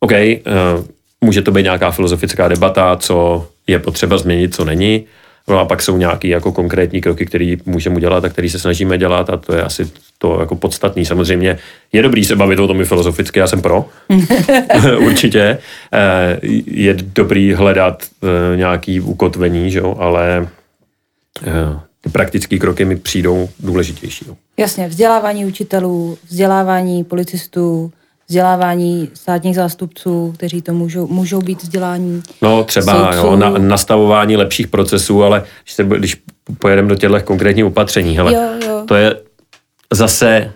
OK, 0.00 0.12
uh, 0.12 0.84
může 1.20 1.42
to 1.42 1.52
být 1.52 1.62
nějaká 1.62 1.90
filozofická 1.90 2.48
debata, 2.48 2.96
co 2.96 3.46
je 3.66 3.78
potřeba 3.78 4.18
změnit, 4.18 4.54
co 4.54 4.64
není, 4.64 5.04
No 5.48 5.58
a 5.58 5.64
pak 5.64 5.82
jsou 5.82 5.96
nějaké 5.96 6.28
jako 6.28 6.52
konkrétní 6.52 7.00
kroky, 7.00 7.26
které 7.26 7.56
můžeme 7.66 7.96
udělat 7.96 8.24
a 8.24 8.28
které 8.28 8.50
se 8.50 8.58
snažíme 8.58 8.98
dělat 8.98 9.30
a 9.30 9.36
to 9.36 9.54
je 9.54 9.62
asi 9.62 9.90
to 10.18 10.40
jako 10.40 10.56
podstatný. 10.56 11.04
Samozřejmě 11.04 11.58
je 11.92 12.02
dobrý 12.02 12.24
se 12.24 12.36
bavit 12.36 12.58
o 12.58 12.66
tom 12.66 12.80
i 12.80 12.84
filozoficky, 12.84 13.38
já 13.38 13.46
jsem 13.46 13.62
pro, 13.62 13.86
určitě. 14.98 15.58
Eh, 15.92 16.38
je 16.66 16.94
dobrý 16.94 17.54
hledat 17.54 18.02
eh, 18.02 18.56
nějaký 18.56 19.00
ukotvení, 19.00 19.70
že 19.70 19.78
jo? 19.78 19.96
ale 19.98 20.48
eh, 21.46 21.80
ty 22.00 22.10
praktické 22.10 22.58
kroky 22.58 22.84
mi 22.84 22.96
přijdou 22.96 23.48
důležitější. 23.60 24.24
Jo. 24.28 24.36
Jasně, 24.56 24.88
vzdělávání 24.88 25.46
učitelů, 25.46 26.18
vzdělávání 26.28 27.04
policistů, 27.04 27.92
vzdělávání 28.28 29.10
státních 29.14 29.54
zástupců, 29.54 30.32
kteří 30.36 30.62
to 30.62 30.72
můžou, 30.72 31.06
můžou 31.06 31.40
být 31.40 31.62
vzdělání. 31.62 32.22
No 32.42 32.64
třeba 32.64 33.14
jo, 33.14 33.36
na, 33.36 33.50
nastavování 33.50 34.36
lepších 34.36 34.66
procesů, 34.68 35.24
ale 35.24 35.42
když, 35.64 35.74
se, 35.74 35.84
když 35.84 36.16
pojedeme 36.58 36.88
do 36.88 36.94
těchto 36.94 37.20
konkrétních 37.20 37.64
opatření, 37.64 38.16
hele, 38.16 38.34
jo, 38.34 38.68
jo. 38.68 38.82
to 38.88 38.94
je 38.94 39.16
zase, 39.92 40.52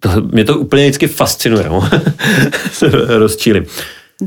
to, 0.00 0.10
mě 0.32 0.44
to 0.44 0.58
úplně 0.58 0.84
vždycky 0.84 1.06
fascinuje, 1.06 1.64
no. 1.68 1.88
rozčílim. 3.08 3.64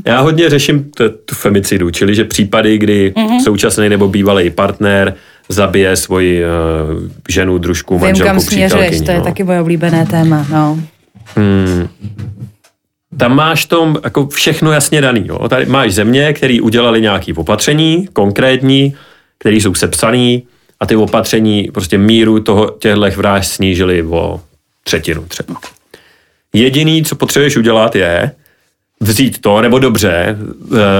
Já 0.06 0.20
hodně 0.20 0.50
řeším 0.50 0.84
t- 0.84 1.08
tu 1.08 1.34
femicidu, 1.34 1.90
čili 1.90 2.14
že 2.14 2.24
případy, 2.24 2.78
kdy 2.78 3.12
mm-hmm. 3.16 3.42
současný 3.44 3.88
nebo 3.88 4.08
bývalý 4.08 4.50
partner 4.50 5.14
zabije 5.48 5.96
svoji 5.96 6.44
uh, 6.44 6.50
ženu, 7.28 7.58
družku, 7.58 7.98
manželku, 7.98 8.18
Vím, 8.18 8.26
kam 8.26 8.40
směřuješ, 8.40 9.00
to 9.00 9.10
je 9.10 9.18
no. 9.18 9.24
taky 9.24 9.44
moje 9.44 9.60
oblíbené 9.60 10.06
téma, 10.06 10.46
no. 10.50 10.80
Hmm 11.36 11.88
tam 13.16 13.36
máš 13.36 13.66
tom 13.66 13.96
jako 14.04 14.26
všechno 14.26 14.72
jasně 14.72 15.00
daný. 15.00 15.24
Jo. 15.26 15.48
Tady 15.48 15.66
máš 15.66 15.94
země, 15.94 16.32
které 16.32 16.58
udělali 16.62 17.00
nějaké 17.00 17.32
opatření 17.36 18.08
konkrétní, 18.12 18.96
které 19.38 19.56
jsou 19.56 19.74
sepsané 19.74 20.40
a 20.80 20.86
ty 20.86 20.96
opatření 20.96 21.70
prostě 21.74 21.98
míru 21.98 22.40
toho 22.40 22.70
těchto 22.78 23.10
vražd 23.16 23.52
snížili 23.52 24.02
o 24.02 24.40
třetinu 24.84 25.24
třeba. 25.28 25.60
Jediný, 26.52 27.04
co 27.04 27.16
potřebuješ 27.16 27.56
udělat, 27.56 27.96
je 27.96 28.30
vzít 29.00 29.40
to, 29.40 29.60
nebo 29.60 29.78
dobře, 29.78 30.38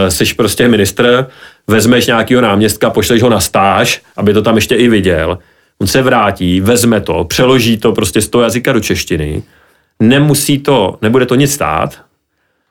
eh, 0.07 0.11
jsi 0.11 0.35
prostě 0.35 0.69
ministr, 0.69 1.27
vezmeš 1.67 2.07
nějakého 2.07 2.43
náměstka, 2.43 2.91
pošleš 2.91 3.23
ho 3.23 3.29
na 3.29 3.41
stáž, 3.41 4.03
aby 4.17 4.35
to 4.35 4.43
tam 4.43 4.55
ještě 4.55 4.75
i 4.75 4.89
viděl, 4.89 5.39
on 5.79 5.87
se 5.87 6.03
vrátí, 6.03 6.61
vezme 6.61 7.01
to, 7.01 7.25
přeloží 7.25 7.77
to 7.77 7.93
prostě 7.93 8.21
z 8.21 8.29
toho 8.29 8.43
jazyka 8.43 8.73
do 8.73 8.81
češtiny, 8.81 9.43
nemusí 10.01 10.59
to, 10.59 10.99
nebude 11.03 11.27
to 11.27 11.35
nic 11.35 11.53
stát, 11.53 11.99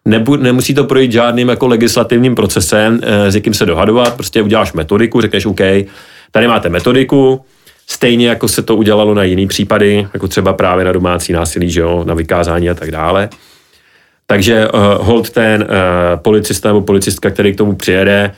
nebu, 0.06 0.36
nemusí 0.36 0.74
to 0.74 0.84
projít 0.84 1.12
žádným 1.12 1.50
jako 1.50 1.68
legislativním 1.68 2.36
procesem, 2.36 3.00
e, 3.04 3.32
s 3.32 3.36
jakým 3.36 3.54
se 3.54 3.66
dohadovat, 3.66 4.16
prostě 4.16 4.42
uděláš 4.42 4.74
metodiku, 4.74 5.22
řekneš 5.22 5.46
OK, 5.46 5.62
tady 6.32 6.48
máte 6.48 6.70
metodiku, 6.70 7.42
stejně 7.88 8.30
jako 8.30 8.48
se 8.48 8.62
to 8.62 8.76
udělalo 8.76 9.14
na 9.14 9.24
jiný 9.24 9.48
případy, 9.48 10.08
jako 10.14 10.28
třeba 10.28 10.54
právě 10.54 10.86
na 10.86 10.92
domácí 10.92 11.34
násilí, 11.34 11.70
že 11.70 11.82
jo, 11.82 12.04
na 12.08 12.14
vykázání 12.14 12.70
a 12.70 12.74
tak 12.74 12.92
dále. 12.92 13.30
Takže 14.30 14.68
uh, 14.68 14.80
hold 15.06 15.30
ten 15.30 15.62
uh, 15.62 16.20
policista 16.20 16.70
nebo 16.70 16.82
policistka, 16.82 17.30
který 17.30 17.54
k 17.54 17.58
tomu 17.58 17.76
přijede, 17.76 18.32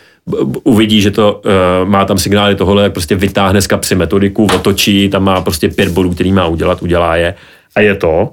uvidí, 0.64 1.02
že 1.02 1.12
to 1.12 1.42
uh, 1.46 1.90
má 1.90 2.06
tam 2.06 2.18
signály 2.18 2.56
tohle, 2.56 2.90
prostě 2.90 3.16
vytáhne 3.16 3.62
z 3.62 3.68
kapsy 3.68 3.96
metodiku, 3.96 4.48
otočí, 4.56 5.10
tam 5.10 5.24
má 5.24 5.42
prostě 5.42 5.70
pět 5.70 5.90
bodů, 5.90 6.10
který 6.10 6.32
má 6.32 6.48
udělat, 6.48 6.82
udělá 6.82 7.16
je 7.16 7.34
a 7.76 7.82
je 7.82 7.96
to 7.96 8.32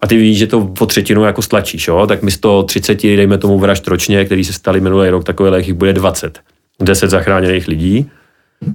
a 0.00 0.06
ty 0.06 0.16
víš, 0.16 0.38
že 0.38 0.46
to 0.46 0.64
po 0.64 0.86
třetinu 0.86 1.24
jako 1.24 1.42
stlačíš, 1.42 1.88
jo? 1.88 2.06
tak 2.06 2.22
místo 2.22 2.62
30, 2.62 3.02
dejme 3.02 3.38
tomu 3.38 3.58
vražd 3.58 3.86
ročně, 3.86 4.24
který 4.24 4.44
se 4.44 4.52
stali 4.52 4.80
minulý 4.80 5.08
rok, 5.08 5.24
takové 5.24 5.58
jich 5.58 5.72
bude 5.72 5.92
20. 5.92 6.40
10 6.80 7.10
zachráněných 7.10 7.68
lidí, 7.68 8.10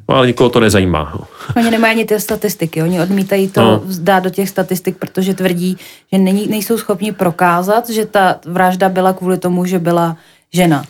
no, 0.10 0.16
ale 0.16 0.28
nikoho 0.28 0.50
to 0.50 0.60
nezajímá. 0.60 1.12
No. 1.16 1.28
Oni 1.62 1.72
nemají 1.72 1.92
ani 1.92 2.06
ty 2.06 2.20
statistiky, 2.20 2.84
oni 2.84 3.02
odmítají 3.02 3.50
to 3.50 3.62
no. 3.62 3.82
dát 4.00 4.20
do 4.20 4.30
těch 4.30 4.50
statistik, 4.50 4.98
protože 4.98 5.34
tvrdí, 5.34 5.78
že 6.12 6.18
není, 6.18 6.48
nejsou 6.48 6.78
schopni 6.78 7.12
prokázat, 7.12 7.90
že 7.90 8.06
ta 8.06 8.40
vražda 8.46 8.90
byla 8.90 9.14
kvůli 9.14 9.38
tomu, 9.38 9.66
že 9.66 9.80
byla 9.80 10.18
žena. 10.54 10.84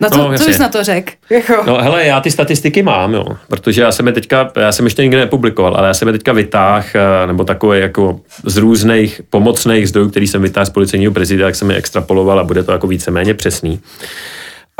No 0.00 0.10
co, 0.10 0.18
no, 0.18 0.38
co 0.38 0.44
jsi 0.44 0.58
na 0.58 0.68
to 0.68 0.84
řekl? 0.84 1.12
Jako. 1.30 1.62
No 1.66 1.78
hele, 1.82 2.06
já 2.06 2.20
ty 2.20 2.30
statistiky 2.30 2.82
mám, 2.82 3.14
jo, 3.14 3.24
protože 3.48 3.82
já 3.82 3.92
jsem 3.92 4.06
je 4.06 4.12
teďka, 4.12 4.50
já 4.56 4.72
jsem 4.72 4.86
ještě 4.86 5.02
nikdy 5.02 5.16
nepublikoval, 5.16 5.74
ale 5.76 5.88
já 5.88 5.94
jsem 5.94 6.08
je 6.08 6.12
teďka 6.12 6.32
vytáh, 6.32 6.94
eh, 6.94 7.26
nebo 7.26 7.44
takové 7.44 7.78
jako 7.78 8.20
z 8.44 8.56
různých 8.56 9.20
pomocných 9.30 9.88
zdrojů, 9.88 10.10
který 10.10 10.26
jsem 10.26 10.42
vytáhl 10.42 10.66
z 10.66 10.70
policejního 10.70 11.12
prezidenta, 11.12 11.46
tak 11.46 11.54
jsem 11.54 11.70
je 11.70 11.76
extrapoloval 11.76 12.40
a 12.40 12.44
bude 12.44 12.62
to 12.62 12.72
jako 12.72 12.86
víceméně 12.86 13.34
přesný. 13.34 13.80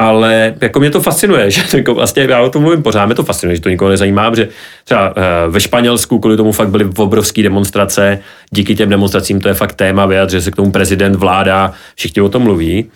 Ale 0.00 0.54
jako 0.60 0.80
mě 0.80 0.90
to 0.90 1.00
fascinuje, 1.00 1.50
že 1.50 1.62
jako 1.74 1.94
vlastně 1.94 2.26
já 2.28 2.40
o 2.40 2.50
tom 2.50 2.62
mluvím 2.62 2.82
pořád, 2.82 3.06
mě 3.06 3.14
to 3.14 3.24
fascinuje, 3.24 3.56
že 3.56 3.62
to 3.62 3.68
nikoho 3.68 3.90
nezajímá, 3.90 4.34
že 4.34 4.48
třeba 4.84 5.14
eh, 5.16 5.48
ve 5.48 5.60
Španělsku 5.60 6.18
kvůli 6.18 6.36
tomu 6.36 6.52
fakt 6.52 6.68
byly 6.68 6.88
obrovské 6.96 7.42
demonstrace, 7.42 8.18
díky 8.50 8.74
těm 8.74 8.88
demonstracím 8.88 9.40
to 9.40 9.48
je 9.48 9.54
fakt 9.54 9.72
téma, 9.72 10.06
vyjadřuje 10.06 10.40
se 10.40 10.50
k 10.50 10.56
tomu 10.56 10.70
prezident, 10.70 11.14
vláda, 11.14 11.72
všichni 11.94 12.22
o 12.22 12.28
tom 12.28 12.42
mluví. 12.42 12.90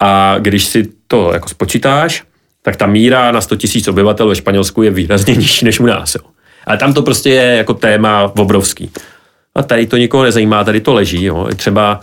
A 0.00 0.36
když 0.38 0.64
si 0.64 0.95
to 1.08 1.32
jako 1.32 1.48
spočítáš, 1.48 2.24
tak 2.62 2.76
ta 2.76 2.86
míra 2.86 3.32
na 3.32 3.40
100 3.40 3.56
000 3.74 3.84
obyvatel 3.88 4.28
ve 4.28 4.36
Španělsku 4.36 4.82
je 4.82 4.90
výrazně 4.90 5.34
nižší 5.36 5.64
než 5.64 5.80
u 5.80 5.86
nás. 5.86 6.14
Jo. 6.14 6.20
Ale 6.66 6.78
tam 6.78 6.94
to 6.94 7.02
prostě 7.02 7.30
je 7.30 7.56
jako 7.56 7.74
téma 7.74 8.32
obrovský. 8.38 8.90
A 9.54 9.62
tady 9.62 9.86
to 9.86 9.96
nikoho 9.96 10.24
nezajímá, 10.24 10.64
tady 10.64 10.80
to 10.80 10.94
leží. 10.94 11.24
Jo. 11.24 11.48
Třeba 11.56 12.00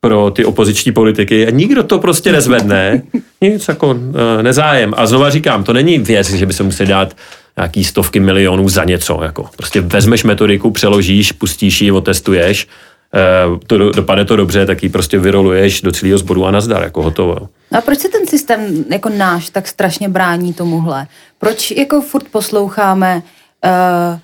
pro 0.00 0.30
ty 0.30 0.44
opoziční 0.44 0.92
politiky 0.92 1.46
a 1.46 1.50
nikdo 1.50 1.82
to 1.82 1.98
prostě 1.98 2.32
nezvedne. 2.32 3.02
Nic 3.40 3.68
jako 3.68 3.96
e, 4.38 4.42
nezájem. 4.42 4.94
A 4.96 5.06
znova 5.06 5.30
říkám, 5.30 5.64
to 5.64 5.72
není 5.72 5.98
věc, 5.98 6.30
že 6.30 6.46
by 6.46 6.52
se 6.52 6.62
museli 6.62 6.88
dát 6.88 7.16
nějaký 7.56 7.84
stovky 7.84 8.20
milionů 8.20 8.68
za 8.68 8.84
něco. 8.84 9.20
Jako. 9.22 9.48
Prostě 9.56 9.80
vezmeš 9.80 10.24
metodiku, 10.24 10.70
přeložíš, 10.70 11.32
pustíš 11.32 11.82
ji, 11.82 11.92
otestuješ 11.92 12.68
Eh, 13.14 13.58
to, 13.66 13.90
dopadne 13.90 14.24
to 14.24 14.36
dobře, 14.36 14.66
tak 14.66 14.82
ji 14.82 14.88
prostě 14.88 15.18
vyroluješ 15.18 15.80
do 15.80 15.92
celého 15.92 16.18
sboru 16.18 16.46
a 16.46 16.50
nazdar, 16.50 16.82
jako 16.82 17.02
hotovo. 17.02 17.36
A 17.72 17.80
proč 17.80 17.98
se 17.98 18.08
ten 18.08 18.26
systém 18.26 18.84
jako 18.90 19.08
náš 19.08 19.50
tak 19.50 19.68
strašně 19.68 20.08
brání 20.08 20.52
tomuhle? 20.52 21.06
Proč 21.38 21.70
jako 21.70 22.00
furt 22.00 22.24
posloucháme 22.28 23.22
uh, 23.64 24.18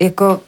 jako 0.00 0.40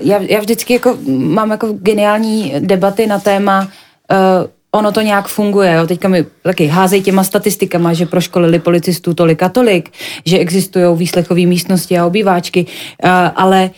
já, 0.00 0.18
já 0.22 0.40
vždycky 0.40 0.72
jako 0.72 0.98
mám 1.06 1.50
jako 1.50 1.72
geniální 1.72 2.54
debaty 2.58 3.06
na 3.06 3.18
téma 3.18 3.60
uh, 3.60 4.46
ono 4.70 4.92
to 4.92 5.00
nějak 5.00 5.28
funguje. 5.28 5.72
Jo. 5.72 5.86
Teďka 5.86 6.08
mi 6.08 6.26
taky 6.42 6.66
házej 6.66 7.02
těma 7.02 7.24
statistikama, 7.24 7.92
že 7.92 8.06
proškolili 8.06 8.58
policistů 8.58 9.14
tolik 9.14 9.42
a 9.42 9.48
tolik, 9.48 9.90
že 10.26 10.38
existují 10.38 10.96
výslechové 10.96 11.46
místnosti 11.46 11.98
a 11.98 12.06
obýváčky, 12.06 12.66
uh, 13.04 13.10
ale 13.34 13.70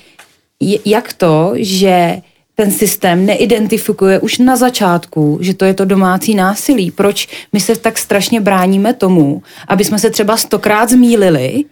jak 0.85 1.13
to, 1.13 1.53
že 1.57 2.23
ten 2.55 2.71
systém 2.71 3.27
neidentifikuje 3.27 4.19
už 4.19 4.39
na 4.39 4.57
začátku, 4.57 5.39
že 5.41 5.55
to 5.55 5.65
je 5.65 5.75
to 5.75 5.85
domácí 5.85 6.35
násilí. 6.35 6.91
Proč 6.91 7.29
my 7.53 7.61
se 7.61 7.77
tak 7.77 7.99
strašně 7.99 8.41
bráníme 8.41 8.95
tomu, 8.95 9.43
aby 9.69 9.85
jsme 9.85 9.99
se 9.99 10.11
třeba 10.11 10.37
stokrát 10.37 10.91
zmílili 10.91 11.65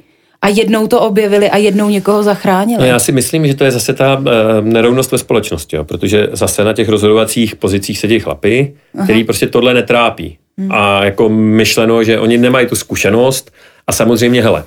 a 0.42 0.48
jednou 0.48 0.86
to 0.86 1.00
objevili 1.00 1.50
a 1.50 1.56
jednou 1.56 1.88
někoho 1.88 2.22
zachránili? 2.22 2.80
No 2.82 2.86
já 2.86 2.98
si 2.98 3.12
myslím, 3.12 3.46
že 3.46 3.54
to 3.54 3.64
je 3.64 3.70
zase 3.70 3.94
ta 3.94 4.16
uh, 4.16 4.24
nerovnost 4.60 5.12
ve 5.12 5.18
společnosti, 5.18 5.76
jo, 5.76 5.84
protože 5.84 6.28
zase 6.32 6.64
na 6.64 6.72
těch 6.72 6.88
rozhodovacích 6.88 7.56
pozicích 7.56 7.98
sedí 7.98 8.20
chlapy, 8.20 8.74
Aha. 8.94 9.04
který 9.04 9.24
prostě 9.24 9.46
tohle 9.46 9.74
netrápí. 9.74 10.38
Hmm. 10.58 10.72
A 10.72 11.04
jako 11.04 11.28
myšleno, 11.28 12.04
že 12.04 12.18
oni 12.18 12.38
nemají 12.38 12.66
tu 12.66 12.76
zkušenost 12.76 13.52
a 13.86 13.92
samozřejmě, 13.92 14.42
hele, 14.42 14.64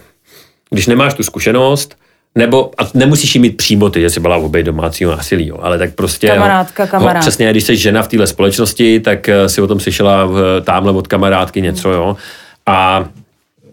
když 0.70 0.88
nemáš 0.88 1.14
tu 1.14 1.24
zkušenost, 1.24 1.96
nebo, 2.38 2.72
a 2.78 2.90
nemusíš 2.94 3.36
jí 3.36 3.42
mít 3.42 3.58
přímo 3.58 3.90
ty, 3.90 4.02
že 4.02 4.10
jsi 4.10 4.20
byla 4.20 4.38
obej 4.38 4.64
domácího 4.64 5.12
násilí, 5.12 5.48
jo, 5.48 5.58
ale 5.62 5.78
tak 5.78 5.94
prostě... 5.96 6.28
Kamarádka, 6.28 6.88
kamarád. 6.88 7.16
Ho, 7.16 7.22
přesně, 7.22 7.52
když 7.52 7.64
jsi 7.64 7.78
žena 7.78 8.04
v 8.04 8.08
téhle 8.08 8.28
společnosti, 8.28 9.00
tak 9.00 9.30
eh, 9.30 9.50
si 9.50 9.62
o 9.62 9.68
tom 9.68 9.80
slyšela 9.80 10.26
v, 10.26 10.62
tamhle 10.64 10.92
od 10.92 11.08
kamarádky 11.08 11.62
něco, 11.62 11.92
jo. 11.92 12.18
A 12.66 13.06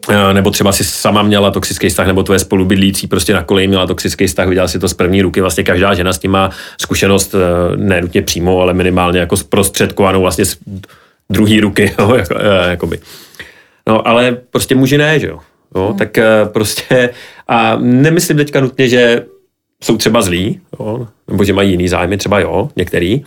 eh, 0.09 0.35
nebo 0.35 0.51
třeba 0.51 0.73
si 0.73 0.85
sama 0.85 1.23
měla 1.23 1.51
toxický 1.51 1.89
vztah, 1.89 2.07
nebo 2.07 2.23
tvoje 2.23 2.39
spolubydlící 2.39 3.07
prostě 3.07 3.35
na 3.35 3.43
koleji 3.43 3.69
měla 3.69 3.87
toxický 3.87 4.27
vztah, 4.27 4.49
viděla 4.49 4.69
si 4.69 4.79
to 4.79 4.89
z 4.89 4.95
první 4.95 5.23
ruky. 5.23 5.41
Vlastně 5.41 5.65
každá 5.65 5.95
žena 5.95 6.13
s 6.13 6.19
tím 6.19 6.31
má 6.31 6.51
zkušenost 6.81 7.35
eh, 7.35 7.77
ne 7.77 8.01
nutně 8.01 8.23
přímo, 8.23 8.61
ale 8.61 8.75
minimálně 8.75 9.21
jako 9.21 9.37
zprostředkovanou 9.37 10.21
vlastně 10.21 10.45
z 10.45 10.59
druhé 11.31 11.61
ruky. 11.61 11.95
Jo, 11.99 12.15
jako, 12.15 12.35
jakoby. 12.69 12.99
No 13.87 14.09
ale 14.09 14.37
prostě 14.51 14.75
muži 14.75 14.99
ne, 14.99 15.19
že 15.19 15.27
jo. 15.27 15.39
Jo, 15.77 15.89
hmm. 15.89 15.99
Tak 15.99 16.19
eh, 16.19 16.25
prostě 16.53 17.11
a 17.49 17.77
nemyslím 17.77 18.37
teďka 18.37 18.61
nutně, 18.61 18.89
že 18.89 19.25
jsou 19.83 19.97
třeba 19.97 20.23
zlí, 20.23 20.61
jo, 20.81 21.07
nebo 21.29 21.45
že 21.45 21.53
mají 21.53 21.71
jiný 21.71 21.89
zájmy, 21.89 22.17
třeba 22.17 22.41
jo, 22.41 22.69
některý, 22.77 23.25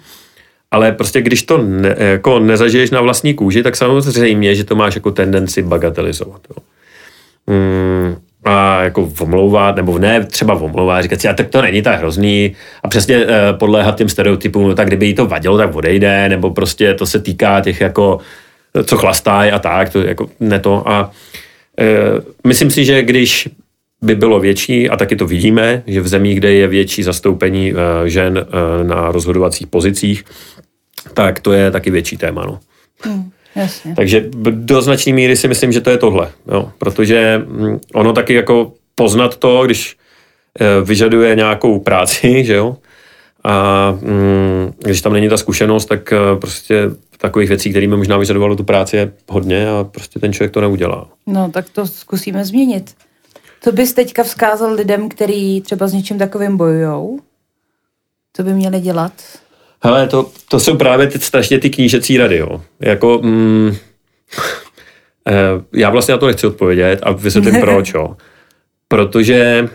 ale 0.72 0.92
prostě 0.92 1.22
když 1.22 1.44
to 1.44 1.58
ne, 1.58 1.96
jako 1.98 2.40
nezažiješ 2.40 2.92
na 2.92 3.02
vlastní 3.02 3.34
kůži, 3.34 3.64
tak 3.64 3.76
samozřejmě, 3.76 4.56
že 4.56 4.64
to 4.64 4.76
máš 4.76 4.96
jako 4.96 5.12
tendenci 5.12 5.62
bagatelizovat. 5.62 6.42
Jo. 6.50 6.64
Hmm, 7.48 8.16
a 8.44 8.84
jako 8.84 9.12
omlouvat, 9.20 9.76
nebo 9.76 10.00
ne 10.00 10.26
třeba 10.26 10.54
omlouvat, 10.54 11.04
říkat 11.04 11.22
si, 11.22 11.28
a 11.28 11.34
tak 11.34 11.48
to 11.48 11.62
není 11.62 11.82
tak 11.82 12.00
hrozný 12.00 12.56
a 12.84 12.88
přesně 12.88 13.16
eh, 13.16 13.54
podléhat 13.54 13.98
těm 13.98 14.10
stereotypům, 14.10 14.68
no 14.68 14.76
tak 14.76 14.88
kdyby 14.88 15.06
jí 15.06 15.14
to 15.14 15.26
vadilo, 15.26 15.58
tak 15.58 15.76
odejde, 15.76 16.30
nebo 16.30 16.52
prostě 16.52 16.94
to 16.94 17.06
se 17.06 17.20
týká 17.20 17.62
těch 17.62 17.82
jako, 17.82 18.20
co 18.86 18.98
chlastají 18.98 19.52
a 19.52 19.60
tak, 19.60 19.90
to 19.90 20.02
jako 20.02 20.30
ne 20.40 20.60
to 20.60 20.90
a 20.90 21.12
Eh, 21.12 21.45
myslím 22.44 22.72
si, 22.72 22.86
že 22.86 23.04
když 23.04 23.50
by 24.02 24.16
bylo 24.16 24.40
větší, 24.40 24.90
a 24.90 24.98
taky 24.98 25.16
to 25.16 25.28
vidíme, 25.28 25.84
že 25.88 26.02
v 26.02 26.08
zemích, 26.08 26.38
kde 26.40 26.54
je 26.54 26.68
větší 26.68 27.04
zastoupení 27.04 27.74
eh, 27.74 28.10
žen 28.10 28.38
eh, 28.38 28.84
na 28.84 29.12
rozhodovacích 29.12 29.68
pozicích, 29.68 30.26
tak 31.14 31.40
to 31.40 31.54
je 31.54 31.72
taky 31.72 31.92
větší 31.92 32.18
téma. 32.18 32.46
No. 32.46 32.60
Hmm, 33.02 33.30
jasně. 33.56 33.96
Takže 33.96 34.26
do 34.50 34.82
značné 34.82 35.14
míry 35.14 35.38
si 35.38 35.48
myslím, 35.48 35.72
že 35.72 35.82
to 35.82 35.90
je 35.90 35.98
tohle. 35.98 36.32
Jo. 36.52 36.72
Protože 36.78 37.44
hm, 37.46 37.80
ono 37.94 38.14
taky 38.14 38.34
jako 38.34 38.74
poznat 38.96 39.38
to, 39.38 39.66
když 39.66 39.98
vyžaduje 40.84 41.36
nějakou 41.36 41.80
práci, 41.80 42.44
že 42.46 42.54
jo, 42.54 42.78
a 43.46 43.92
mm, 44.02 44.74
když 44.78 45.02
tam 45.02 45.14
není 45.14 45.30
ta 45.30 45.38
zkušenost, 45.38 45.86
tak 45.86 46.14
prostě 46.42 46.90
takových 47.18 47.50
věcí, 47.50 47.70
kterými 47.70 47.98
možná 47.98 48.18
vyžadovalo 48.18 48.56
tu 48.56 48.64
práci 48.64 48.98
je 48.98 49.12
hodně 49.30 49.70
a 49.70 49.84
prostě 49.84 50.20
ten 50.20 50.34
člověk 50.34 50.52
to 50.52 50.62
neudělá. 50.62 51.08
No, 51.28 51.52
tak 51.52 51.70
to 51.70 51.88
zkusíme 51.88 52.46
změnit. 52.46 52.96
Co 53.62 53.72
bys 53.72 53.94
teďka 53.94 54.24
vzkázal 54.24 54.74
lidem, 54.74 55.10
kteří 55.10 55.62
třeba 55.62 55.88
s 55.88 55.94
něčím 55.94 56.18
takovým 56.18 56.58
bojujou? 56.58 57.20
Co 58.34 58.44
by 58.44 58.54
měli 58.54 58.80
dělat? 58.80 59.14
Hele, 59.84 60.08
to, 60.08 60.32
to 60.50 60.60
jsou 60.60 60.78
právě 60.78 61.08
ty, 61.08 61.20
strašně 61.20 61.60
ty 61.60 61.70
knížecí 61.70 62.18
rady, 62.18 62.38
jo. 62.38 62.62
Jako, 62.80 63.20
mm, 63.24 63.76
já 65.74 65.90
vlastně 65.90 66.12
na 66.12 66.18
to 66.18 66.28
nechci 66.28 66.48
odpovědět 66.48 67.00
a 67.04 67.12
vysvětlím 67.12 67.56
proč, 67.62 67.94
jo. 67.94 68.18
Protože 68.88 69.70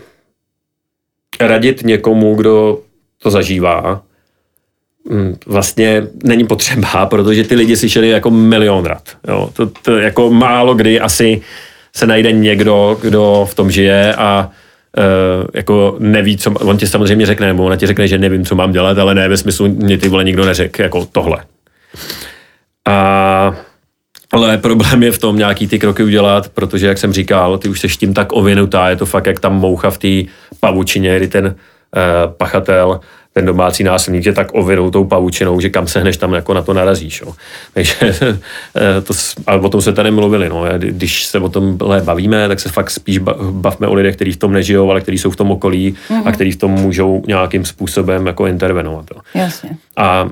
radit 1.39 1.83
někomu, 1.83 2.35
kdo 2.35 2.81
to 3.23 3.31
zažívá, 3.31 4.01
Mm, 5.09 5.35
vlastně 5.45 6.07
není 6.23 6.47
potřeba, 6.47 7.05
protože 7.05 7.43
ty 7.43 7.55
lidi 7.55 7.77
slyšeli 7.77 8.09
jako 8.09 8.31
milion 8.31 8.85
rad. 8.85 9.17
Jo. 9.27 9.49
To, 9.53 9.65
to 9.65 9.97
jako 9.97 10.29
málo 10.29 10.75
kdy 10.75 10.99
asi 10.99 11.41
se 11.95 12.07
najde 12.07 12.31
někdo, 12.31 12.97
kdo 13.01 13.47
v 13.49 13.55
tom 13.55 13.71
žije 13.71 14.15
a 14.15 14.49
uh, 14.97 15.47
jako 15.53 15.95
neví, 15.99 16.37
co, 16.37 16.51
on 16.51 16.77
ti 16.77 16.87
samozřejmě 16.87 17.25
řekne, 17.25 17.47
nebo 17.47 17.65
ona 17.65 17.75
ti 17.75 17.87
řekne, 17.87 18.07
že 18.07 18.17
nevím, 18.17 18.45
co 18.45 18.55
mám 18.55 18.71
dělat, 18.71 18.97
ale 18.97 19.15
ne 19.15 19.29
ve 19.29 19.37
smyslu, 19.37 19.67
mě 19.67 19.97
ty 19.97 20.09
vole 20.09 20.23
nikdo 20.23 20.45
neřekl, 20.45 20.81
jako 20.81 21.07
tohle. 21.11 21.37
A, 22.87 23.55
ale 24.31 24.57
problém 24.57 25.03
je 25.03 25.11
v 25.11 25.17
tom 25.17 25.37
nějaký 25.37 25.67
ty 25.67 25.79
kroky 25.79 26.03
udělat, 26.03 26.49
protože, 26.49 26.87
jak 26.87 26.97
jsem 26.97 27.13
říkal, 27.13 27.57
ty 27.57 27.69
už 27.69 27.79
seš 27.79 27.97
tím 27.97 28.13
tak 28.13 28.33
ovinutá, 28.33 28.89
je 28.89 28.95
to 28.95 29.05
fakt 29.05 29.25
jak 29.25 29.39
tam 29.39 29.59
moucha 29.59 29.89
v 29.89 29.97
té 29.97 30.31
pavučině, 30.59 31.17
kdy 31.17 31.27
ten 31.27 31.55
pachatel 32.37 32.99
ten 33.33 33.45
domácí 33.45 33.83
násilník 33.83 34.25
je 34.25 34.33
tak 34.33 34.53
ovinou 34.53 34.91
tou 34.91 35.05
pavučinou, 35.05 35.59
že 35.59 35.69
kam 35.69 35.87
se 35.87 35.99
hneš, 35.99 36.17
tam 36.17 36.33
jako 36.33 36.53
na 36.53 36.61
to 36.61 36.73
narazíš. 36.73 37.21
Jo. 37.21 37.33
Takže 37.73 37.95
eh, 38.01 39.01
to, 39.01 39.13
ale 39.47 39.59
o 39.59 39.69
tom 39.69 39.81
se 39.81 39.93
tady 39.93 40.11
mluvili. 40.11 40.49
No. 40.49 40.63
Když 40.77 41.25
se 41.25 41.39
o 41.39 41.49
tom 41.49 41.77
bavíme, 42.03 42.47
tak 42.47 42.59
se 42.59 42.69
fakt 42.69 42.89
spíš 42.89 43.17
bavme 43.51 43.87
o 43.87 43.93
lidech, 43.93 44.15
kteří 44.15 44.31
v 44.31 44.37
tom 44.37 44.53
nežijou, 44.53 44.91
ale 44.91 45.01
kteří 45.01 45.17
jsou 45.17 45.31
v 45.31 45.35
tom 45.35 45.51
okolí 45.51 45.91
mm-hmm. 45.91 46.15
a 46.15 46.21
mhm. 46.21 46.33
kteří 46.33 46.51
v 46.51 46.57
tom 46.57 46.71
můžou 46.71 47.23
nějakým 47.27 47.65
způsobem 47.65 48.27
jako 48.27 48.47
intervenovat. 48.47 49.05
Jo. 49.15 49.21
Jasně. 49.33 49.69
A 49.97 50.29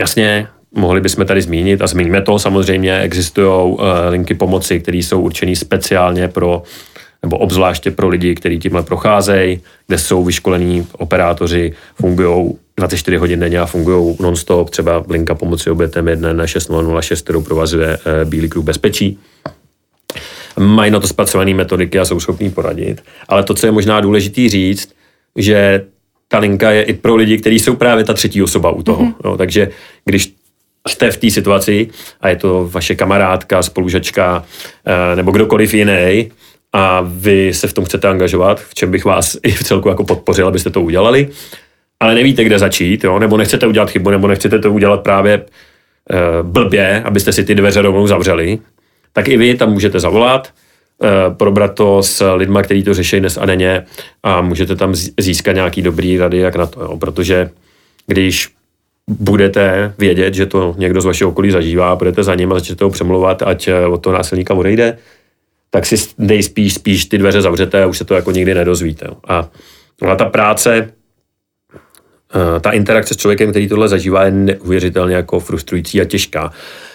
jasně, 0.00 0.46
mohli 0.74 1.00
bychom 1.00 1.26
tady 1.26 1.42
zmínit, 1.42 1.82
a 1.82 1.86
zmíníme 1.86 2.22
to 2.22 2.38
samozřejmě, 2.38 2.98
existují 2.98 3.46
uh, 3.46 3.78
linky 4.08 4.34
pomoci, 4.34 4.80
které 4.80 4.98
jsou 4.98 5.20
určené 5.20 5.56
speciálně 5.56 6.28
pro 6.28 6.62
nebo 7.22 7.38
obzvláště 7.38 7.90
pro 7.90 8.08
lidi, 8.08 8.34
kteří 8.34 8.58
tímhle 8.58 8.82
procházejí, 8.82 9.60
kde 9.86 9.98
jsou 9.98 10.24
vyškolení 10.24 10.86
operátoři, 10.92 11.72
fungují 11.94 12.58
24 12.76 13.16
hodin 13.16 13.40
denně 13.40 13.60
a 13.60 13.66
fungují 13.66 14.16
non-stop, 14.20 14.70
třeba 14.70 15.04
linka 15.08 15.34
pomoci 15.34 15.70
obětem 15.70 16.08
1 16.08 16.32
na 16.32 16.46
6006, 16.46 17.22
kterou 17.22 17.42
provazuje 17.42 17.98
eh, 18.04 18.24
Bílý 18.24 18.48
kruh 18.48 18.64
bezpečí. 18.64 19.18
Mají 20.58 20.90
na 20.90 21.00
to 21.00 21.08
zpracované 21.08 21.54
metodiky 21.54 21.98
a 21.98 22.04
jsou 22.04 22.20
schopní 22.20 22.50
poradit. 22.50 23.02
Ale 23.28 23.42
to, 23.42 23.54
co 23.54 23.66
je 23.66 23.72
možná 23.72 24.00
důležité 24.00 24.48
říct, 24.48 24.92
že 25.36 25.84
ta 26.28 26.38
linka 26.38 26.70
je 26.70 26.82
i 26.82 26.92
pro 26.92 27.16
lidi, 27.16 27.38
kteří 27.38 27.58
jsou 27.58 27.76
právě 27.76 28.04
ta 28.04 28.14
třetí 28.14 28.42
osoba 28.42 28.70
u 28.70 28.82
toho. 28.82 29.02
Mm-hmm. 29.02 29.14
Jo, 29.24 29.36
takže 29.36 29.70
když 30.04 30.34
jste 30.88 31.10
v 31.10 31.16
té 31.16 31.30
situaci 31.30 31.88
a 32.20 32.28
je 32.28 32.36
to 32.36 32.68
vaše 32.72 32.94
kamarádka, 32.94 33.62
spolužačka 33.62 34.44
eh, 34.86 35.16
nebo 35.16 35.30
kdokoliv 35.30 35.74
jiný, 35.74 36.30
a 36.72 37.00
vy 37.06 37.54
se 37.54 37.68
v 37.68 37.72
tom 37.72 37.84
chcete 37.84 38.08
angažovat, 38.08 38.60
v 38.60 38.74
čem 38.74 38.90
bych 38.90 39.04
vás 39.04 39.36
i 39.42 39.50
v 39.50 39.62
celku 39.62 39.88
jako 39.88 40.04
podpořil, 40.04 40.48
abyste 40.48 40.70
to 40.70 40.82
udělali, 40.82 41.28
ale 42.00 42.14
nevíte, 42.14 42.44
kde 42.44 42.58
začít, 42.58 43.04
jo? 43.04 43.18
nebo 43.18 43.36
nechcete 43.36 43.66
udělat 43.66 43.90
chybu, 43.90 44.10
nebo 44.10 44.28
nechcete 44.28 44.58
to 44.58 44.72
udělat 44.72 45.02
právě 45.02 45.34
e, 45.34 45.42
blbě, 46.42 47.02
abyste 47.02 47.32
si 47.32 47.44
ty 47.44 47.54
dveře 47.54 47.82
rovnou 47.82 48.06
zavřeli, 48.06 48.58
tak 49.12 49.28
i 49.28 49.36
vy 49.36 49.54
tam 49.54 49.72
můžete 49.72 50.00
zavolat, 50.00 50.48
e, 51.02 51.34
probrat 51.34 51.74
to 51.74 52.02
s 52.02 52.34
lidma, 52.34 52.62
kteří 52.62 52.82
to 52.82 52.94
řeší 52.94 53.20
dnes 53.20 53.38
a 53.38 53.46
denně 53.46 53.86
a 54.22 54.40
můžete 54.40 54.76
tam 54.76 54.94
získat 55.20 55.52
nějaký 55.52 55.82
dobrý 55.82 56.18
rady, 56.18 56.38
jak 56.38 56.56
na 56.56 56.66
to, 56.66 56.80
jo? 56.80 56.96
protože 56.96 57.50
když 58.06 58.48
budete 59.10 59.94
vědět, 59.98 60.34
že 60.34 60.46
to 60.46 60.74
někdo 60.78 61.00
z 61.00 61.04
vašeho 61.04 61.30
okolí 61.30 61.50
zažívá, 61.50 61.96
budete 61.96 62.22
za 62.22 62.34
ním 62.34 62.52
a 62.52 62.54
začnete 62.54 62.84
ho 62.84 62.90
přemlouvat, 62.90 63.42
ať 63.42 63.68
eh, 63.68 63.86
od 63.86 64.02
toho 64.02 64.16
násilníka 64.16 64.54
odejde, 64.54 64.98
tak 65.70 65.86
si 65.86 65.96
nejspíš 66.18 66.74
spíš 66.74 67.04
ty 67.04 67.18
dveře 67.18 67.42
zavřete 67.42 67.82
a 67.82 67.86
už 67.86 67.98
se 67.98 68.04
to 68.04 68.14
jako 68.14 68.30
nikdy 68.30 68.54
nedozvíte. 68.54 69.06
A, 69.28 69.48
a 70.08 70.16
ta 70.16 70.24
práce, 70.24 70.92
eh, 72.34 72.60
ta 72.60 72.70
interakce 72.70 73.14
s 73.14 73.16
člověkem, 73.16 73.50
který 73.50 73.68
tohle 73.68 73.88
zažívá, 73.88 74.24
je 74.24 74.30
neuvěřitelně 74.30 75.14
jako 75.14 75.40
frustrující 75.40 76.00
a 76.00 76.04
těžká, 76.04 76.52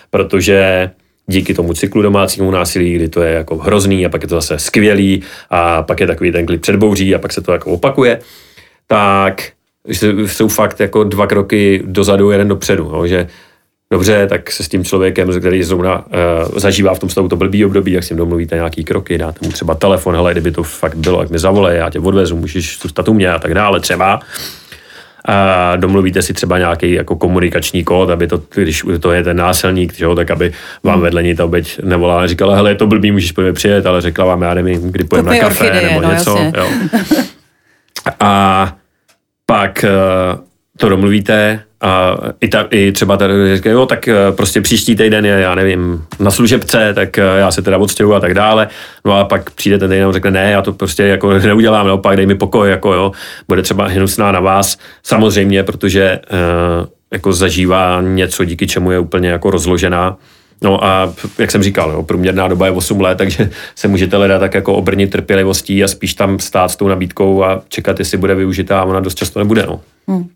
protože 0.10 0.90
díky 1.28 1.54
tomu 1.54 1.74
cyklu 1.74 2.02
domácímu 2.02 2.52
násilí, 2.52 2.94
kdy 2.94 3.10
to 3.10 3.22
je 3.22 3.34
jako 3.34 3.58
hrozný 3.58 4.06
a 4.06 4.10
pak 4.10 4.22
je 4.22 4.28
to 4.28 4.36
zase 4.36 4.60
skvělý 4.60 5.24
a 5.50 5.84
pak 5.84 6.00
je 6.00 6.08
takový 6.08 6.32
ten 6.32 6.46
klid 6.46 6.62
předbouří 6.62 7.16
a 7.16 7.20
pak 7.20 7.34
se 7.34 7.42
to 7.42 7.52
jako 7.52 7.72
opakuje, 7.72 8.20
tak 8.88 9.52
jsou 10.26 10.48
fakt 10.48 10.80
jako 10.80 11.04
dva 11.04 11.28
kroky 11.28 11.84
dozadu, 11.86 12.32
jeden 12.32 12.48
dopředu, 12.48 12.92
no, 12.92 13.08
že 13.08 13.28
Dobře, 13.92 14.28
tak 14.28 14.52
se 14.52 14.64
s 14.64 14.70
tím 14.70 14.84
člověkem, 14.84 15.40
který 15.40 15.64
zrovna 15.64 16.06
uh, 16.06 16.60
zažívá 16.60 16.94
v 16.94 17.00
tom 17.00 17.10
stavu 17.10 17.30
to 17.30 17.36
blbý 17.36 17.66
období, 17.66 17.92
jak 17.92 18.04
s 18.04 18.10
ním 18.10 18.18
domluvíte 18.18 18.56
nějaký 18.56 18.84
kroky, 18.84 19.18
dáte 19.18 19.40
mu 19.46 19.52
třeba 19.52 19.76
telefon, 19.76 20.16
hele, 20.16 20.32
kdyby 20.32 20.52
to 20.52 20.64
fakt 20.64 20.96
bylo, 20.96 21.22
jak 21.22 21.30
mi 21.30 21.40
zavolej, 21.40 21.78
já 21.78 21.90
tě 21.90 22.00
odvezu, 22.00 22.38
můžeš 22.38 22.80
zůstat 22.82 23.08
u 23.08 23.14
mě 23.14 23.32
a 23.32 23.40
tak 23.40 23.54
dále 23.54 23.80
třeba. 23.80 24.20
A 25.28 25.76
domluvíte 25.76 26.22
si 26.22 26.34
třeba 26.34 26.58
nějaký 26.58 26.92
jako 26.92 27.16
komunikační 27.16 27.84
kód, 27.84 28.10
aby 28.10 28.28
to, 28.28 28.42
když 28.56 28.86
to 29.00 29.12
je 29.12 29.24
ten 29.24 29.38
násilník, 29.38 29.94
že 29.94 30.06
jo, 30.06 30.16
tak 30.16 30.32
aby 30.32 30.52
vám 30.84 31.02
vedle 31.02 31.24
ní 31.24 31.36
ta 31.36 31.46
obeď 31.46 31.80
nevolala 31.84 32.24
a 32.24 32.28
říkala, 32.28 32.56
hele, 32.56 32.72
je 32.72 32.76
to 32.76 32.88
blbý, 32.88 33.12
můžeš 33.12 33.32
po 33.32 33.42
přijet, 33.54 33.86
ale 33.86 34.02
řekla 34.02 34.26
vám, 34.26 34.42
já 34.42 34.54
nevím, 34.54 34.92
kdy 34.92 35.04
pojďme 35.04 35.32
na 35.32 35.40
kafe 35.40 35.66
orchideje, 35.66 35.90
nebo 35.90 36.02
no, 36.02 36.14
něco. 36.14 36.38
Jo. 36.58 36.68
A 38.20 38.76
pak 39.46 39.86
uh, 39.86 40.45
to 40.78 40.90
domluvíte 40.90 41.60
a 41.82 42.18
i, 42.42 42.48
ta, 42.48 42.68
i 42.72 42.92
třeba 42.92 43.18
tady 43.18 43.56
říkají, 43.56 43.74
jo, 43.74 43.86
tak 43.86 44.08
eh, 44.08 44.16
prostě 44.32 44.62
příští 44.62 44.96
týden 44.96 45.26
je, 45.26 45.32
já 45.32 45.56
nevím, 45.56 46.06
na 46.20 46.32
služebce, 46.32 46.94
tak 46.94 47.18
eh, 47.18 47.22
já 47.38 47.52
se 47.52 47.62
teda 47.62 47.78
odstěhu 47.78 48.16
a 48.16 48.20
tak 48.20 48.34
dále. 48.34 48.68
No 49.06 49.20
a 49.20 49.26
pak 49.26 49.50
přijde 49.50 49.78
ten 49.78 49.90
týden 49.90 50.08
a 50.08 50.12
řekne, 50.12 50.32
ne, 50.32 50.52
já 50.52 50.62
to 50.62 50.74
prostě 50.74 51.04
jako 51.04 51.34
neudělám, 51.40 51.88
naopak 51.88 52.18
dej 52.18 52.26
mi 52.26 52.36
pokoj, 52.36 52.70
jako 52.70 52.94
jo, 52.94 53.12
bude 53.48 53.62
třeba 53.62 53.88
hnusná 53.88 54.32
na 54.32 54.40
vás, 54.40 54.78
samozřejmě, 55.04 55.64
protože 55.64 56.20
uh, 56.32 56.88
jako 57.14 57.34
zažívá 57.34 58.02
něco, 58.02 58.46
díky 58.46 58.68
čemu 58.68 58.92
je 58.92 59.00
úplně 59.00 59.30
jako 59.30 59.52
rozložená. 59.52 60.18
No 60.62 60.84
a 60.84 61.14
jak 61.38 61.52
jsem 61.52 61.64
říkal, 61.64 61.92
jo, 61.92 62.04
průměrná 62.04 62.48
doba 62.48 62.66
je 62.66 62.72
8 62.72 63.02
let, 63.02 63.18
takže 63.18 63.50
se 63.76 63.88
můžete 63.88 64.18
hledat 64.18 64.40
tak 64.40 64.54
jako 64.54 64.74
obrnit 64.74 65.12
trpělivostí 65.12 65.84
a 65.84 65.88
spíš 65.88 66.14
tam 66.14 66.40
stát 66.40 66.72
s 66.72 66.76
tou 66.76 66.88
nabídkou 66.88 67.44
a 67.44 67.62
čekat, 67.70 68.00
jestli 68.00 68.18
bude 68.18 68.36
využitá 68.36 68.80
a 68.80 68.84
ona 68.84 69.00
dost 69.00 69.16
často 69.16 69.40
nebude. 69.40 69.66
No. 69.68 69.82
Hmm. 70.08 70.30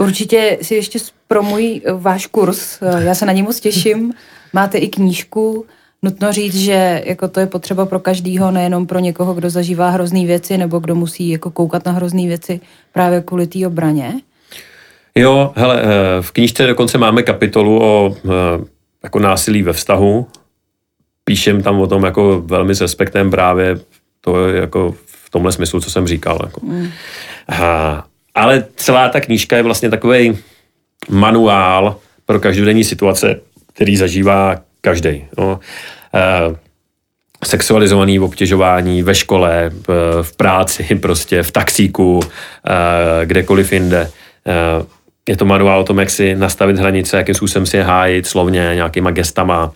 Určitě 0.00 0.58
si 0.62 0.74
ještě 0.74 0.98
promují 1.28 1.82
eh, 1.84 1.92
váš 1.92 2.26
kurz, 2.26 2.82
eh, 2.82 3.04
já 3.04 3.14
se 3.14 3.26
na 3.26 3.32
něj 3.32 3.42
moc 3.42 3.60
těším. 3.60 4.12
Máte 4.52 4.78
i 4.78 4.88
knížku, 4.88 5.66
Nutno 6.02 6.32
říct, 6.32 6.56
že 6.56 7.02
jako 7.06 7.28
to 7.28 7.40
je 7.40 7.46
potřeba 7.46 7.86
pro 7.86 8.00
každýho, 8.00 8.50
nejenom 8.50 8.86
pro 8.86 8.98
někoho, 8.98 9.34
kdo 9.34 9.50
zažívá 9.50 9.90
hrozný 9.90 10.26
věci 10.26 10.58
nebo 10.58 10.78
kdo 10.78 10.94
musí 10.94 11.28
jako 11.28 11.50
koukat 11.50 11.84
na 11.84 11.92
hrozný 11.92 12.26
věci 12.26 12.60
právě 12.92 13.20
kvůli 13.20 13.46
té 13.46 13.66
obraně. 13.66 14.20
Jo, 15.14 15.52
hele, 15.56 15.82
eh, 15.82 15.86
v 16.22 16.30
knížce 16.30 16.66
dokonce 16.66 16.98
máme 16.98 17.22
kapitolu 17.22 17.82
o 17.82 18.16
jako 19.02 19.18
násilí 19.18 19.62
ve 19.62 19.72
vztahu. 19.72 20.26
Píšem 21.24 21.62
tam 21.62 21.80
o 21.80 21.86
tom 21.86 22.04
jako 22.04 22.42
velmi 22.46 22.74
s 22.74 22.80
respektem 22.80 23.30
právě 23.30 23.80
to 24.20 24.48
jako 24.48 24.94
v 25.06 25.30
tomhle 25.30 25.52
smyslu, 25.52 25.80
co 25.80 25.90
jsem 25.90 26.06
říkal. 26.06 26.38
Jako. 26.44 26.60
Mm. 26.66 26.88
A, 27.48 28.04
ale 28.40 28.64
celá 28.76 29.08
ta 29.08 29.20
knížka 29.20 29.56
je 29.56 29.62
vlastně 29.62 29.90
takový 29.90 30.38
manuál 31.08 31.96
pro 32.26 32.40
každodenní 32.40 32.84
situace, 32.84 33.40
který 33.74 33.96
zažívá 33.96 34.56
každý. 34.80 35.24
No. 35.38 35.60
E, 36.14 36.56
sexualizovaný 37.44 38.20
obtěžování 38.20 39.02
ve 39.02 39.14
škole, 39.14 39.70
v 40.22 40.36
práci, 40.36 40.94
prostě 41.02 41.42
v 41.42 41.50
taxíku, 41.50 42.20
e, 42.22 43.26
kdekoliv 43.26 43.72
jinde. 43.72 44.00
E, 44.00 44.10
je 45.28 45.36
to 45.36 45.44
manuál 45.44 45.80
o 45.80 45.84
tom, 45.84 45.98
jak 45.98 46.10
si 46.10 46.34
nastavit 46.34 46.78
hranice, 46.78 47.16
jakým 47.16 47.34
způsobem 47.34 47.66
si 47.66 47.76
je 47.76 47.82
hájit 47.82 48.26
slovně, 48.26 48.70
nějakýma 48.74 49.10
gestama. 49.10 49.72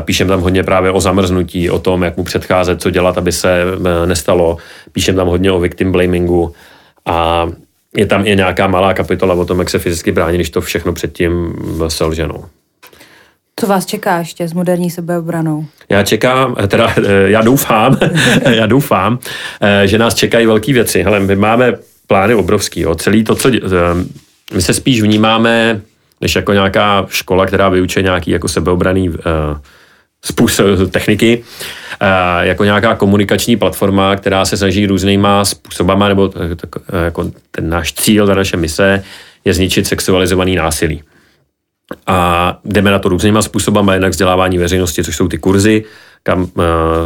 Píšem 0.00 0.28
tam 0.28 0.40
hodně 0.40 0.62
právě 0.62 0.90
o 0.90 1.00
zamrznutí, 1.00 1.70
o 1.70 1.78
tom, 1.78 2.02
jak 2.02 2.16
mu 2.16 2.24
předcházet, 2.24 2.82
co 2.82 2.90
dělat, 2.90 3.18
aby 3.18 3.32
se 3.32 3.64
nestalo. 4.06 4.56
Píšem 4.92 5.16
tam 5.16 5.28
hodně 5.28 5.52
o 5.52 5.60
victim 5.60 5.92
blamingu. 5.92 6.54
A 7.06 7.48
je 7.96 8.06
tam 8.06 8.26
i 8.26 8.36
nějaká 8.36 8.66
malá 8.66 8.94
kapitola 8.94 9.34
o 9.34 9.44
tom, 9.44 9.58
jak 9.58 9.70
se 9.70 9.78
fyzicky 9.78 10.12
brání, 10.12 10.36
když 10.36 10.50
to 10.50 10.60
všechno 10.60 10.92
předtím 10.92 11.54
selženou. 11.88 12.44
Co 13.60 13.66
vás 13.66 13.86
čeká 13.86 14.18
ještě 14.18 14.48
s 14.48 14.52
moderní 14.52 14.90
sebeobranou? 14.90 15.66
Já 15.88 16.02
čekám, 16.02 16.56
teda 16.68 16.94
já 17.26 17.42
doufám, 17.42 17.98
já 18.50 18.66
doufám, 18.66 19.18
že 19.84 19.98
nás 19.98 20.14
čekají 20.14 20.46
velké 20.46 20.72
věci. 20.72 21.02
Hele, 21.02 21.20
my 21.20 21.36
máme 21.36 21.74
plány 22.06 22.34
obrovský. 22.34 22.80
Jo. 22.80 22.94
Celý 22.94 23.24
to, 23.24 23.34
co 23.34 23.48
eh, 23.48 23.60
my 24.54 24.62
se 24.62 24.74
spíš 24.74 25.02
vnímáme, 25.02 25.80
než 26.20 26.36
jako 26.36 26.52
nějaká 26.52 27.06
škola, 27.08 27.46
která 27.46 27.68
vyučuje 27.68 28.02
nějaký 28.02 28.30
jako 28.30 28.48
sebeobraný 28.48 29.08
uh, 29.08 29.16
způsob 30.24 30.66
techniky, 30.90 31.38
uh, 31.38 32.08
jako 32.40 32.64
nějaká 32.64 32.94
komunikační 32.94 33.56
platforma, 33.56 34.16
která 34.16 34.44
se 34.44 34.56
snaží 34.56 34.86
různýma 34.86 35.44
způsobama, 35.44 36.08
nebo 36.08 36.28
tak, 36.28 36.70
jako 37.04 37.30
ten 37.50 37.68
náš 37.68 37.92
cíl, 37.92 38.26
ta 38.26 38.34
naše 38.34 38.56
mise 38.56 39.04
je 39.44 39.54
zničit 39.54 39.86
sexualizovaný 39.86 40.56
násilí. 40.56 41.02
A 42.06 42.58
jdeme 42.64 42.90
na 42.90 42.98
to 42.98 43.08
různýma 43.08 43.42
způsobama, 43.42 43.92
jednak 43.92 44.10
vzdělávání 44.10 44.58
veřejnosti, 44.58 45.04
což 45.04 45.16
jsou 45.16 45.28
ty 45.28 45.38
kurzy, 45.38 45.84
kam 46.22 46.42
uh, 46.42 46.48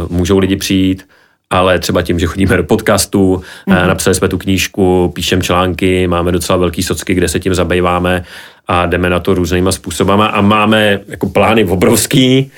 můžou 0.09 0.37
lidi 0.37 0.55
přijít, 0.55 1.07
ale 1.49 1.79
třeba 1.79 2.01
tím, 2.01 2.19
že 2.19 2.25
chodíme 2.25 2.57
do 2.57 2.63
podcastu, 2.63 3.41
mm-hmm. 3.67 3.87
napsali 3.87 4.15
jsme 4.15 4.27
tu 4.27 4.37
knížku, 4.37 5.11
píšem 5.15 5.41
články, 5.41 6.07
máme 6.07 6.31
docela 6.31 6.57
velký 6.57 6.83
socky, 6.83 7.13
kde 7.13 7.27
se 7.27 7.39
tím 7.39 7.55
zabýváme 7.55 8.23
a 8.67 8.85
jdeme 8.85 9.09
na 9.09 9.19
to 9.19 9.33
různýma 9.33 9.71
způsobama 9.71 10.27
a 10.27 10.41
máme 10.41 10.99
jako 11.07 11.29
plány 11.29 11.65
obrovský, 11.65 12.51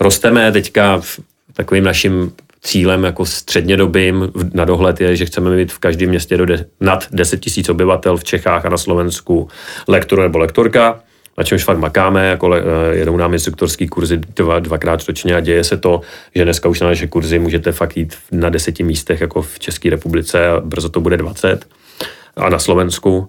rosteme 0.00 0.52
teďka 0.52 1.00
v 1.00 1.20
takovým 1.52 1.84
naším 1.84 2.32
cílem 2.62 3.04
jako 3.04 3.26
střednědobým 3.26 4.32
na 4.54 4.64
dohled 4.64 5.00
je, 5.00 5.16
že 5.16 5.26
chceme 5.26 5.56
mít 5.56 5.72
v 5.72 5.78
každém 5.78 6.08
městě 6.08 6.36
do 6.36 6.46
de, 6.46 6.66
nad 6.80 7.06
10 7.12 7.40
tisíc 7.40 7.68
obyvatel 7.68 8.16
v 8.16 8.24
Čechách 8.24 8.66
a 8.66 8.68
na 8.68 8.76
Slovensku 8.76 9.48
lektor 9.88 10.20
nebo 10.20 10.38
lektorka 10.38 11.00
na 11.38 11.44
čemž 11.44 11.64
fakt 11.64 11.78
makáme, 11.78 12.26
jako 12.26 12.54
eh, 12.54 12.60
jedou 12.96 13.16
nám 13.16 13.32
instruktorský 13.32 13.88
kurzy 13.88 14.16
dva, 14.16 14.58
dvakrát 14.58 15.08
ročně 15.08 15.36
a 15.36 15.40
děje 15.40 15.64
se 15.64 15.76
to, 15.76 16.00
že 16.34 16.44
dneska 16.44 16.68
už 16.68 16.80
na 16.80 16.86
naše 16.86 17.06
kurzy 17.06 17.38
můžete 17.38 17.72
fakt 17.72 17.96
jít 17.96 18.16
na 18.32 18.48
deseti 18.48 18.82
místech 18.82 19.20
jako 19.20 19.42
v 19.42 19.58
České 19.58 19.90
republice 19.90 20.48
a 20.48 20.60
brzo 20.60 20.88
to 20.88 21.00
bude 21.00 21.16
20 21.16 21.66
a 22.36 22.48
na 22.48 22.58
Slovensku. 22.58 23.28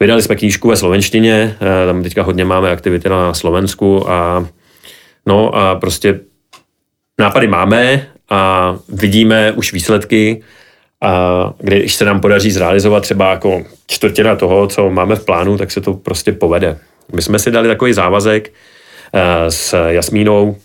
Vydali 0.00 0.22
jsme 0.22 0.36
knížku 0.36 0.68
ve 0.68 0.76
slovenštině, 0.76 1.56
eh, 1.60 1.86
tam 1.86 2.02
teďka 2.02 2.22
hodně 2.22 2.44
máme 2.44 2.70
aktivity 2.70 3.08
na 3.08 3.34
Slovensku 3.34 4.10
a 4.10 4.46
no 5.26 5.54
a 5.54 5.74
prostě 5.74 6.20
nápady 7.18 7.46
máme 7.46 8.06
a 8.30 8.74
vidíme 8.88 9.52
už 9.52 9.72
výsledky, 9.72 10.42
a 11.00 11.54
když 11.58 11.94
se 11.94 12.04
nám 12.04 12.20
podaří 12.20 12.50
zrealizovat 12.50 13.02
třeba 13.02 13.30
jako 13.30 13.64
čtvrtina 13.86 14.36
toho, 14.36 14.66
co 14.66 14.90
máme 14.90 15.16
v 15.16 15.24
plánu, 15.24 15.58
tak 15.58 15.70
se 15.70 15.80
to 15.80 15.94
prostě 15.94 16.32
povede. 16.32 16.78
My 17.12 17.22
jsme 17.22 17.38
si 17.38 17.50
dali 17.50 17.68
takový 17.68 17.92
závazek 17.92 18.52
uh, 19.12 19.20
s 19.48 19.88
Jasmínou, 19.88 20.56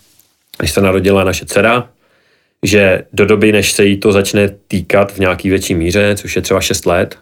když 0.58 0.70
se 0.70 0.80
narodila 0.80 1.24
naše 1.24 1.46
dcera, 1.46 1.88
že 2.62 3.02
do 3.12 3.26
doby, 3.26 3.52
než 3.52 3.72
se 3.72 3.84
jí 3.84 3.96
to 3.96 4.12
začne 4.12 4.48
týkat 4.68 5.12
v 5.12 5.18
nějaký 5.18 5.48
větší 5.48 5.74
míře, 5.74 6.16
což 6.16 6.36
je 6.36 6.42
třeba 6.42 6.60
6 6.60 6.86
let, 6.86 7.18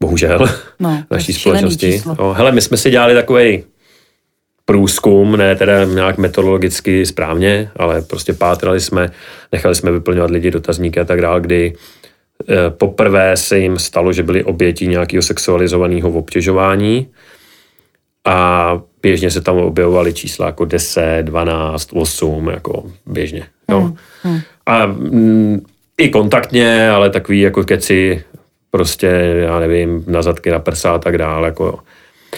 bohužel, 0.00 0.38
no, 0.80 1.04
v 1.10 1.14
naší 1.14 1.32
společnosti. 1.32 2.02
No, 2.18 2.32
hele, 2.32 2.52
my 2.52 2.60
jsme 2.60 2.76
si 2.76 2.90
dělali 2.90 3.14
takový 3.14 3.64
průzkum, 4.70 5.36
ne 5.36 5.56
teda 5.56 5.84
nějak 5.84 6.18
metodologicky 6.18 7.06
správně, 7.06 7.70
ale 7.76 8.02
prostě 8.02 8.32
pátrali 8.32 8.80
jsme, 8.80 9.10
nechali 9.52 9.74
jsme 9.74 9.90
vyplňovat 9.90 10.30
lidi 10.30 10.50
dotazníky 10.50 11.00
a 11.00 11.04
tak 11.04 11.20
dále, 11.20 11.40
kdy 11.40 11.72
eh, 12.48 12.70
poprvé 12.70 13.36
se 13.36 13.58
jim 13.58 13.78
stalo, 13.78 14.12
že 14.12 14.22
byli 14.22 14.44
obětí 14.44 14.86
nějakého 14.86 15.22
sexualizovaného 15.22 16.10
obtěžování 16.10 17.08
a 18.24 18.80
běžně 19.02 19.30
se 19.30 19.40
tam 19.40 19.56
objevovaly 19.56 20.12
čísla 20.12 20.46
jako 20.46 20.64
10, 20.64 21.22
12, 21.22 21.90
8, 21.92 22.48
jako 22.48 22.84
běžně. 23.06 23.46
Jo. 23.70 23.80
Hmm, 23.80 23.96
hmm. 24.22 24.40
A 24.66 24.86
mm, 24.86 25.60
i 25.98 26.08
kontaktně, 26.08 26.90
ale 26.90 27.10
takový 27.10 27.40
jako 27.40 27.64
keci 27.64 28.24
prostě, 28.70 29.06
já 29.36 29.60
nevím, 29.60 30.04
na 30.06 30.22
zadky, 30.22 30.50
na 30.50 30.58
prsa 30.58 30.94
a 30.94 30.98
tak 30.98 31.18
dále. 31.18 31.48
Jako, 31.48 31.78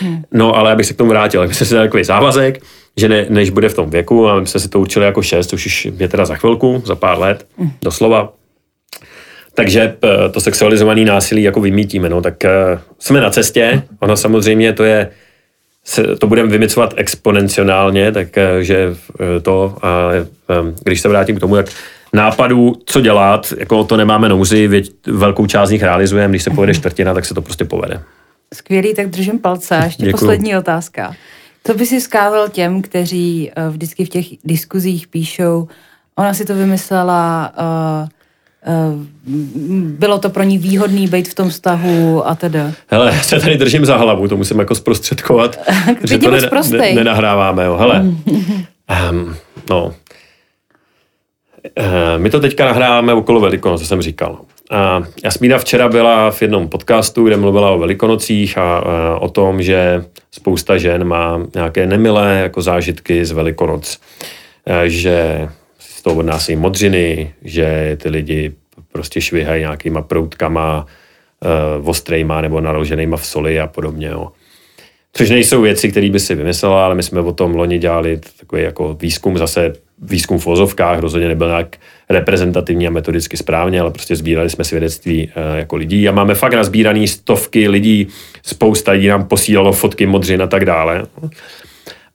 hmm. 0.00 0.22
No, 0.32 0.56
ale 0.56 0.72
abych 0.72 0.86
se 0.86 0.94
k 0.94 0.96
tomu 0.96 1.10
vrátil, 1.10 1.48
my 1.48 1.54
jsme 1.54 1.66
si 1.66 1.74
dali 1.74 1.88
takový 1.88 2.04
závazek, 2.04 2.62
že 2.96 3.08
ne, 3.08 3.26
než 3.28 3.50
bude 3.50 3.68
v 3.68 3.74
tom 3.74 3.90
věku, 3.90 4.28
a 4.28 4.40
my 4.40 4.46
jsme 4.46 4.60
si 4.60 4.68
to 4.68 4.80
učili 4.80 5.04
jako 5.04 5.22
šest, 5.22 5.46
což 5.46 5.66
už 5.66 5.88
je 5.98 6.08
teda 6.08 6.24
za 6.24 6.34
chvilku, 6.34 6.82
za 6.86 6.94
pár 6.94 7.18
let, 7.18 7.46
hmm. 7.58 7.70
doslova, 7.82 8.32
takže 9.54 9.96
to 10.30 10.40
sexualizované 10.40 11.04
násilí 11.04 11.42
jako 11.42 11.60
vymítíme, 11.60 12.08
no, 12.08 12.22
tak 12.22 12.34
uh, 12.44 12.80
jsme 12.98 13.20
na 13.20 13.30
cestě, 13.30 13.82
ono 14.00 14.16
samozřejmě 14.16 14.72
to 14.72 14.84
je 14.84 15.10
to 16.18 16.26
budeme 16.26 16.48
vymycovat 16.48 16.94
exponenciálně, 16.96 18.12
takže 18.12 18.94
eh, 19.20 19.40
to, 19.40 19.76
a 19.82 20.10
eh, 20.14 20.24
když 20.84 21.00
se 21.00 21.08
vrátím 21.08 21.36
k 21.36 21.40
tomu, 21.40 21.56
jak 21.56 21.66
nápadů, 22.12 22.76
co 22.86 23.00
dělat, 23.00 23.52
jako 23.58 23.84
to 23.84 23.96
nemáme 23.96 24.28
nouzi, 24.28 24.84
velkou 25.06 25.46
část 25.46 25.68
z 25.68 25.72
nich 25.72 25.82
realizujeme, 25.82 26.32
když 26.32 26.42
se 26.42 26.50
povede 26.50 26.74
čtvrtina, 26.74 27.14
tak 27.14 27.24
se 27.24 27.34
to 27.34 27.42
prostě 27.42 27.64
povede. 27.64 28.00
Skvělý, 28.52 28.94
tak 28.94 29.10
držím 29.10 29.38
palce. 29.38 29.76
A 29.76 29.84
ještě 29.84 30.04
Děkuju. 30.04 30.20
poslední 30.20 30.56
otázka. 30.56 31.14
Co 31.66 31.74
by 31.74 31.86
si 31.86 32.00
zkázal 32.00 32.48
těm, 32.48 32.82
kteří 32.82 33.50
uh, 33.56 33.72
vždycky 33.72 34.04
v 34.04 34.08
těch 34.08 34.26
diskuzích 34.44 35.08
píšou, 35.08 35.68
ona 36.16 36.34
si 36.34 36.44
to 36.44 36.54
vymyslela, 36.54 37.52
uh, 37.58 38.08
bylo 39.98 40.18
to 40.18 40.30
pro 40.30 40.42
ní 40.42 40.58
výhodný 40.58 41.08
být 41.08 41.28
v 41.28 41.34
tom 41.34 41.48
vztahu 41.48 42.28
a 42.28 42.34
teda. 42.34 42.72
Hele, 42.86 43.14
já 43.14 43.22
se 43.22 43.40
tady 43.40 43.56
držím 43.56 43.84
za 43.84 43.96
hlavu, 43.96 44.28
to 44.28 44.36
musím 44.36 44.58
jako 44.58 44.74
zprostředkovat, 44.74 45.60
že 46.04 46.18
to 46.18 46.30
ne, 46.30 46.40
ne, 46.70 46.94
nenahráváme. 46.94 47.64
Jo. 47.64 47.76
Hele, 47.76 48.04
um, 49.10 49.36
no, 49.70 49.92
Eh, 51.76 52.18
my 52.18 52.30
to 52.30 52.40
teďka 52.40 52.64
nahráváme 52.64 53.12
okolo 53.12 53.40
Velikonoc, 53.40 53.80
co 53.80 53.86
jsem 53.86 54.02
říkal. 54.02 54.40
A 54.72 55.02
Jasmína 55.24 55.58
včera 55.58 55.88
byla 55.88 56.30
v 56.30 56.42
jednom 56.42 56.68
podcastu, 56.68 57.24
kde 57.24 57.36
mluvila 57.36 57.70
o 57.70 57.78
Velikonocích 57.78 58.58
a 58.58 58.84
eh, 58.84 59.18
o 59.18 59.28
tom, 59.28 59.62
že 59.62 60.04
spousta 60.30 60.78
žen 60.78 61.04
má 61.04 61.40
nějaké 61.54 61.86
nemilé 61.86 62.40
jako 62.42 62.62
zážitky 62.62 63.24
z 63.24 63.30
Velikonoc. 63.30 64.00
Eh, 64.66 64.88
že 64.88 65.48
z 65.78 66.02
toho 66.02 66.16
odnáší 66.16 66.56
modřiny, 66.56 67.34
že 67.42 67.96
ty 68.02 68.08
lidi 68.08 68.52
prostě 68.92 69.20
švihají 69.20 69.60
nějakýma 69.60 70.02
proutkama, 70.02 70.86
ostrejma 71.84 72.40
nebo 72.40 72.60
naloženýma 72.60 73.16
v 73.16 73.26
soli 73.26 73.60
a 73.60 73.66
podobně. 73.66 74.06
Jo. 74.06 74.28
Což 75.12 75.30
nejsou 75.30 75.62
věci, 75.62 75.90
které 75.90 76.10
by 76.10 76.20
si 76.20 76.34
vymyslela, 76.34 76.84
ale 76.84 76.94
my 76.94 77.02
jsme 77.02 77.20
o 77.20 77.32
tom 77.32 77.54
loni 77.54 77.78
dělali 77.78 78.20
takový 78.40 78.62
jako 78.62 78.94
výzkum 78.94 79.38
zase 79.38 79.72
výzkum 80.02 80.38
v 80.38 80.46
vozovkách 80.46 80.98
rozhodně 80.98 81.28
nebyl 81.28 81.48
nějak 81.48 81.76
reprezentativní 82.12 82.86
a 82.86 82.90
metodicky 82.90 83.36
správně, 83.36 83.80
ale 83.80 83.90
prostě 83.90 84.16
sbírali 84.16 84.50
jsme 84.50 84.64
svědectví 84.64 85.28
uh, 85.28 85.58
jako 85.58 85.76
lidí 85.76 86.08
a 86.08 86.12
máme 86.12 86.34
fakt 86.34 86.54
nazbíraný 86.54 87.08
stovky 87.08 87.68
lidí, 87.68 88.08
spousta 88.42 88.92
lidí 88.92 89.08
nám 89.08 89.24
posílalo 89.24 89.72
fotky 89.72 90.06
modřin 90.06 90.42
a 90.42 90.46
tak 90.46 90.64
dále. 90.64 91.02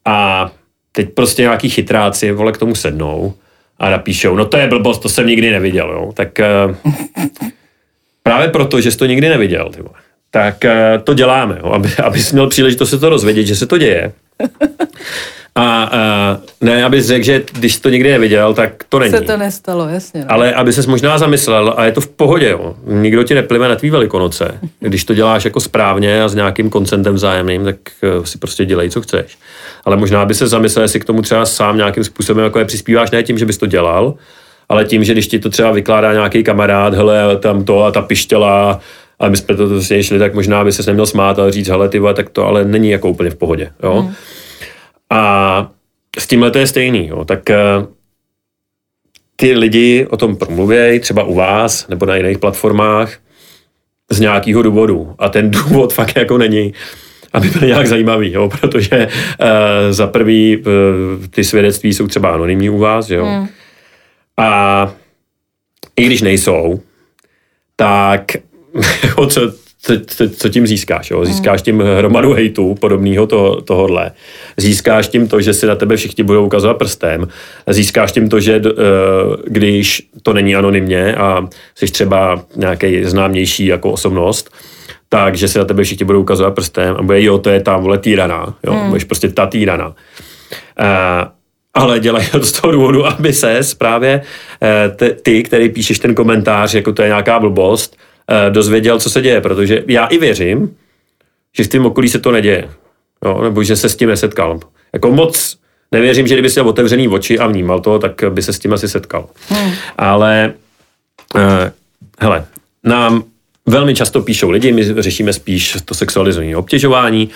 A 0.06 0.52
teď 0.92 1.14
prostě 1.14 1.42
nějaký 1.42 1.70
chytráci 1.70 2.32
vole 2.32 2.52
k 2.52 2.58
tomu 2.58 2.76
sednou 2.76 3.34
a 3.80 3.90
napíšou, 3.90 4.36
no 4.36 4.46
to 4.46 4.58
je 4.58 4.68
blbost, 4.68 5.00
to 5.00 5.10
jsem 5.10 5.28
nikdy 5.28 5.52
neviděl, 5.52 5.92
jo. 5.92 6.12
Tak 6.14 6.40
uh, 6.70 6.94
právě 8.24 8.48
proto, 8.48 8.82
že 8.82 8.92
jsi 8.92 8.98
to 8.98 9.06
nikdy 9.06 9.30
neviděl, 9.30 9.70
ty 9.70 9.82
vole, 9.82 10.00
tak 10.32 10.56
uh, 10.64 11.04
to 11.04 11.14
děláme, 11.14 11.58
jo, 11.64 11.72
aby, 11.72 11.90
aby 12.04 12.20
jsi 12.20 12.34
měl 12.34 12.48
příležitost 12.48 12.90
se 12.90 13.00
to 13.00 13.10
rozvědět, 13.10 13.46
že 13.46 13.56
se 13.56 13.68
to 13.68 13.78
děje. 13.78 14.12
A, 15.58 15.84
a 15.84 16.38
ne, 16.62 16.86
aby 16.86 17.02
řekl, 17.02 17.26
že 17.26 17.44
když 17.52 17.78
to 17.78 17.90
nikdy 17.90 18.12
neviděl, 18.12 18.54
tak 18.54 18.84
to 18.90 19.00
není. 19.00 19.12
Se 19.12 19.22
to 19.22 19.38
nestalo, 19.38 19.88
jasně. 19.88 20.22
No. 20.22 20.32
Ale 20.32 20.54
aby 20.54 20.74
ses 20.74 20.86
možná 20.86 21.18
zamyslel, 21.18 21.74
a 21.78 21.86
je 21.86 21.92
to 21.92 22.02
v 22.02 22.08
pohodě, 22.08 22.50
jo. 22.50 22.76
Nikdo 22.86 23.24
ti 23.24 23.36
neplive 23.36 23.68
na 23.68 23.76
tvý 23.76 23.90
velikonoce. 23.90 24.60
Když 24.80 25.06
to 25.06 25.14
děláš 25.14 25.46
jako 25.46 25.60
správně 25.60 26.24
a 26.24 26.28
s 26.28 26.36
nějakým 26.36 26.70
koncentem 26.70 27.16
vzájemným, 27.16 27.64
tak 27.64 27.76
eh, 28.04 28.26
si 28.26 28.38
prostě 28.38 28.66
dělej, 28.66 28.90
co 28.90 29.02
chceš. 29.02 29.38
Ale 29.86 29.98
možná 29.98 30.26
by 30.26 30.34
se 30.34 30.48
zamyslel, 30.48 30.84
jestli 30.84 31.00
k 31.00 31.06
tomu 31.06 31.22
třeba 31.22 31.46
sám 31.46 31.78
nějakým 31.78 32.04
způsobem 32.04 32.44
jako 32.44 32.60
je 32.60 32.66
přispíváš, 32.66 33.12
ne 33.12 33.24
tím, 33.24 33.38
že 33.38 33.46
bys 33.46 33.58
to 33.58 33.66
dělal, 33.66 34.14
ale 34.70 34.86
tím, 34.86 35.04
že 35.04 35.14
když 35.14 35.28
ti 35.28 35.40
to 35.40 35.50
třeba 35.50 35.72
vykládá 35.72 36.14
nějaký 36.14 36.44
kamarád, 36.44 36.94
hele, 36.94 37.38
tam 37.38 37.64
to 37.64 37.84
a 37.84 37.92
ta 37.92 38.02
pištěla, 38.02 38.80
a 39.20 39.30
my 39.30 39.38
jsme 39.38 39.56
to 39.56 39.68
vlastně 39.68 40.04
šli, 40.04 40.20
tak 40.20 40.34
možná 40.34 40.64
by 40.64 40.72
se 40.72 40.84
neměl 40.88 41.06
smát 41.06 41.40
a 41.40 41.52
říct, 41.52 41.68
hele, 41.68 41.90
ty 41.90 42.02
tak 42.14 42.30
to 42.30 42.46
ale 42.46 42.66
není 42.66 42.90
jako 42.90 43.10
úplně 43.10 43.30
v 43.30 43.36
pohodě, 43.36 43.70
jo. 43.84 44.02
Hmm. 44.02 44.14
A 45.10 45.72
s 46.20 46.28
tímhle 46.28 46.52
to 46.52 46.58
je 46.58 46.68
stejný. 46.68 47.08
Jo. 47.08 47.26
Tak 47.26 47.50
eh, 47.50 47.58
ty 49.36 49.54
lidi 49.54 50.08
o 50.10 50.18
tom 50.18 50.36
promluvějí, 50.36 51.00
třeba 51.00 51.24
u 51.24 51.34
vás 51.34 51.88
nebo 51.88 52.06
na 52.06 52.16
jiných 52.16 52.38
platformách, 52.38 53.18
z 54.12 54.20
nějakého 54.20 54.62
důvodu. 54.62 55.16
A 55.20 55.30
ten 55.30 55.52
důvod 55.52 55.94
fakt 55.94 56.18
jako 56.18 56.38
není, 56.38 56.74
aby 57.34 57.50
byl 57.50 57.68
nějak 57.68 57.88
zajímavý, 57.88 58.32
jo, 58.32 58.50
protože 58.62 59.08
uh, 59.08 59.48
za 59.90 60.08
prvý 60.08 60.58
uh, 60.58 60.64
ty 61.30 61.44
svědectví 61.44 61.94
jsou 61.94 62.08
třeba 62.08 62.30
anonymní 62.30 62.70
u 62.70 62.78
vás, 62.78 63.10
jo. 63.10 63.26
Hmm. 63.26 63.48
A 64.38 64.92
i 65.96 66.06
když 66.06 66.22
nejsou, 66.22 66.80
tak 67.76 68.32
co, 69.30 69.54
co, 69.88 69.94
co, 70.06 70.30
co 70.30 70.50
tím 70.50 70.68
získáš? 70.68 71.12
Jo? 71.12 71.26
Získáš 71.26 71.62
tím 71.62 71.84
hromadu 71.98 72.34
hejtu 72.34 72.76
podobného 72.76 73.28
to, 73.28 73.62
tohodle. 73.62 74.12
Získáš 74.58 75.08
tím 75.08 75.28
to, 75.28 75.42
že 75.42 75.54
si 75.54 75.66
na 75.66 75.76
tebe 75.76 75.96
všichni 75.96 76.24
budou 76.24 76.46
ukazovat 76.46 76.78
prstem. 76.78 77.28
Získáš 77.68 78.12
tím 78.12 78.30
to, 78.30 78.40
že 78.40 78.62
eh, 78.66 78.72
když 79.46 80.08
to 80.24 80.34
není 80.34 80.56
anonymně 80.56 81.16
a 81.16 81.48
jsi 81.76 81.86
třeba 81.86 82.42
nějaký 82.56 83.04
známější 83.04 83.66
jako 83.66 83.92
osobnost, 83.92 84.50
takže 85.10 85.48
se 85.48 85.60
na 85.60 85.66
tebe 85.66 85.84
všichni 85.84 86.06
budou 86.06 86.22
ukazovat 86.22 86.56
prstem 86.56 86.96
a 87.00 87.02
bude, 87.02 87.24
jo, 87.24 87.38
to 87.38 87.50
je 87.50 87.62
tam 87.62 87.82
vole 87.82 87.98
týraná, 87.98 88.56
jo, 88.66 88.74
hmm. 88.74 88.88
budeš 88.88 89.04
prostě 89.04 89.28
ta 89.28 89.46
týraná. 89.46 89.88
Uh, 89.88 89.96
ale 91.74 92.00
dělají 92.00 92.28
to 92.32 92.44
z 92.44 92.52
toho 92.52 92.72
důvodu, 92.72 93.06
aby 93.06 93.34
se 93.34 93.60
právě 93.78 94.22
uh, 94.62 95.08
ty, 95.22 95.44
který 95.44 95.70
píšeš 95.70 96.00
ten 96.00 96.16
komentář, 96.16 96.74
jako 96.74 96.94
to 96.94 97.02
je 97.02 97.08
nějaká 97.08 97.40
blbost, 97.40 97.98
Eh, 97.98 98.07
dozvěděl, 98.50 99.00
co 99.00 99.10
se 99.10 99.22
děje, 99.22 99.42
protože 99.42 99.84
já 99.88 100.06
i 100.06 100.18
věřím, 100.18 100.76
že 101.58 101.64
v 101.64 101.68
tím 101.68 101.86
okolí 101.86 102.10
se 102.10 102.20
to 102.20 102.32
neděje, 102.32 102.70
jo, 103.26 103.42
nebo 103.44 103.64
že 103.64 103.76
se 103.76 103.90
s 103.90 103.96
tím 103.96 104.10
nesetkal. 104.10 104.60
Jako 104.94 105.12
moc 105.12 105.58
nevěřím, 105.92 106.28
že 106.28 106.36
kdyby 106.36 106.50
si 106.50 106.60
měl 106.60 106.70
otevřený 106.70 107.08
oči 107.08 107.40
a 107.40 107.48
vnímal 107.48 107.80
to, 107.80 108.00
tak 108.00 108.24
by 108.30 108.42
se 108.42 108.54
s 108.54 108.60
tím 108.60 108.74
asi 108.74 108.90
setkal. 108.90 109.30
Hmm. 109.50 109.72
Ale 109.98 110.54
uh, 111.36 111.42
hele, 112.20 112.46
nám 112.84 113.24
velmi 113.66 113.96
často 113.96 114.22
píšou 114.22 114.50
lidi, 114.50 114.72
my 114.72 115.02
řešíme 115.02 115.34
spíš 115.34 115.78
to 115.86 115.96
sexualizované 115.96 116.58
obtěžování, 116.58 117.30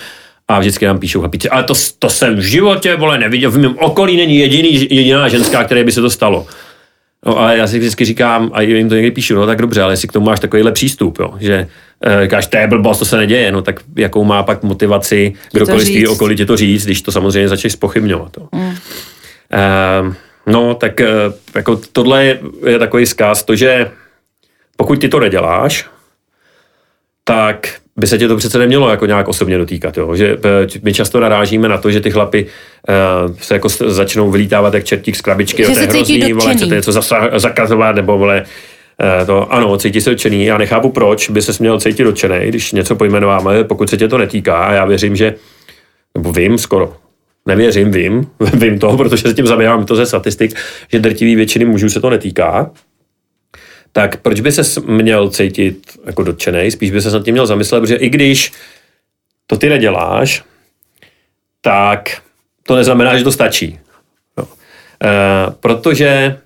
a 0.48 0.58
vždycky 0.58 0.86
nám 0.86 0.98
píšou 0.98 1.20
chlapíci, 1.20 1.48
ale 1.48 1.64
to, 1.64 1.74
to 1.98 2.10
jsem 2.10 2.36
v 2.36 2.40
životě, 2.40 2.96
vole, 2.96 3.18
neviděl, 3.18 3.50
v 3.50 3.58
mém 3.58 3.76
okolí 3.78 4.16
není 4.16 4.38
jediný, 4.38 4.88
jediná 4.90 5.28
ženská, 5.28 5.64
které 5.64 5.84
by 5.84 5.92
se 5.92 6.00
to 6.00 6.10
stalo. 6.10 6.46
No 7.26 7.38
ale 7.38 7.58
já 7.58 7.66
si 7.66 7.78
vždycky 7.78 8.04
říkám, 8.04 8.50
a 8.54 8.62
jim 8.62 8.88
to 8.88 8.94
někdy 8.94 9.10
píšu, 9.10 9.34
no 9.34 9.46
tak 9.46 9.60
dobře, 9.60 9.82
ale 9.82 9.92
jestli 9.92 10.08
k 10.08 10.12
tomu 10.12 10.26
máš 10.26 10.40
takovýhle 10.40 10.72
přístup, 10.72 11.18
jo, 11.18 11.34
že 11.40 11.68
e, 12.00 12.22
říkáš, 12.22 12.46
to 12.46 12.56
je 12.56 12.66
blbost, 12.66 12.98
to 12.98 13.04
se 13.04 13.16
neděje, 13.16 13.52
no 13.52 13.62
tak 13.62 13.80
jakou 13.96 14.24
má 14.24 14.42
pak 14.42 14.62
motivaci 14.62 15.32
kdokoliv 15.52 15.86
z 15.86 15.90
tvého 15.90 16.12
okolí 16.12 16.36
ti 16.36 16.46
to 16.46 16.56
říct, 16.56 16.84
když 16.84 17.02
to 17.02 17.12
samozřejmě 17.12 17.48
začneš 17.48 17.72
spochybňovat. 17.72 18.36
Mm. 18.52 18.72
E, 19.52 20.14
no 20.46 20.74
tak 20.74 21.00
e, 21.00 21.06
jako 21.54 21.80
tohle 21.92 22.24
je, 22.24 22.40
je 22.66 22.78
takový 22.78 23.06
zkaz, 23.06 23.44
to, 23.44 23.56
že 23.56 23.90
pokud 24.76 25.00
ty 25.00 25.08
to 25.08 25.20
neděláš, 25.20 25.86
tak 27.32 27.68
by 27.96 28.06
se 28.06 28.18
tě 28.18 28.28
to 28.28 28.36
přece 28.36 28.58
nemělo 28.58 28.90
jako 28.90 29.06
nějak 29.06 29.28
osobně 29.28 29.58
dotýkat. 29.58 29.96
Jo? 29.96 30.16
Že 30.16 30.36
eh, 30.44 30.78
my 30.82 30.94
často 30.94 31.20
narážíme 31.20 31.68
na 31.68 31.78
to, 31.78 31.90
že 31.90 32.00
ty 32.00 32.10
chlapy 32.10 32.46
uh, 33.26 33.36
se 33.36 33.54
jako 33.54 33.68
začnou 33.68 34.30
vylítávat 34.30 34.74
jak 34.74 34.84
čertík 34.84 35.16
z 35.16 35.20
krabičky, 35.20 35.64
že 35.64 35.72
to 35.72 35.80
je 35.80 35.86
hrozný, 35.86 36.32
vole, 36.32 36.54
chcete 36.54 36.74
něco 36.74 36.92
zakazovat, 37.36 37.96
nebo 37.96 38.18
vole, 38.18 38.44
uh, 39.20 39.26
to, 39.26 39.52
ano, 39.52 39.76
cítí 39.76 40.00
se 40.00 40.10
dotčený. 40.10 40.44
Já 40.44 40.58
nechápu, 40.58 40.88
proč 40.88 41.30
by 41.30 41.42
se 41.42 41.52
měl 41.60 41.80
cítit 41.80 42.04
dotčený, 42.04 42.48
když 42.48 42.72
něco 42.72 42.96
pojmenováme, 42.96 43.64
pokud 43.64 43.90
se 43.90 43.96
tě 43.96 44.08
to 44.08 44.18
netýká. 44.18 44.56
A 44.56 44.72
já 44.72 44.84
věřím, 44.84 45.16
že, 45.16 45.34
nebo 46.14 46.32
vím 46.32 46.58
skoro, 46.58 46.96
nevěřím, 47.46 47.90
vím, 47.92 48.26
vím 48.54 48.78
to, 48.78 48.96
protože 48.96 49.22
se 49.22 49.34
tím 49.34 49.46
zabývám 49.46 49.86
to 49.86 49.96
ze 49.96 50.06
statistik, 50.06 50.54
že 50.92 50.98
drtivý 50.98 51.36
většiny 51.36 51.64
mužů 51.64 51.90
se 51.90 52.00
to 52.00 52.10
netýká 52.10 52.70
tak 53.92 54.16
proč 54.16 54.40
by 54.40 54.52
se 54.52 54.80
měl 54.80 55.30
cítit 55.30 55.98
jako 56.06 56.22
dotčený? 56.22 56.70
Spíš 56.70 56.90
by 56.90 57.00
se 57.00 57.10
nad 57.10 57.24
tím 57.24 57.32
měl 57.32 57.46
zamyslet, 57.46 57.80
protože 57.80 57.96
i 57.96 58.08
když 58.08 58.52
to 59.46 59.56
ty 59.56 59.68
neděláš, 59.68 60.44
tak 61.60 62.22
to 62.62 62.76
neznamená, 62.76 63.18
že 63.18 63.24
to 63.24 63.32
stačí. 63.32 63.78
No. 64.38 64.48
E, 65.04 65.08
protože 65.60 66.38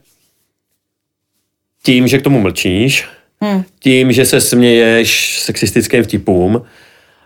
tím, 1.83 2.09
že 2.09 2.19
k 2.19 2.23
tomu 2.23 2.41
mlčíš, 2.41 3.05
hmm. 3.41 3.65
tím, 3.79 4.13
že 4.13 4.25
se 4.25 4.41
směješ 4.41 5.41
sexistickým 5.41 6.03
vtipům, 6.03 6.63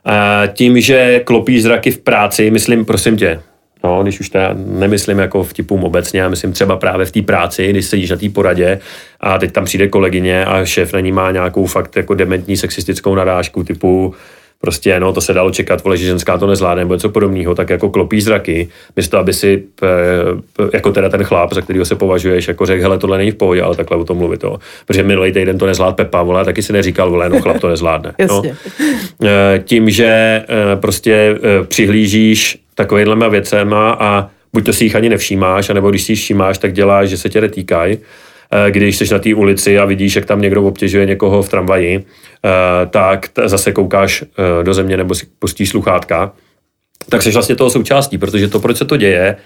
a 0.04 0.46
tím, 0.46 0.80
že 0.80 1.20
klopíš 1.20 1.62
zraky 1.62 1.90
v 1.90 1.98
práci, 1.98 2.50
myslím, 2.50 2.84
prosím 2.84 3.16
tě, 3.16 3.42
No, 3.84 4.02
když 4.02 4.20
už 4.20 4.28
teda 4.28 4.54
nemyslím 4.56 5.18
jako 5.18 5.44
vtipům 5.44 5.84
obecně, 5.84 6.20
já 6.20 6.28
myslím 6.28 6.52
třeba 6.52 6.76
právě 6.76 7.06
v 7.06 7.12
té 7.12 7.22
práci, 7.22 7.70
když 7.70 7.86
sedíš 7.86 8.10
na 8.10 8.16
té 8.16 8.28
poradě 8.28 8.80
a 9.20 9.38
teď 9.38 9.52
tam 9.52 9.64
přijde 9.64 9.88
kolegyně 9.88 10.44
a 10.44 10.64
šéf 10.64 10.92
na 10.92 11.00
ní 11.00 11.12
má 11.12 11.30
nějakou 11.30 11.66
fakt 11.66 11.96
jako 11.96 12.14
dementní 12.14 12.56
sexistickou 12.56 13.14
narážku 13.14 13.64
typu 13.64 14.14
prostě, 14.60 15.00
no, 15.00 15.12
to 15.12 15.20
se 15.20 15.32
dalo 15.32 15.50
čekat, 15.50 15.84
vole, 15.84 15.96
že 15.96 16.06
ženská 16.06 16.38
to 16.38 16.46
nezvládne, 16.46 16.82
nebo 16.82 16.94
něco 16.94 17.08
podobného, 17.08 17.54
tak 17.54 17.70
jako 17.70 17.90
klopí 17.90 18.20
zraky, 18.20 18.68
místo, 18.96 19.18
aby 19.18 19.32
si, 19.32 19.62
jako 20.72 20.92
teda 20.92 21.08
ten 21.08 21.24
chlap, 21.24 21.52
za 21.52 21.60
kterého 21.60 21.84
se 21.84 21.94
považuješ, 21.94 22.48
jako 22.48 22.66
řekl, 22.66 22.82
hele, 22.82 22.98
tohle 22.98 23.18
není 23.18 23.30
v 23.30 23.34
pohodě, 23.34 23.62
ale 23.62 23.76
takhle 23.76 23.96
o 23.96 24.04
tom 24.04 24.18
mluvit, 24.18 24.40
to. 24.40 24.58
Protože 24.86 25.02
minulý 25.02 25.32
týden 25.32 25.58
to 25.58 25.66
nezvládl 25.66 25.94
Pepa, 25.94 26.22
vole, 26.22 26.44
taky 26.44 26.62
si 26.62 26.72
neříkal, 26.72 27.10
vole, 27.10 27.28
no, 27.28 27.40
chlap 27.40 27.60
to 27.60 27.68
nezvládne. 27.68 28.14
no. 28.28 28.42
Eh, 29.24 29.62
tím, 29.64 29.90
že 29.90 30.04
eh, 30.04 30.76
prostě 30.76 31.38
eh, 31.42 31.64
přihlížíš 31.64 32.58
takovýhlema 32.74 33.28
věcema 33.28 33.96
a 34.00 34.28
buď 34.52 34.66
to 34.66 34.72
si 34.72 34.84
jich 34.84 34.96
ani 34.96 35.08
nevšímáš, 35.08 35.70
anebo 35.70 35.90
když 35.90 36.02
si 36.02 36.12
jich 36.12 36.18
všímáš, 36.18 36.58
tak 36.58 36.72
děláš, 36.72 37.08
že 37.08 37.16
se 37.16 37.28
tě 37.28 37.40
netýkají. 37.40 37.98
Eh, 38.52 38.70
když 38.70 38.96
jsi 38.96 39.12
na 39.12 39.18
té 39.18 39.34
ulici 39.34 39.78
a 39.78 39.84
vidíš, 39.84 40.16
jak 40.16 40.24
tam 40.24 40.40
někdo 40.40 40.62
obtěžuje 40.62 41.06
někoho 41.06 41.42
v 41.42 41.48
tramvaji, 41.48 41.98
eh, 41.98 42.29
tak 42.90 43.30
zase 43.44 43.72
koukáš 43.72 44.22
eh, 44.22 44.64
do 44.64 44.74
země 44.74 44.96
nebo 44.96 45.14
si 45.14 45.26
pustíš 45.38 45.68
sluchátka, 45.68 46.32
tak 47.08 47.22
jsi 47.22 47.30
vlastně 47.30 47.56
toho 47.56 47.70
součástí, 47.70 48.18
protože 48.18 48.48
to, 48.48 48.60
proč 48.60 48.76
se 48.76 48.84
to 48.84 48.96
děje, 48.96 49.36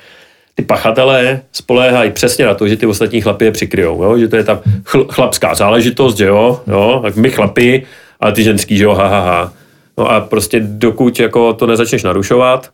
ty 0.55 0.63
pachatelé 0.63 1.41
spoléhají 1.53 2.11
přesně 2.11 2.45
na 2.45 2.55
to, 2.55 2.69
že 2.69 2.77
ty 2.77 2.87
ostatní 2.87 3.21
chlapy 3.21 3.45
je 3.45 3.53
přikryjou, 3.53 4.03
jo? 4.03 4.19
že 4.19 4.29
to 4.29 4.37
je 4.37 4.45
ta 4.45 4.63
chl- 4.83 5.07
chlapská 5.09 5.55
záležitost, 5.55 6.19
že 6.19 6.25
jo, 6.25 6.61
jo? 6.67 7.01
tak 7.03 7.17
my 7.17 7.31
chlapi, 7.31 7.87
ale 8.21 8.33
ty 8.33 8.43
ženský, 8.43 8.77
že 8.77 8.85
jo, 8.85 8.95
ha, 8.95 9.07
ha, 9.07 9.21
ha. 9.21 9.53
No 9.99 10.11
a 10.11 10.21
prostě 10.21 10.61
dokud 10.61 11.21
jako 11.21 11.53
to 11.53 11.67
nezačneš 11.67 12.03
narušovat, 12.03 12.71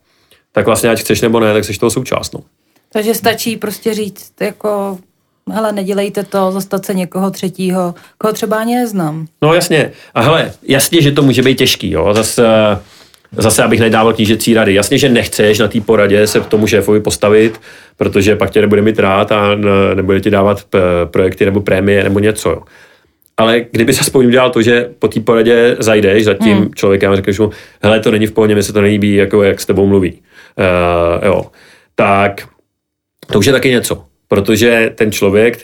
tak 0.52 0.66
vlastně 0.66 0.90
ať 0.90 1.00
chceš 1.00 1.20
nebo 1.20 1.40
ne, 1.40 1.52
tak 1.52 1.64
seš 1.64 1.78
toho 1.78 1.90
součást. 1.90 2.34
No. 2.34 2.40
Takže 2.92 3.14
stačí 3.14 3.56
prostě 3.56 3.94
říct, 3.94 4.32
jako, 4.40 4.98
hele, 5.50 5.72
nedělejte 5.72 6.22
to, 6.22 6.52
zastat 6.52 6.86
se 6.86 6.94
někoho 6.94 7.30
třetího, 7.30 7.94
koho 8.18 8.32
třeba 8.32 8.56
ani 8.56 8.74
neznám. 8.74 9.26
No 9.42 9.54
jasně. 9.54 9.92
A 10.14 10.20
hele, 10.20 10.52
jasně, 10.62 11.02
že 11.02 11.12
to 11.12 11.22
může 11.22 11.42
být 11.42 11.58
těžký, 11.58 11.90
jo. 11.90 12.14
Zase, 12.14 12.46
zase 13.36 13.62
abych 13.62 13.80
nedával 13.80 14.12
knížecí 14.12 14.54
rady. 14.54 14.74
Jasně, 14.74 14.98
že 14.98 15.08
nechceš 15.08 15.58
na 15.58 15.68
té 15.68 15.80
poradě 15.80 16.26
se 16.26 16.40
k 16.40 16.46
tomu 16.46 16.66
šéfovi 16.66 17.00
postavit, 17.00 17.60
protože 17.96 18.36
pak 18.36 18.50
tě 18.50 18.60
nebude 18.60 18.82
mít 18.82 18.98
rád 18.98 19.32
a 19.32 19.54
nebude 19.94 20.20
ti 20.20 20.30
dávat 20.30 20.64
projekty 21.04 21.44
nebo 21.44 21.60
prémie 21.60 22.04
nebo 22.04 22.18
něco. 22.18 22.50
Jo. 22.50 22.62
Ale 23.36 23.60
kdyby 23.70 23.94
se 23.94 24.00
aspoň 24.00 24.26
udělal 24.26 24.50
to, 24.50 24.62
že 24.62 24.90
po 24.98 25.08
té 25.08 25.20
poradě 25.20 25.76
zajdeš 25.78 26.24
za 26.24 26.34
tím 26.34 26.56
hmm. 26.56 26.74
člověkem 26.74 27.12
a 27.12 27.16
řekneš 27.16 27.38
mu, 27.38 27.50
hele, 27.82 28.00
to 28.00 28.10
není 28.10 28.26
v 28.26 28.32
pohodě, 28.32 28.54
mi 28.54 28.62
se 28.62 28.72
to 28.72 28.80
nelíbí, 28.80 29.14
jako 29.14 29.42
jak 29.42 29.60
s 29.60 29.66
tebou 29.66 29.86
mluví. 29.86 30.12
Uh, 30.12 31.26
jo. 31.26 31.46
Tak 31.94 32.48
to 33.32 33.38
už 33.38 33.46
je 33.46 33.52
taky 33.52 33.70
něco, 33.70 34.04
protože 34.30 34.92
ten 34.94 35.12
člověk, 35.12 35.58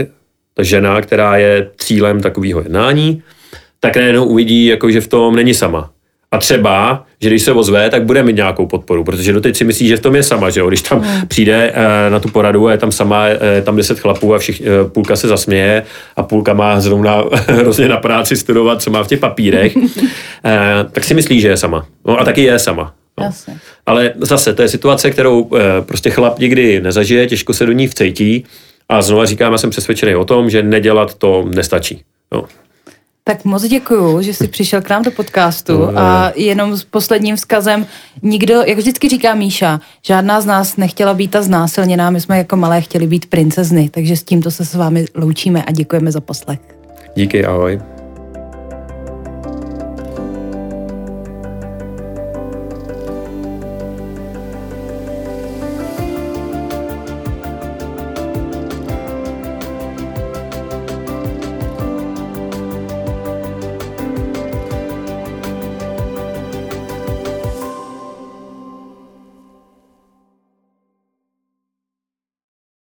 ta 0.55 0.63
žena, 0.63 1.01
která 1.01 1.37
je 1.37 1.71
cílem 1.77 2.21
takového 2.21 2.61
jednání, 2.61 3.23
tak 3.81 3.97
najednou 3.97 4.25
uvidí, 4.25 4.67
jako, 4.67 4.91
že 4.91 5.01
v 5.01 5.09
tom 5.09 5.37
není 5.37 5.55
sama. 5.55 5.91
A 6.33 6.39
třeba, 6.39 7.05
že 7.21 7.29
když 7.29 7.43
se 7.43 7.53
ozve, 7.53 7.91
tak 7.91 8.05
bude 8.05 8.23
mít 8.23 8.37
nějakou 8.37 8.67
podporu, 8.67 9.05
protože 9.05 9.33
doteď 9.33 9.57
si 9.57 9.65
myslí, 9.65 9.89
že 9.89 9.97
v 9.97 10.01
tom 10.01 10.17
je 10.17 10.23
sama, 10.23 10.51
že 10.51 10.61
jo? 10.61 10.69
Když 10.69 10.83
tam 10.83 11.01
hmm. 11.01 11.27
přijde 11.29 11.73
e, 11.75 12.11
na 12.11 12.21
tu 12.21 12.29
poradu 12.29 12.69
a 12.69 12.73
je 12.73 12.79
tam 12.79 12.93
sama, 12.93 13.27
je 13.27 13.39
eh, 13.41 13.63
tam 13.63 13.77
deset 13.77 14.01
chlapů 14.01 14.35
a 14.35 14.39
všich, 14.39 14.61
e, 14.61 14.85
půlka 14.89 15.17
se 15.17 15.29
zasměje 15.29 15.83
a 16.17 16.23
půlka 16.23 16.55
má 16.55 16.81
zrovna 16.81 17.25
hrozně 17.47 17.89
na 17.89 17.97
práci 17.97 18.37
studovat, 18.37 18.83
co 18.83 18.91
má 18.91 19.05
v 19.05 19.09
těch 19.09 19.21
papírech, 19.21 19.73
tak 20.93 21.05
si 21.05 21.15
myslí, 21.15 21.41
že 21.41 21.49
je 21.49 21.57
sama. 21.57 21.87
No 22.07 22.21
a 22.21 22.25
taky 22.25 22.43
je 22.43 22.59
sama. 22.59 22.95
No. 23.21 23.33
Ale 23.87 24.13
zase, 24.17 24.55
to 24.55 24.63
je 24.63 24.69
situace, 24.69 25.11
kterou 25.11 25.51
e, 25.57 25.83
prostě 25.83 26.11
chlap 26.11 26.39
nikdy 26.39 26.81
nezažije, 26.81 27.27
těžko 27.27 27.55
se 27.55 27.67
do 27.67 27.73
ní 27.73 27.89
vcejtí 27.89 28.45
a 28.89 29.03
znova 29.03 29.27
říkám, 29.27 29.53
já 29.53 29.59
jsem 29.59 29.71
přesvědčený 29.71 30.15
o 30.15 30.25
tom, 30.25 30.51
že 30.51 30.63
nedělat 30.63 31.15
to 31.15 31.45
nestačí. 31.55 32.03
No. 32.33 32.45
Tak 33.25 33.45
moc 33.45 33.63
děkuju, 33.63 34.23
že 34.23 34.35
jsi 34.35 34.49
přišel 34.49 34.83
k 34.83 34.91
nám 34.91 35.03
do 35.03 35.11
podcastu 35.11 35.79
no, 35.79 35.99
a 35.99 36.33
jenom 36.37 36.77
s 36.77 36.85
posledním 36.85 37.37
vzkazem, 37.37 37.87
nikdo, 38.23 38.55
jak 38.55 38.79
vždycky 38.79 39.09
říká 39.09 39.35
Míša, 39.35 39.81
žádná 40.03 40.41
z 40.41 40.47
nás 40.47 40.77
nechtěla 40.77 41.15
být 41.15 41.31
ta 41.31 41.43
znásilněná, 41.43 42.11
my 42.11 42.21
jsme 42.21 42.39
jako 42.39 42.57
malé 42.57 42.81
chtěli 42.81 43.07
být 43.07 43.27
princezny, 43.27 43.91
takže 43.91 44.17
s 44.17 44.23
tímto 44.23 44.51
se 44.51 44.65
s 44.65 44.75
vámi 44.75 45.05
loučíme 45.15 45.65
a 45.65 45.73
děkujeme 45.73 46.13
za 46.13 46.21
poslech. 46.21 46.59
Díky, 47.15 47.45
ahoj. 47.45 47.96